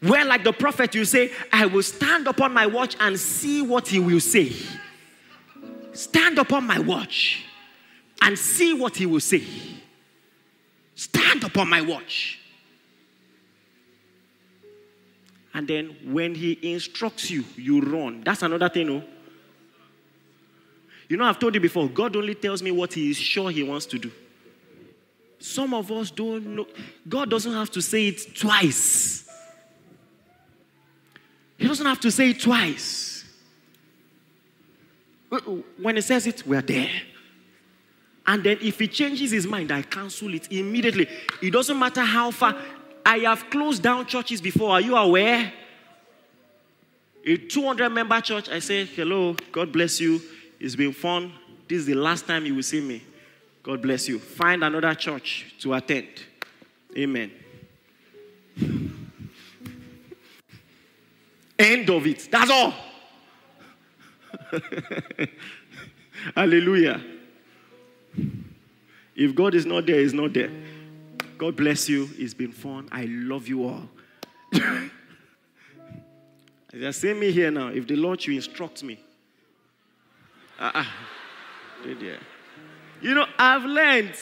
Where, 0.00 0.24
like 0.24 0.42
the 0.42 0.52
prophet, 0.52 0.94
you 0.94 1.04
say, 1.04 1.30
I 1.52 1.66
will 1.66 1.84
stand 1.84 2.26
upon 2.26 2.52
my 2.52 2.66
watch 2.66 2.96
and 2.98 3.18
see 3.18 3.62
what 3.62 3.88
he 3.88 4.00
will 4.00 4.20
say. 4.20 4.52
Stand 5.94 6.38
upon 6.38 6.66
my 6.66 6.78
watch 6.78 7.44
and 8.20 8.38
see 8.38 8.74
what 8.74 8.96
he 8.96 9.06
will 9.06 9.20
say. 9.20 9.44
Stand 10.94 11.44
upon 11.44 11.68
my 11.68 11.80
watch. 11.80 12.40
And 15.54 15.68
then 15.68 15.96
when 16.04 16.34
he 16.34 16.58
instructs 16.74 17.30
you, 17.30 17.44
you 17.56 17.80
run. 17.80 18.22
That's 18.24 18.42
another 18.42 18.68
thing, 18.68 18.88
no? 18.88 19.04
You 21.08 21.16
know, 21.16 21.24
I've 21.24 21.38
told 21.38 21.54
you 21.54 21.60
before, 21.60 21.88
God 21.88 22.16
only 22.16 22.34
tells 22.34 22.62
me 22.62 22.72
what 22.72 22.92
he 22.92 23.10
is 23.10 23.16
sure 23.16 23.50
he 23.50 23.62
wants 23.62 23.86
to 23.86 23.98
do. 23.98 24.10
Some 25.38 25.74
of 25.74 25.92
us 25.92 26.10
don't 26.10 26.56
know. 26.56 26.66
God 27.08 27.30
doesn't 27.30 27.52
have 27.52 27.70
to 27.72 27.82
say 27.82 28.08
it 28.08 28.34
twice. 28.34 29.28
He 31.58 31.68
doesn't 31.68 31.86
have 31.86 32.00
to 32.00 32.10
say 32.10 32.30
it 32.30 32.40
twice. 32.40 33.13
When 35.80 35.96
he 35.96 36.02
says 36.02 36.26
it, 36.26 36.46
we're 36.46 36.62
there. 36.62 36.90
And 38.26 38.42
then 38.42 38.58
if 38.60 38.78
he 38.78 38.88
changes 38.88 39.30
his 39.30 39.46
mind, 39.46 39.70
I 39.70 39.82
cancel 39.82 40.32
it 40.32 40.50
immediately. 40.50 41.08
It 41.42 41.50
doesn't 41.52 41.78
matter 41.78 42.02
how 42.02 42.30
far. 42.30 42.56
I 43.04 43.18
have 43.18 43.50
closed 43.50 43.82
down 43.82 44.06
churches 44.06 44.40
before. 44.40 44.70
Are 44.70 44.80
you 44.80 44.96
aware? 44.96 45.52
A 47.26 47.36
200 47.36 47.90
member 47.90 48.20
church, 48.20 48.48
I 48.48 48.58
say, 48.58 48.84
hello, 48.84 49.36
God 49.52 49.72
bless 49.72 50.00
you. 50.00 50.20
It's 50.60 50.76
been 50.76 50.92
fun. 50.92 51.32
This 51.68 51.80
is 51.80 51.86
the 51.86 51.94
last 51.94 52.26
time 52.26 52.46
you 52.46 52.54
will 52.54 52.62
see 52.62 52.80
me. 52.80 53.02
God 53.62 53.80
bless 53.80 54.08
you. 54.08 54.18
Find 54.18 54.62
another 54.62 54.94
church 54.94 55.54
to 55.60 55.72
attend. 55.74 56.08
Amen. 56.96 57.30
End 61.58 61.88
of 61.90 62.06
it. 62.06 62.28
That's 62.30 62.50
all. 62.50 62.74
Hallelujah. 66.34 67.02
If 69.16 69.34
God 69.34 69.54
is 69.54 69.66
not 69.66 69.86
there, 69.86 70.00
He's 70.00 70.14
not 70.14 70.32
there. 70.32 70.50
God 71.38 71.56
bless 71.56 71.88
you. 71.88 72.08
It's 72.16 72.34
been 72.34 72.52
fun. 72.52 72.88
I 72.92 73.04
love 73.04 73.48
you 73.48 73.64
all. 73.64 73.88
They 76.74 76.86
are 76.86 76.92
saying 76.92 77.20
me 77.20 77.30
here 77.30 77.52
now. 77.52 77.68
If 77.68 77.86
the 77.86 77.94
Lord 77.94 78.20
should 78.20 78.34
instruct 78.34 78.82
me. 78.82 78.98
Uh-uh. 80.58 80.84
You 83.00 83.14
know, 83.14 83.26
I've 83.38 83.64
learned. 83.64 84.14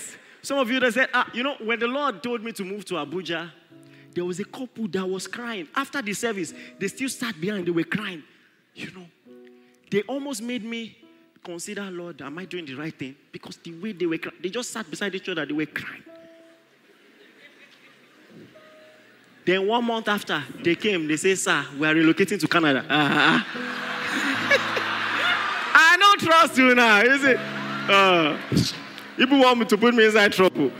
Some 0.42 0.58
of 0.58 0.70
you 0.70 0.78
that 0.80 0.92
said, 0.92 1.08
ah, 1.14 1.30
you 1.32 1.42
know, 1.42 1.56
when 1.60 1.78
the 1.78 1.86
Lord 1.86 2.22
told 2.22 2.42
me 2.42 2.52
to 2.52 2.64
move 2.64 2.84
to 2.86 2.94
Abuja, 2.94 3.50
there 4.14 4.24
was 4.24 4.38
a 4.38 4.44
couple 4.44 4.86
that 4.88 5.08
was 5.08 5.26
crying. 5.26 5.66
After 5.74 6.02
the 6.02 6.12
service, 6.12 6.52
they 6.78 6.88
still 6.88 7.08
sat 7.08 7.40
behind, 7.40 7.66
they 7.66 7.70
were 7.70 7.84
crying. 7.84 8.22
You 8.74 8.90
know, 8.90 9.06
they 9.92 10.02
almost 10.02 10.42
made 10.42 10.64
me 10.64 10.96
consider, 11.44 11.82
Lord, 11.90 12.22
am 12.22 12.38
I 12.38 12.46
doing 12.46 12.64
the 12.64 12.74
right 12.74 12.98
thing? 12.98 13.14
Because 13.30 13.58
the 13.58 13.74
way 13.74 13.92
they 13.92 14.06
were 14.06 14.18
they 14.42 14.48
just 14.48 14.70
sat 14.70 14.88
beside 14.90 15.14
each 15.14 15.28
other, 15.28 15.44
they 15.44 15.52
were 15.52 15.66
crying. 15.66 16.02
Then 19.44 19.66
one 19.66 19.84
month 19.84 20.08
after, 20.08 20.42
they 20.62 20.74
came, 20.76 21.06
they 21.06 21.16
say, 21.16 21.34
Sir, 21.34 21.64
we 21.78 21.86
are 21.86 21.94
relocating 21.94 22.40
to 22.40 22.48
Canada. 22.48 22.86
Uh-huh. 22.88 23.44
I 25.74 25.96
don't 25.98 26.20
trust 26.20 26.56
you 26.56 26.74
now, 26.74 27.00
is 27.02 27.24
it? 27.24 27.38
Uh, 27.90 28.38
people 29.16 29.40
want 29.40 29.58
me 29.58 29.64
to 29.66 29.76
put 29.76 29.94
me 29.94 30.06
inside 30.06 30.32
trouble. 30.32 30.70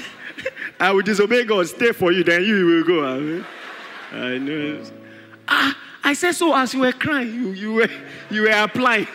I 0.80 0.92
will 0.92 1.02
disobey 1.02 1.44
God, 1.44 1.66
stay 1.66 1.92
for 1.92 2.12
you, 2.12 2.22
then 2.22 2.44
you 2.44 2.66
will 2.66 2.84
go. 2.84 3.04
I, 3.04 3.18
mean, 3.18 3.46
I 4.12 4.38
know. 4.38 4.84
Ah, 5.48 5.76
I 6.06 6.12
said 6.12 6.36
so 6.36 6.54
as 6.54 6.72
you 6.72 6.80
were 6.80 6.92
crying, 6.92 7.34
you, 7.34 7.50
you, 7.50 7.72
were, 7.72 7.88
you 8.30 8.42
were 8.42 8.50
applying. 8.50 9.08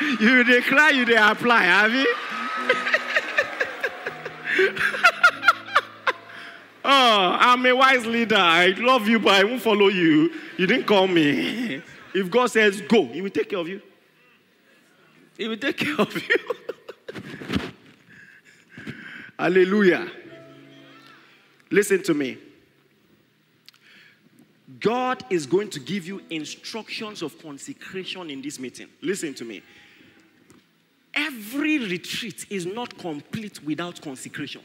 you 0.20 0.42
they 0.42 0.62
cry, 0.62 0.88
you 0.88 1.04
they 1.04 1.16
apply, 1.16 1.64
have 1.64 1.92
you? 1.92 2.06
oh, 6.82 7.36
I'm 7.38 7.66
a 7.66 7.76
wise 7.76 8.06
leader. 8.06 8.36
I 8.36 8.68
love 8.68 9.06
you, 9.06 9.18
but 9.18 9.34
I 9.34 9.44
won't 9.44 9.60
follow 9.60 9.88
you. 9.88 10.32
You 10.56 10.66
didn't 10.66 10.86
call 10.86 11.06
me. 11.06 11.82
If 12.14 12.30
God 12.30 12.46
says 12.46 12.80
go, 12.80 13.04
He 13.04 13.20
will 13.20 13.28
take 13.28 13.50
care 13.50 13.58
of 13.58 13.68
you. 13.68 13.82
He 15.36 15.46
will 15.46 15.58
take 15.58 15.76
care 15.76 16.00
of 16.00 16.14
you. 16.14 16.38
Hallelujah. 19.38 20.10
Listen 21.70 22.02
to 22.04 22.14
me. 22.14 22.38
God 24.80 25.24
is 25.30 25.46
going 25.46 25.70
to 25.70 25.80
give 25.80 26.06
you 26.06 26.22
instructions 26.30 27.22
of 27.22 27.40
consecration 27.40 28.30
in 28.30 28.42
this 28.42 28.58
meeting. 28.58 28.88
Listen 29.00 29.34
to 29.34 29.44
me. 29.44 29.62
Every 31.14 31.78
retreat 31.78 32.46
is 32.50 32.66
not 32.66 32.98
complete 32.98 33.62
without 33.64 34.00
consecration. 34.02 34.60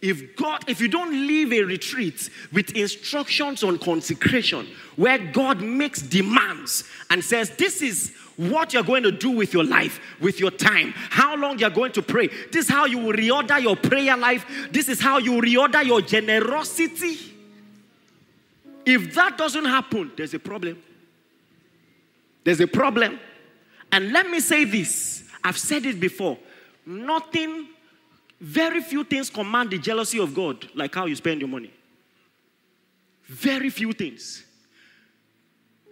If 0.00 0.36
God, 0.36 0.62
if 0.68 0.80
you 0.80 0.86
don't 0.86 1.10
leave 1.10 1.52
a 1.52 1.62
retreat 1.62 2.30
with 2.52 2.70
instructions 2.76 3.64
on 3.64 3.78
consecration, 3.78 4.68
where 4.94 5.18
God 5.18 5.60
makes 5.60 6.00
demands 6.00 6.84
and 7.10 7.24
says, 7.24 7.50
This 7.56 7.82
is 7.82 8.14
what 8.36 8.72
you're 8.72 8.84
going 8.84 9.02
to 9.02 9.10
do 9.10 9.30
with 9.30 9.52
your 9.52 9.64
life, 9.64 10.00
with 10.20 10.38
your 10.38 10.52
time, 10.52 10.92
how 10.94 11.36
long 11.36 11.58
you're 11.58 11.70
going 11.70 11.90
to 11.92 12.02
pray. 12.02 12.28
This 12.52 12.66
is 12.66 12.68
how 12.68 12.84
you 12.84 12.98
will 12.98 13.12
reorder 13.12 13.60
your 13.60 13.74
prayer 13.74 14.16
life. 14.16 14.46
This 14.70 14.88
is 14.88 15.00
how 15.00 15.18
you 15.18 15.32
reorder 15.32 15.84
your 15.84 16.00
generosity. 16.00 17.27
If 18.88 19.14
that 19.16 19.36
doesn't 19.36 19.66
happen, 19.66 20.12
there's 20.16 20.32
a 20.32 20.38
problem. 20.38 20.82
There's 22.42 22.60
a 22.60 22.66
problem. 22.66 23.20
And 23.92 24.12
let 24.12 24.30
me 24.30 24.40
say 24.40 24.64
this 24.64 25.28
I've 25.44 25.58
said 25.58 25.84
it 25.84 26.00
before. 26.00 26.38
Nothing, 26.86 27.68
very 28.40 28.80
few 28.80 29.04
things 29.04 29.28
command 29.28 29.72
the 29.72 29.78
jealousy 29.78 30.18
of 30.18 30.34
God, 30.34 30.70
like 30.74 30.94
how 30.94 31.04
you 31.04 31.14
spend 31.16 31.42
your 31.42 31.50
money. 31.50 31.70
Very 33.24 33.68
few 33.68 33.92
things. 33.92 34.46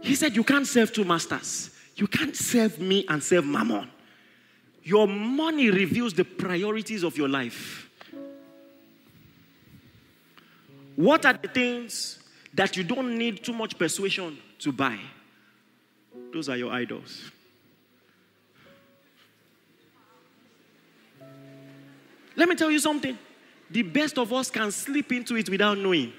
He 0.01 0.15
said, 0.15 0.35
You 0.35 0.43
can't 0.43 0.67
serve 0.67 0.91
two 0.91 1.05
masters. 1.05 1.73
You 1.97 2.07
can't 2.07 2.35
serve 2.35 2.79
me 2.79 3.05
and 3.11 3.23
serve 3.23 3.45
mammon. 3.45 3.91
Your 4.83 5.07
money 5.07 5.69
reveals 5.69 6.15
the 6.15 6.25
priorities 6.25 7.03
of 7.03 7.19
your 7.19 7.29
life. 7.29 7.91
What 10.95 11.27
are 11.27 11.35
the 11.35 11.49
things 11.49 12.21
that 12.57 12.77
you 12.77 12.83
don't 12.83 13.17
need 13.17 13.45
too 13.45 13.53
much 13.53 13.79
persuasion 13.79 14.37
to 14.59 14.73
buy? 14.73 14.99
Those 16.33 16.49
are 16.49 16.57
your 16.57 16.73
idols. 16.73 17.31
Let 22.35 22.49
me 22.49 22.55
tell 22.55 22.71
you 22.71 22.79
something. 22.79 23.17
The 23.71 23.83
best 23.83 24.19
of 24.19 24.33
us 24.33 24.51
can 24.51 24.71
slip 24.71 25.13
into 25.13 25.37
it 25.37 25.49
without 25.49 25.79
knowing. 25.79 26.13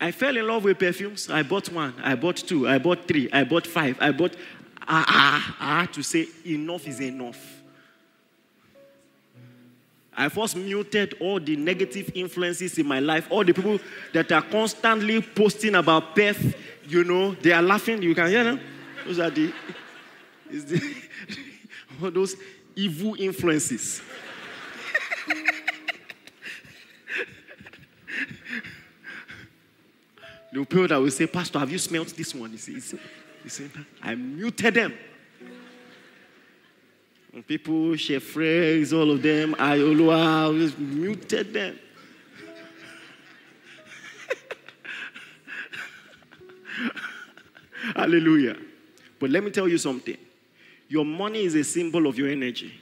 I 0.00 0.10
fell 0.10 0.36
in 0.36 0.46
love 0.46 0.64
with 0.64 0.78
perfumes. 0.78 1.30
I 1.30 1.42
bought 1.42 1.70
one, 1.70 1.94
I 2.02 2.14
bought 2.14 2.36
two, 2.36 2.68
I 2.68 2.78
bought 2.78 3.06
three, 3.06 3.30
I 3.32 3.44
bought 3.44 3.66
five, 3.66 3.96
I 4.00 4.10
bought. 4.10 4.34
Ah, 4.80 5.04
ah, 5.06 5.56
ah 5.60 5.88
to 5.92 6.02
say, 6.02 6.26
enough 6.44 6.88
is 6.88 7.00
enough. 7.00 7.61
I 10.14 10.28
first 10.28 10.56
muted 10.56 11.14
all 11.20 11.40
the 11.40 11.56
negative 11.56 12.10
influences 12.14 12.78
in 12.78 12.86
my 12.86 13.00
life, 13.00 13.26
all 13.30 13.44
the 13.44 13.52
people 13.54 13.78
that 14.12 14.30
are 14.30 14.42
constantly 14.42 15.22
posting 15.22 15.74
about 15.74 16.14
perf, 16.14 16.54
you 16.86 17.04
know, 17.04 17.34
they 17.34 17.52
are 17.52 17.62
laughing. 17.62 18.02
You 18.02 18.14
can 18.14 18.28
hear 18.28 18.44
them. 18.44 18.60
Those 19.06 19.18
are 19.18 19.30
the, 19.30 19.52
the 20.50 20.94
all 22.02 22.10
those 22.10 22.36
evil 22.76 23.16
influences. 23.18 24.02
The 30.52 30.58
people 30.66 30.86
that 30.86 31.00
will 31.00 31.10
say, 31.10 31.26
Pastor, 31.26 31.58
have 31.58 31.70
you 31.70 31.78
smelt 31.78 32.08
this 32.08 32.34
one? 32.34 32.50
He 32.50 32.58
says, 32.58 32.94
he 33.42 33.48
said, 33.48 33.70
I 34.02 34.14
muted 34.14 34.74
them. 34.74 34.92
People, 37.40 37.96
share 37.96 38.20
phrase, 38.20 38.92
all 38.92 39.10
of 39.10 39.22
them, 39.22 39.56
I 39.58 39.80
always 39.80 40.76
muted 40.76 41.54
them. 41.54 41.78
Hallelujah. 47.96 48.58
But 49.18 49.30
let 49.30 49.42
me 49.42 49.50
tell 49.50 49.66
you 49.66 49.78
something 49.78 50.18
your 50.88 51.06
money 51.06 51.44
is 51.44 51.54
a 51.54 51.64
symbol 51.64 52.06
of 52.06 52.18
your 52.18 52.28
energy, 52.28 52.74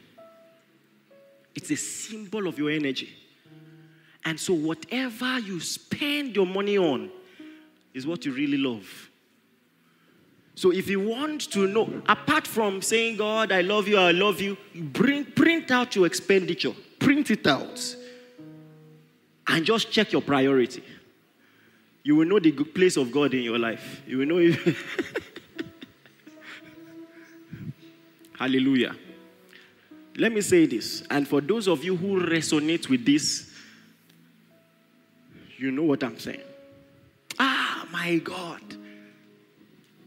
it's 1.54 1.70
a 1.70 1.76
symbol 1.76 2.48
of 2.48 2.58
your 2.58 2.70
energy. 2.70 3.14
And 4.24 4.38
so, 4.38 4.52
whatever 4.52 5.38
you 5.38 5.60
spend 5.60 6.34
your 6.34 6.46
money 6.46 6.76
on 6.76 7.10
is 7.94 8.06
what 8.06 8.26
you 8.26 8.32
really 8.32 8.58
love. 8.58 9.09
So, 10.54 10.72
if 10.72 10.88
you 10.88 11.00
want 11.00 11.50
to 11.52 11.66
know, 11.66 12.02
apart 12.06 12.46
from 12.46 12.82
saying, 12.82 13.16
God, 13.16 13.52
I 13.52 13.62
love 13.62 13.88
you, 13.88 13.96
I 13.96 14.10
love 14.10 14.40
you, 14.40 14.56
bring, 14.74 15.24
print 15.24 15.70
out 15.70 15.96
your 15.96 16.06
expenditure, 16.06 16.72
print 16.98 17.30
it 17.30 17.46
out, 17.46 17.96
and 19.46 19.64
just 19.64 19.90
check 19.90 20.12
your 20.12 20.22
priority. 20.22 20.82
You 22.02 22.16
will 22.16 22.26
know 22.26 22.38
the 22.38 22.52
place 22.52 22.96
of 22.96 23.12
God 23.12 23.34
in 23.34 23.42
your 23.42 23.58
life. 23.58 24.02
You 24.06 24.18
will 24.18 24.26
know 24.26 24.38
if. 24.38 25.16
Hallelujah. 28.38 28.96
Let 30.16 30.32
me 30.32 30.40
say 30.40 30.66
this, 30.66 31.02
and 31.10 31.28
for 31.28 31.40
those 31.40 31.68
of 31.68 31.84
you 31.84 31.96
who 31.96 32.20
resonate 32.26 32.88
with 32.88 33.04
this, 33.04 33.50
you 35.58 35.70
know 35.70 35.82
what 35.82 36.02
I'm 36.02 36.18
saying. 36.18 36.40
Ah, 37.38 37.86
my 37.92 38.16
God. 38.16 38.62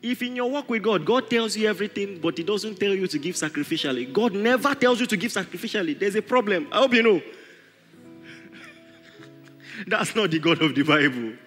If 0.04 0.22
in 0.22 0.36
your 0.36 0.51
walk 0.51 0.70
with 0.70 0.84
God, 0.84 1.06
God 1.06 1.30
tells 1.30 1.56
you 1.56 1.70
everything, 1.70 2.20
but 2.20 2.38
He 2.38 2.43
doesn't 2.43 2.78
tell 2.78 2.93
you 2.93 3.08
to 3.08 3.18
give 3.18 3.36
sacrificially, 3.36 4.12
God 4.12 4.34
never 4.34 4.76
tells 4.76 4.99
you 4.99 5.06
to 5.06 5.16
give 5.16 5.32
sacrificially. 5.32 5.97
There's 5.97 6.16
a 6.16 6.22
problem. 6.22 6.68
I 6.74 6.80
hope 6.80 6.93
you 6.93 7.04
know. 7.04 7.22
That's 9.88 10.14
not 10.14 10.30
the 10.30 10.39
God 10.39 10.62
of 10.62 10.76
the 10.76 10.84
Bible. 10.84 11.38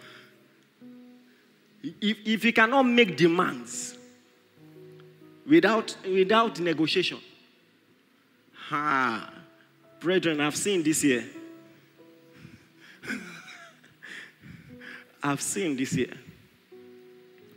If, 2.01 2.17
if 2.25 2.43
He 2.43 2.53
cannot 2.53 2.85
make 2.85 3.15
demands 3.15 3.99
without, 5.47 5.95
without 6.11 6.59
negotiation, 6.59 7.19
ha, 8.55 9.31
brethren, 10.01 10.41
I've 10.41 10.57
seen 10.57 10.83
this 10.83 11.05
year. 11.05 11.27
I've 15.23 15.43
seen 15.43 15.77
this 15.77 15.93
year. 15.93 16.15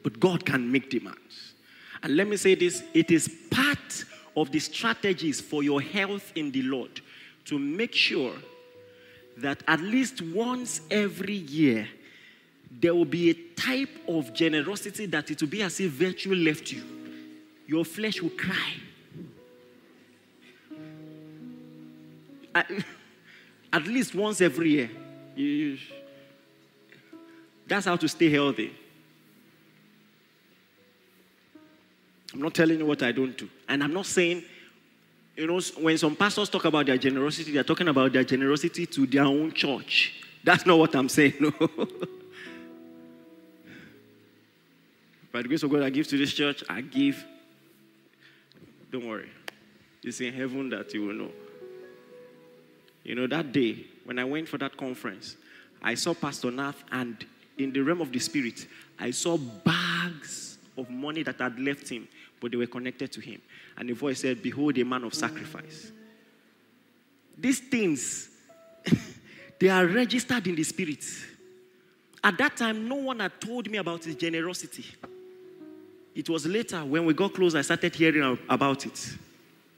But 0.03 0.19
God 0.19 0.45
can 0.45 0.71
make 0.71 0.89
demands. 0.89 1.53
And 2.01 2.15
let 2.15 2.27
me 2.27 2.37
say 2.37 2.55
this 2.55 2.83
it 2.93 3.11
is 3.11 3.29
part 3.51 4.05
of 4.35 4.51
the 4.51 4.59
strategies 4.59 5.41
for 5.41 5.63
your 5.63 5.81
health 5.81 6.31
in 6.35 6.51
the 6.51 6.61
Lord 6.61 7.01
to 7.45 7.59
make 7.59 7.93
sure 7.93 8.35
that 9.37 9.63
at 9.67 9.81
least 9.81 10.21
once 10.21 10.81
every 10.91 11.35
year 11.35 11.87
there 12.79 12.93
will 12.93 13.05
be 13.05 13.29
a 13.31 13.33
type 13.33 13.89
of 14.07 14.33
generosity 14.33 15.05
that 15.07 15.31
it 15.31 15.41
will 15.41 15.49
be 15.49 15.63
as 15.63 15.79
if 15.79 15.91
virtue 15.91 16.35
left 16.35 16.71
you. 16.71 16.83
Your 17.67 17.83
flesh 17.83 18.21
will 18.21 18.29
cry. 18.29 18.73
At 23.73 23.85
least 23.85 24.15
once 24.15 24.41
every 24.41 24.89
year. 25.35 25.77
That's 27.67 27.85
how 27.85 27.95
to 27.95 28.07
stay 28.07 28.29
healthy. 28.29 28.73
I'm 32.33 32.41
not 32.41 32.53
telling 32.53 32.79
you 32.79 32.85
what 32.85 33.01
I 33.03 33.11
don't 33.11 33.37
do. 33.37 33.49
And 33.67 33.83
I'm 33.83 33.93
not 33.93 34.05
saying, 34.05 34.43
you 35.35 35.47
know, 35.47 35.59
when 35.79 35.97
some 35.97 36.15
pastors 36.15 36.49
talk 36.49 36.65
about 36.65 36.85
their 36.85 36.97
generosity, 36.97 37.51
they're 37.51 37.63
talking 37.63 37.87
about 37.87 38.13
their 38.13 38.23
generosity 38.23 38.85
to 38.85 39.05
their 39.07 39.23
own 39.23 39.51
church. 39.53 40.13
That's 40.43 40.65
not 40.65 40.77
what 40.77 40.95
I'm 40.95 41.09
saying, 41.09 41.33
no. 41.39 41.51
By 45.31 45.43
the 45.43 45.47
grace 45.47 45.63
of 45.63 45.71
God, 45.71 45.83
I 45.83 45.89
give 45.89 46.07
to 46.07 46.17
this 46.17 46.33
church, 46.33 46.63
I 46.67 46.81
give. 46.81 47.23
Don't 48.91 49.07
worry. 49.07 49.29
It's 50.03 50.19
in 50.21 50.33
heaven 50.33 50.69
that 50.69 50.93
you 50.93 51.05
will 51.05 51.13
know. 51.13 51.31
You 53.03 53.15
know, 53.15 53.27
that 53.27 53.51
day, 53.51 53.85
when 54.05 54.19
I 54.19 54.23
went 54.23 54.47
for 54.47 54.57
that 54.57 54.75
conference, 54.75 55.35
I 55.81 55.95
saw 55.95 56.13
Pastor 56.13 56.51
Nath 56.51 56.83
and 56.91 57.25
in 57.57 57.71
the 57.71 57.81
realm 57.81 58.01
of 58.01 58.11
the 58.11 58.19
spirit, 58.19 58.67
I 58.97 59.11
saw 59.11 59.37
bags 59.37 60.57
of 60.77 60.89
money 60.89 61.23
that 61.23 61.39
had 61.39 61.59
left 61.59 61.89
him, 61.89 62.07
but 62.39 62.51
they 62.51 62.57
were 62.57 62.67
connected 62.67 63.11
to 63.11 63.21
him. 63.21 63.41
And 63.77 63.89
the 63.89 63.93
voice 63.93 64.21
said, 64.21 64.41
Behold, 64.41 64.77
a 64.77 64.85
man 64.85 65.03
of 65.03 65.13
sacrifice. 65.13 65.91
These 67.37 67.59
things, 67.59 68.29
they 69.59 69.69
are 69.69 69.85
registered 69.85 70.45
in 70.47 70.55
the 70.55 70.63
spirit. 70.63 71.05
At 72.23 72.37
that 72.37 72.57
time, 72.57 72.87
no 72.87 72.95
one 72.95 73.19
had 73.19 73.39
told 73.39 73.69
me 73.69 73.77
about 73.77 74.03
his 74.03 74.15
generosity. 74.15 74.85
It 76.13 76.29
was 76.29 76.45
later 76.45 76.83
when 76.83 77.05
we 77.05 77.13
got 77.13 77.33
close, 77.33 77.55
I 77.55 77.61
started 77.61 77.95
hearing 77.95 78.37
about 78.49 78.85
it. 78.85 79.17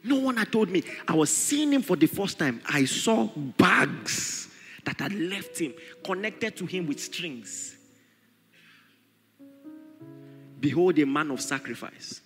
No 0.04 0.16
one 0.16 0.38
had 0.38 0.52
told 0.52 0.70
me. 0.70 0.84
I 1.08 1.14
was 1.14 1.30
seeing 1.30 1.74
him 1.74 1.84
for 1.84 1.96
the 1.96 2.08
first 2.08 2.40
time. 2.40 2.62
I 2.68 2.86
saw 2.86 3.26
bags 3.26 4.50
that 4.84 5.00
had 5.00 5.14
left 5.14 5.60
him, 5.60 5.74
connected 6.04 6.58
to 6.58 6.66
him 6.66 6.88
with 6.88 7.00
strings. 7.00 7.76
Behold, 10.60 10.98
a 11.00 11.06
man 11.06 11.32
of 11.32 11.42
sacrifice. 11.42 12.22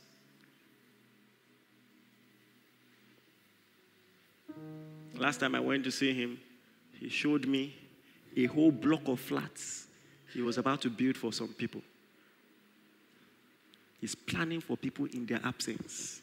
Last 5.18 5.40
time 5.40 5.56
I 5.56 5.60
went 5.60 5.84
to 5.86 5.92
see 5.92 6.14
him, 6.14 6.40
he 7.00 7.10
showed 7.10 7.46
me 7.46 7.76
a 8.36 8.46
whole 8.46 8.72
block 8.72 9.08
of 9.08 9.20
flats 9.20 9.86
he 10.36 10.42
was 10.42 10.58
about 10.58 10.82
to 10.82 10.90
build 10.90 11.16
for 11.16 11.32
some 11.32 11.48
people. 11.48 11.82
He's 14.02 14.16
planning 14.16 14.60
for 14.60 14.76
people 14.76 15.06
in 15.06 15.26
their 15.26 15.40
absence. 15.46 16.22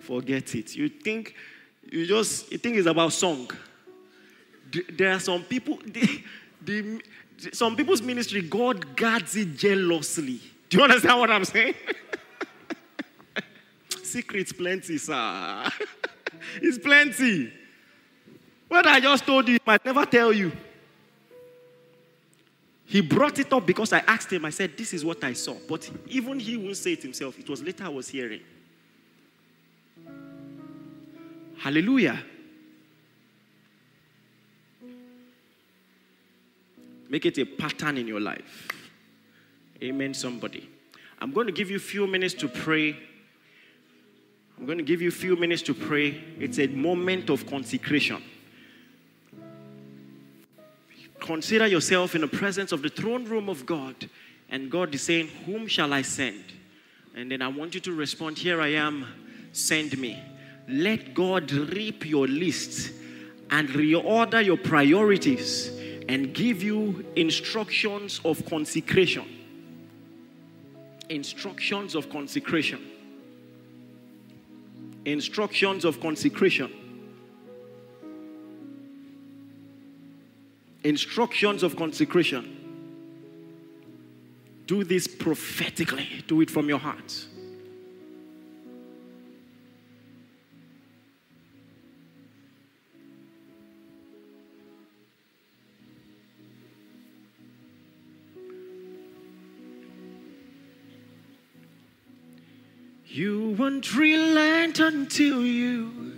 Forget 0.00 0.54
it. 0.54 0.76
You 0.76 0.90
think 0.90 1.34
you 1.90 2.06
just 2.06 2.52
you 2.52 2.58
think 2.58 2.76
it's 2.76 2.86
about 2.86 3.14
song. 3.14 3.50
There 4.92 5.12
are 5.12 5.20
some 5.20 5.42
people, 5.44 5.78
some 7.52 7.74
people's 7.74 8.02
ministry, 8.02 8.42
God 8.42 8.94
guards 8.94 9.34
it 9.36 9.56
jealously. 9.56 10.40
Do 10.68 10.76
you 10.76 10.84
understand 10.84 11.20
what 11.20 11.30
I'm 11.30 11.46
saying? 11.46 11.74
Secrets 14.02 14.52
plenty, 14.52 14.98
sir. 14.98 15.70
it's 16.62 16.78
plenty. 16.78 17.52
What 18.68 18.86
I 18.86 19.00
just 19.00 19.26
told 19.26 19.48
you, 19.48 19.56
I 19.56 19.72
might 19.72 19.84
never 19.84 20.04
tell 20.06 20.32
you. 20.32 20.52
He 22.86 23.00
brought 23.00 23.38
it 23.38 23.52
up 23.52 23.66
because 23.66 23.92
I 23.92 23.98
asked 24.00 24.32
him, 24.32 24.44
I 24.44 24.50
said, 24.50 24.76
This 24.76 24.92
is 24.92 25.04
what 25.04 25.22
I 25.24 25.32
saw. 25.32 25.56
But 25.68 25.90
even 26.08 26.38
he 26.38 26.56
won't 26.56 26.76
say 26.76 26.92
it 26.92 27.02
himself. 27.02 27.38
It 27.38 27.48
was 27.48 27.62
later 27.62 27.84
I 27.84 27.88
was 27.88 28.08
hearing. 28.08 28.40
Hallelujah. 31.58 32.22
Make 37.08 37.26
it 37.26 37.38
a 37.38 37.44
pattern 37.44 37.96
in 37.96 38.06
your 38.06 38.20
life. 38.20 38.68
Amen, 39.82 40.14
somebody. 40.14 40.68
I'm 41.20 41.32
going 41.32 41.46
to 41.46 41.52
give 41.52 41.70
you 41.70 41.76
a 41.76 41.80
few 41.80 42.06
minutes 42.06 42.34
to 42.34 42.48
pray. 42.48 42.96
I'm 44.58 44.66
going 44.66 44.78
to 44.78 44.84
give 44.84 45.02
you 45.02 45.08
a 45.08 45.12
few 45.12 45.36
minutes 45.36 45.62
to 45.62 45.74
pray. 45.74 46.22
It's 46.38 46.58
a 46.58 46.66
moment 46.68 47.30
of 47.30 47.46
consecration. 47.46 48.22
Consider 51.20 51.66
yourself 51.66 52.14
in 52.14 52.20
the 52.20 52.28
presence 52.28 52.72
of 52.72 52.82
the 52.82 52.88
throne 52.88 53.24
room 53.24 53.48
of 53.48 53.64
God, 53.66 54.08
and 54.50 54.70
God 54.70 54.94
is 54.94 55.02
saying, 55.02 55.28
Whom 55.46 55.66
shall 55.66 55.92
I 55.92 56.02
send? 56.02 56.44
And 57.16 57.30
then 57.30 57.42
I 57.42 57.48
want 57.48 57.74
you 57.74 57.80
to 57.80 57.92
respond, 57.92 58.38
Here 58.38 58.60
I 58.60 58.68
am, 58.68 59.06
send 59.52 59.98
me 59.98 60.22
let 60.68 61.14
God 61.14 61.50
reap 61.52 62.06
your 62.06 62.26
list 62.26 62.92
and 63.50 63.68
reorder 63.68 64.44
your 64.44 64.56
priorities 64.56 65.70
and 66.08 66.34
give 66.34 66.62
you 66.62 67.04
instructions 67.16 68.20
of 68.24 68.44
consecration. 68.46 69.26
Instructions 71.08 71.94
of 71.94 72.08
consecration. 72.08 72.80
Instructions 75.04 75.84
of 75.84 76.00
consecration. 76.00 76.72
Instructions 80.82 81.62
of 81.62 81.76
consecration. 81.76 82.60
Do 84.66 84.82
this 84.84 85.06
prophetically, 85.06 86.24
do 86.26 86.40
it 86.40 86.50
from 86.50 86.68
your 86.68 86.78
heart. 86.78 87.26
You 103.14 103.54
won't 103.56 103.94
relent 103.94 104.80
until 104.80 105.46
you 105.46 106.14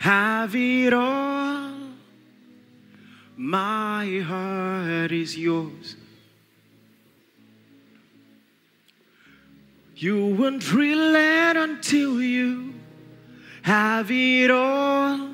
have 0.00 0.56
it 0.56 0.92
all. 0.92 1.70
My 3.36 4.18
heart 4.18 5.12
is 5.12 5.38
yours. 5.38 5.94
You 9.94 10.34
won't 10.34 10.72
relent 10.72 11.56
until 11.56 12.20
you 12.20 12.74
have 13.62 14.10
it 14.10 14.50
all. 14.50 15.30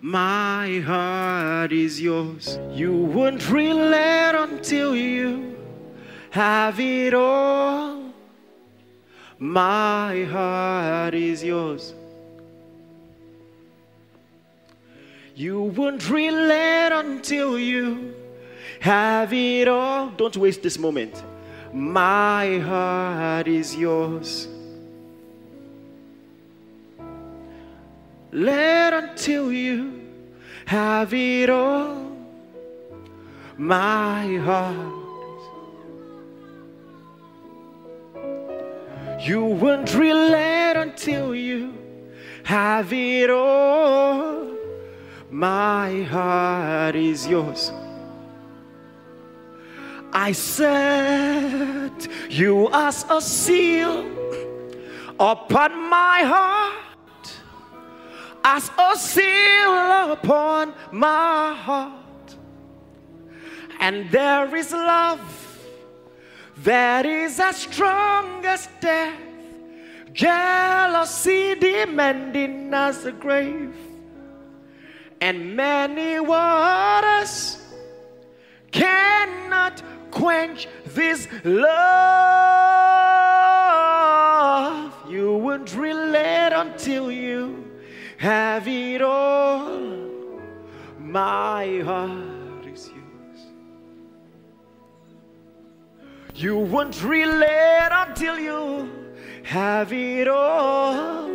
My 0.00 0.78
heart 0.86 1.72
is 1.72 2.00
yours. 2.00 2.60
You 2.70 2.94
won't 2.94 3.50
relent 3.50 4.36
until 4.36 4.94
you 4.94 5.56
have 6.30 6.78
it 6.78 7.12
all. 7.12 8.05
My 9.38 10.24
heart 10.24 11.14
is 11.14 11.44
yours. 11.44 11.94
You 15.34 15.60
won't 15.60 16.08
relent 16.08 16.94
until 16.94 17.58
you 17.58 18.14
have 18.80 19.34
it 19.34 19.68
all. 19.68 20.08
Don't 20.16 20.36
waste 20.38 20.62
this 20.62 20.78
moment. 20.78 21.22
My 21.72 22.58
heart 22.60 23.46
is 23.46 23.76
yours. 23.76 24.48
Let 28.32 28.94
until 28.94 29.52
you 29.52 30.00
have 30.64 31.12
it 31.12 31.50
all. 31.50 32.10
My 33.58 34.36
heart. 34.36 35.05
You 39.26 39.42
won't 39.44 39.92
relent 39.92 40.78
until 40.78 41.34
you 41.34 41.74
have 42.44 42.92
it 42.92 43.28
all. 43.28 44.54
My 45.28 46.02
heart 46.02 46.94
is 46.94 47.26
yours. 47.26 47.72
I 50.12 50.30
set 50.30 52.06
you 52.30 52.68
as 52.72 53.04
a 53.10 53.20
seal 53.20 54.06
upon 55.18 55.72
my 55.90 56.22
heart, 56.22 57.32
as 58.44 58.70
a 58.78 58.96
seal 58.96 60.12
upon 60.12 60.72
my 60.92 61.52
heart. 61.52 62.36
And 63.80 64.08
there 64.08 64.54
is 64.54 64.70
love 64.70 65.45
that 66.58 67.04
is 67.04 67.38
as 67.38 67.56
strong 67.56 68.44
as 68.44 68.68
death, 68.80 69.20
jealousy 70.12 71.54
demanding 71.54 72.72
as 72.72 73.04
a 73.04 73.12
grave, 73.12 73.76
and 75.20 75.54
many 75.54 76.18
waters 76.20 77.62
cannot 78.70 79.82
quench 80.10 80.66
this 80.86 81.28
love. 81.44 81.66
You 85.10 85.34
won't 85.36 85.74
relate 85.74 86.52
until 86.52 87.10
you 87.12 87.70
have 88.16 88.66
it 88.66 89.02
all. 89.02 89.80
My 90.98 91.80
heart 91.80 92.35
You 96.36 96.58
won't 96.58 97.02
relent 97.02 97.92
until 97.92 98.38
you 98.38 98.90
have 99.44 99.90
it 99.90 100.28
all. 100.28 101.26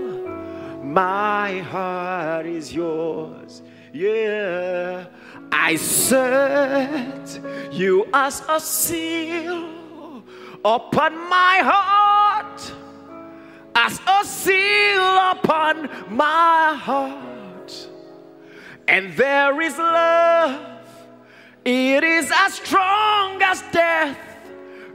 My 0.84 1.58
heart 1.62 2.45
is 2.45 2.72
yours. 2.72 3.64
Yeah. 3.91 5.08
I 5.52 5.76
set 5.78 7.39
you 7.72 8.06
as 8.14 8.43
a 8.47 8.60
seal 8.60 10.24
upon 10.64 11.18
my 11.30 11.62
heart, 11.64 12.72
as 13.74 13.99
a 14.08 14.24
seal 14.24 15.18
upon 15.32 15.89
my 16.16 16.76
heart. 16.80 17.88
And 18.88 19.14
there 19.14 19.60
is 19.62 19.76
love, 19.80 20.78
it 21.66 22.04
is 22.04 22.32
as 22.32 22.54
strong 22.54 23.40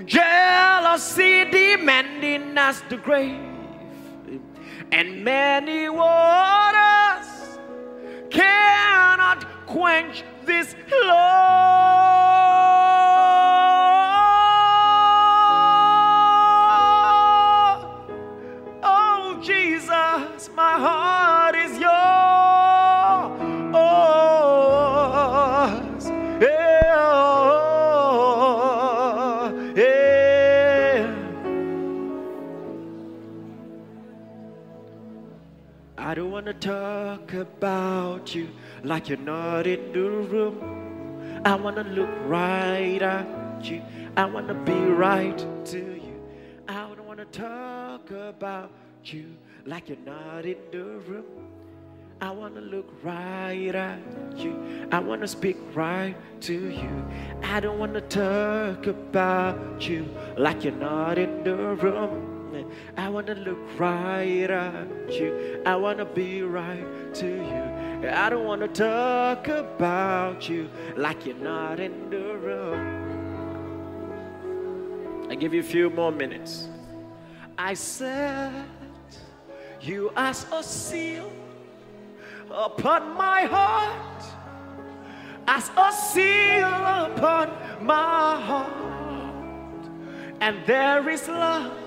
jealousy 0.06 1.44
demanding 1.50 2.56
as 2.56 2.80
the 2.88 2.96
grave, 2.96 3.40
and 4.92 5.24
many 5.24 5.88
waters 5.88 7.58
cannot 8.30 9.44
quench 9.66 10.22
this 10.44 10.74
love. 11.04 12.95
Talk 36.66 37.32
about 37.34 38.34
you 38.34 38.48
like 38.82 39.08
you're 39.08 39.18
not 39.18 39.68
in 39.68 39.92
the 39.92 40.10
room. 40.32 41.40
I 41.44 41.54
wanna 41.54 41.84
look 41.84 42.10
right 42.24 43.00
at 43.00 43.64
you. 43.64 43.82
I 44.16 44.24
wanna 44.24 44.54
be 44.54 44.72
right 44.74 45.38
to 45.66 45.78
you. 45.78 46.20
I 46.66 46.88
don't 46.96 47.06
wanna 47.06 47.26
talk 47.26 48.10
about 48.10 48.72
you 49.04 49.26
like 49.64 49.88
you're 49.88 50.04
not 50.04 50.44
in 50.44 50.56
the 50.72 50.84
room. 51.08 51.24
I 52.20 52.32
wanna 52.32 52.62
look 52.62 52.92
right 53.04 53.74
at 53.74 54.00
you. 54.36 54.88
I 54.90 54.98
wanna 54.98 55.28
speak 55.28 55.58
right 55.72 56.16
to 56.40 56.70
you. 56.70 57.04
I 57.44 57.60
don't 57.60 57.78
wanna 57.78 58.00
talk 58.00 58.88
about 58.88 59.88
you 59.88 60.08
like 60.36 60.64
you're 60.64 60.72
not 60.72 61.16
in 61.16 61.44
the 61.44 61.54
room. 61.76 62.35
I 62.96 63.08
wanna 63.08 63.34
look 63.34 63.58
right 63.78 64.50
at 64.50 65.12
you. 65.12 65.62
I 65.66 65.76
wanna 65.76 66.04
be 66.04 66.42
right 66.42 67.14
to 67.14 67.26
you. 67.26 68.08
I 68.08 68.30
don't 68.30 68.44
wanna 68.44 68.68
talk 68.68 69.48
about 69.48 70.48
you 70.48 70.68
like 70.96 71.26
you're 71.26 71.36
not 71.36 71.80
in 71.80 72.10
the 72.10 72.36
room. 72.38 73.06
I 75.30 75.34
give 75.34 75.52
you 75.52 75.60
a 75.60 75.64
few 75.64 75.90
more 75.90 76.12
minutes. 76.12 76.68
I 77.58 77.74
said, 77.74 78.64
You 79.80 80.12
as 80.16 80.46
a 80.52 80.62
seal 80.62 81.30
upon 82.50 83.14
my 83.14 83.42
heart, 83.42 84.24
as 85.48 85.70
a 85.76 85.92
seal 85.92 86.68
upon 86.68 87.50
my 87.84 88.40
heart, 88.40 89.90
and 90.40 90.64
there 90.66 91.08
is 91.08 91.26
love 91.28 91.85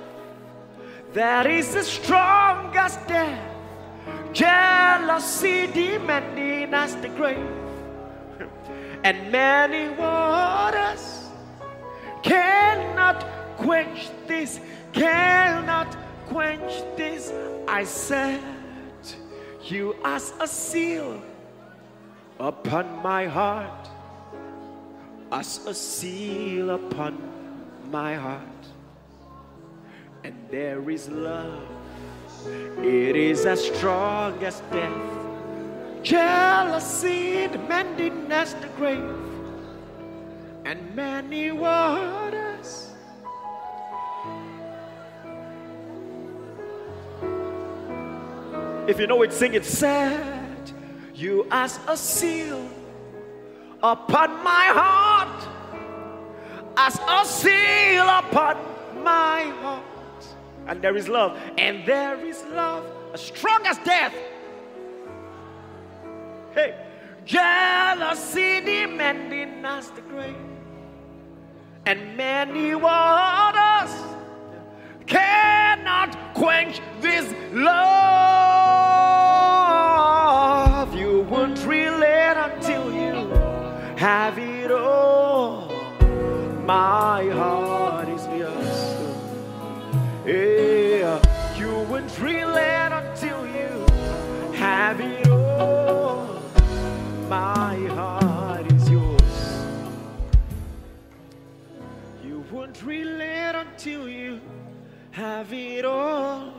that 1.13 1.47
is 1.47 1.75
as 1.75 1.87
strong 1.87 2.75
as 2.75 2.97
death, 3.07 3.39
jealousy 4.31 5.67
demanding 5.67 6.73
as 6.73 6.95
the 6.97 7.09
grave, 7.09 7.49
and 9.03 9.31
many 9.31 9.89
waters 9.95 11.29
cannot 12.21 13.25
quench 13.57 14.09
this, 14.27 14.59
cannot 14.93 15.97
quench 16.27 16.83
this. 16.95 17.33
I 17.67 17.83
set 17.83 18.41
you 19.63 19.95
as 20.03 20.33
a 20.39 20.47
seal 20.47 21.21
upon 22.39 23.01
my 23.01 23.25
heart, 23.25 23.89
as 25.31 25.65
a 25.65 25.73
seal 25.73 26.69
upon 26.71 27.17
my 27.91 28.15
heart 28.15 28.58
and 30.23 30.35
there 30.49 30.89
is 30.89 31.09
love. 31.09 31.63
It 32.77 33.15
is 33.15 33.45
as 33.45 33.65
strong 33.65 34.41
as 34.43 34.61
death, 34.71 36.03
jealousy 36.03 37.47
demanding 37.47 38.31
as 38.31 38.53
the 38.55 38.67
grave, 38.77 39.03
and 40.65 40.95
many 40.95 41.51
waters. 41.51 42.93
If 48.87 48.99
you 48.99 49.07
know 49.07 49.21
it, 49.21 49.33
sing 49.33 49.53
it. 49.53 49.65
Set 49.65 50.73
you 51.13 51.45
as 51.51 51.79
a 51.87 51.95
seal 51.95 52.67
upon 53.83 54.43
my 54.43 54.65
heart, 54.73 55.47
as 56.77 56.99
a 57.07 57.25
seal 57.25 58.07
upon 58.07 58.57
my 59.03 59.43
heart 59.61 59.98
and 60.69 60.81
there 60.83 60.95
is 60.95 61.09
love, 61.09 61.35
and 61.57 61.83
there 61.85 62.23
is 62.23 62.43
love 62.53 62.85
as 63.11 63.21
strong 63.21 63.65
as 63.65 63.79
death. 63.79 64.13
Hey, 66.53 66.75
jealousy 67.25 68.61
demanding 68.61 69.65
us 69.65 69.89
the 69.89 70.01
grave, 70.01 70.35
and 71.87 72.15
many 72.15 72.75
waters 72.75 73.91
cannot 75.07 76.15
quench 76.35 76.79
this 77.01 77.33
love. 77.51 77.75
You 80.95 81.21
won't 81.31 81.65
relate 81.65 82.37
until 82.37 82.93
you 82.93 83.27
have 83.97 84.37
it 84.37 84.69
all. 84.71 85.67
My 86.63 87.18
My 97.29 97.75
heart 97.89 98.71
is 98.71 98.89
yours. 98.89 99.21
You 102.25 102.43
won't 102.51 102.81
relent 102.81 103.55
until 103.55 104.09
you 104.09 104.41
have 105.11 105.53
it 105.53 105.85
all. 105.85 106.51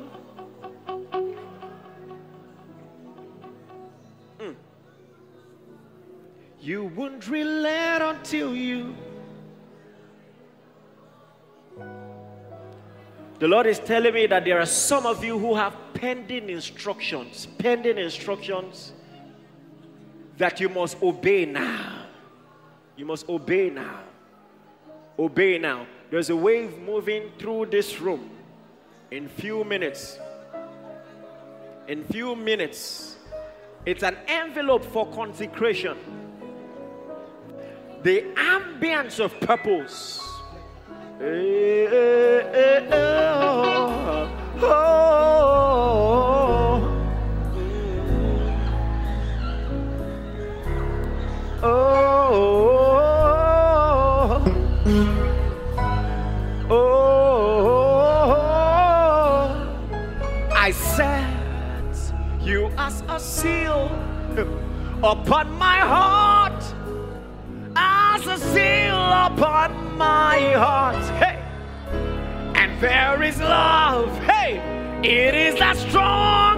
Mm. 4.39 4.55
You 6.61 6.85
won't 6.85 7.27
relent 7.27 8.05
until 8.05 8.55
you. 8.55 8.95
The 13.41 13.49
Lord 13.49 13.67
is 13.67 13.81
telling 13.81 14.15
me 14.15 14.29
that 14.29 14.45
there 14.45 14.61
are 14.61 14.67
some 14.67 15.05
of 15.05 15.25
you 15.25 15.37
who 15.37 15.57
have 15.57 15.75
pending 15.95 16.49
instructions, 16.49 17.49
pending 17.59 17.99
instructions 17.99 18.93
that 20.41 20.59
you 20.59 20.71
must 20.71 21.01
obey 21.03 21.45
now. 21.45 22.07
You 22.97 23.05
must 23.05 23.29
obey 23.29 23.69
now. 23.69 24.01
Obey 25.19 25.59
now. 25.59 25.87
There's 26.11 26.31
a 26.31 26.37
wave 26.37 26.79
moving 26.79 27.31
through 27.39 27.67
this 27.67 28.01
room 28.01 28.31
in 29.11 29.29
few 29.29 29.65
minutes. 29.65 30.19
In 31.89 32.05
few 32.05 32.35
minutes. 32.35 33.17
It's 33.85 34.03
an 34.03 34.17
envelope 34.27 34.85
for 34.87 35.07
consecration. 35.13 35.99
The 38.03 38.23
ambience 38.35 39.23
of 39.23 39.39
purpose. 39.41 40.27
Eh, 41.21 41.25
eh, 41.25 42.57
eh, 42.57 42.89
oh, 42.91 44.31
oh, 44.63 46.20
oh, 51.63 51.69
oh, 56.71 56.71
oh, 56.71 57.51
I 60.53 60.71
set 60.71 62.13
you 62.41 62.71
as 62.79 63.03
a 63.09 63.21
seal 63.21 63.91
upon 65.03 65.51
my 65.59 65.79
heart, 65.79 66.63
as 67.77 68.27
a 68.27 68.39
seal 68.39 68.97
upon 68.97 69.99
my 69.99 70.53
heart. 70.53 71.05
Hey, 71.19 71.39
and 72.55 72.81
there 72.81 73.23
is 73.23 73.39
love. 73.39 74.17
Hey, 74.21 74.61
it 75.03 75.35
is 75.35 75.59
the 75.59 75.75
strongest 75.75 76.50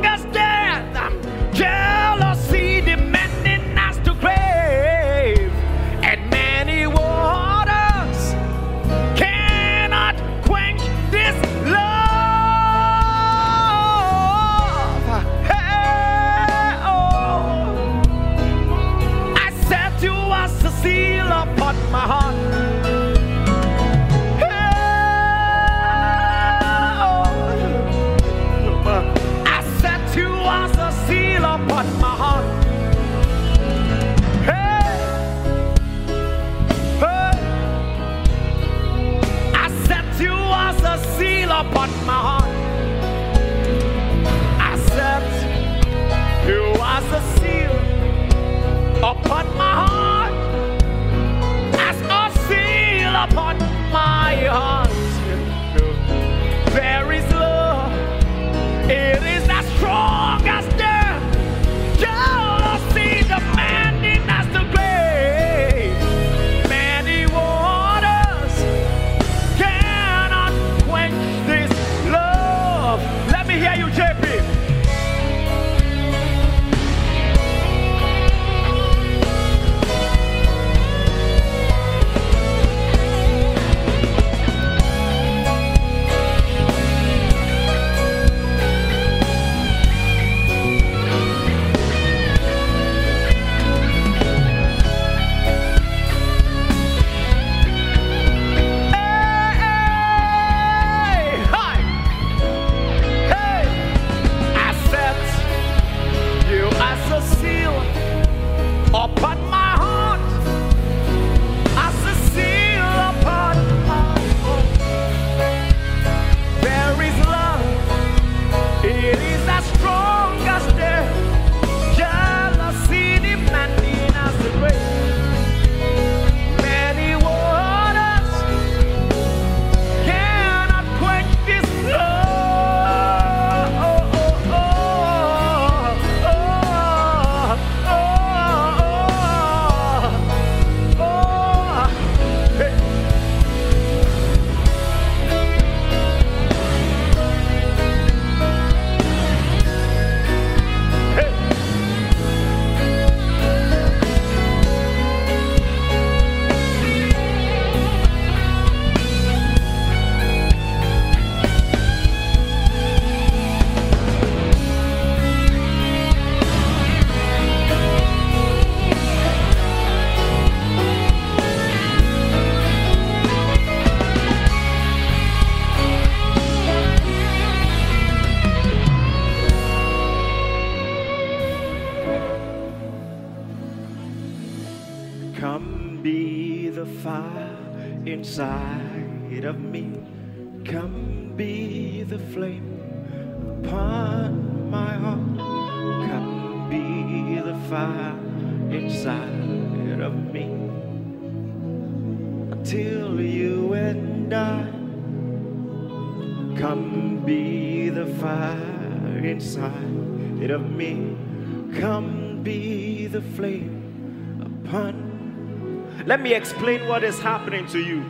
me 216.23 216.35
explain 216.35 216.87
what 216.89 217.05
is 217.05 217.18
happening 217.18 217.66
to 217.68 217.79
you. 217.79 218.03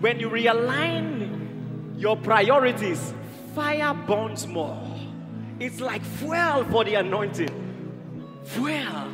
When 0.00 0.20
you 0.20 0.28
realign 0.28 2.00
your 2.00 2.16
priorities, 2.16 3.14
fire 3.54 3.94
burns 3.94 4.46
more. 4.46 4.80
It's 5.58 5.80
like 5.80 6.02
fuel 6.02 6.64
for 6.70 6.84
the 6.84 6.94
anointing. 6.96 7.50
Fuel. 8.44 9.08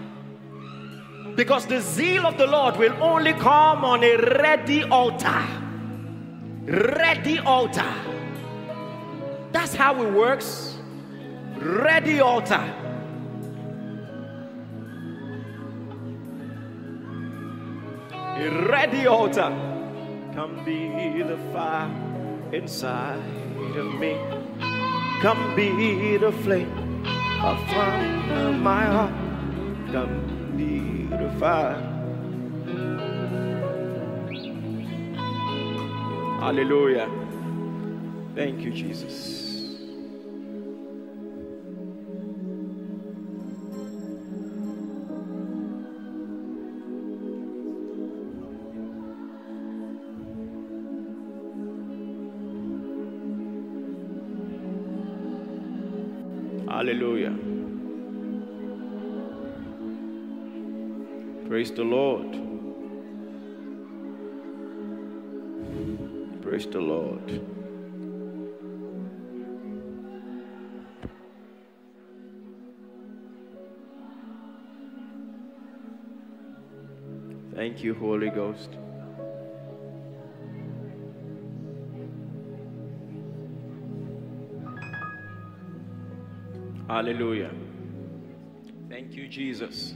Because 1.36 1.66
the 1.66 1.80
zeal 1.80 2.26
of 2.26 2.36
the 2.36 2.46
Lord 2.46 2.76
will 2.76 2.94
only 3.02 3.32
come 3.32 3.84
on 3.84 4.02
a 4.02 4.16
ready 4.16 4.82
altar. 4.84 5.46
Ready 6.64 7.38
altar. 7.38 7.94
That's 9.52 9.74
how 9.74 10.02
it 10.02 10.12
works. 10.12 10.76
Ready 11.56 12.20
altar. 12.20 12.74
A 18.42 18.50
ready 18.68 19.06
altar. 19.06 19.50
Come 20.34 20.64
be 20.64 21.22
the 21.22 21.38
fire 21.52 21.88
inside 22.52 23.22
of 23.76 23.94
me. 24.00 24.18
Come 25.20 25.54
be 25.54 26.16
the 26.16 26.32
flame 26.32 27.04
of 27.40 27.60
my 28.58 28.84
heart. 28.84 29.14
Come 29.92 30.56
be 30.56 31.06
the 31.16 31.30
fire. 31.38 31.78
Hallelujah. 36.40 37.08
Thank 38.34 38.62
you, 38.62 38.72
Jesus. 38.72 39.41
Praise 61.72 61.78
the 61.78 61.96
Lord. 61.96 62.32
Praise 66.42 66.66
the 66.66 66.80
Lord. 66.80 67.40
Thank 77.54 77.82
you, 77.82 77.94
Holy 77.94 78.28
Ghost. 78.28 78.68
Hallelujah. 86.86 87.50
Thank 88.90 89.14
you, 89.14 89.26
Jesus. 89.26 89.94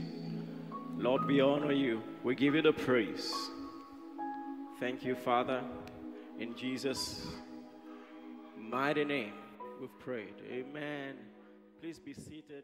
Lord, 0.99 1.25
we 1.27 1.41
honor 1.41 1.71
you. 1.71 2.01
We 2.23 2.33
give 2.33 2.55
you 2.55 2.63
the 2.63 2.73
praise. 2.73 3.31
Thank 4.79 5.05
you, 5.05 5.15
Father. 5.15 5.61
In 6.39 6.55
Jesus' 6.55 7.27
mighty 8.57 9.05
name, 9.05 9.33
we've 9.79 9.99
prayed. 9.99 10.33
Amen. 10.51 11.15
Please 11.79 11.99
be 11.99 12.13
seated. 12.13 12.63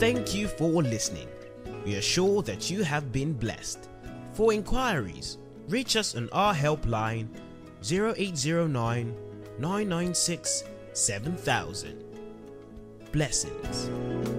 Thank 0.00 0.34
you 0.34 0.48
for 0.48 0.82
listening. 0.82 1.28
We 1.84 1.96
are 1.96 2.02
sure 2.02 2.42
that 2.42 2.70
you 2.70 2.82
have 2.82 3.12
been 3.12 3.32
blessed. 3.32 3.88
For 4.32 4.52
inquiries, 4.52 5.38
reach 5.68 5.94
us 5.94 6.16
on 6.16 6.28
our 6.32 6.54
helpline 6.54 7.28
0809 7.84 9.14
996 9.58 10.64
7000. 10.92 12.11
Blessings. 13.12 14.31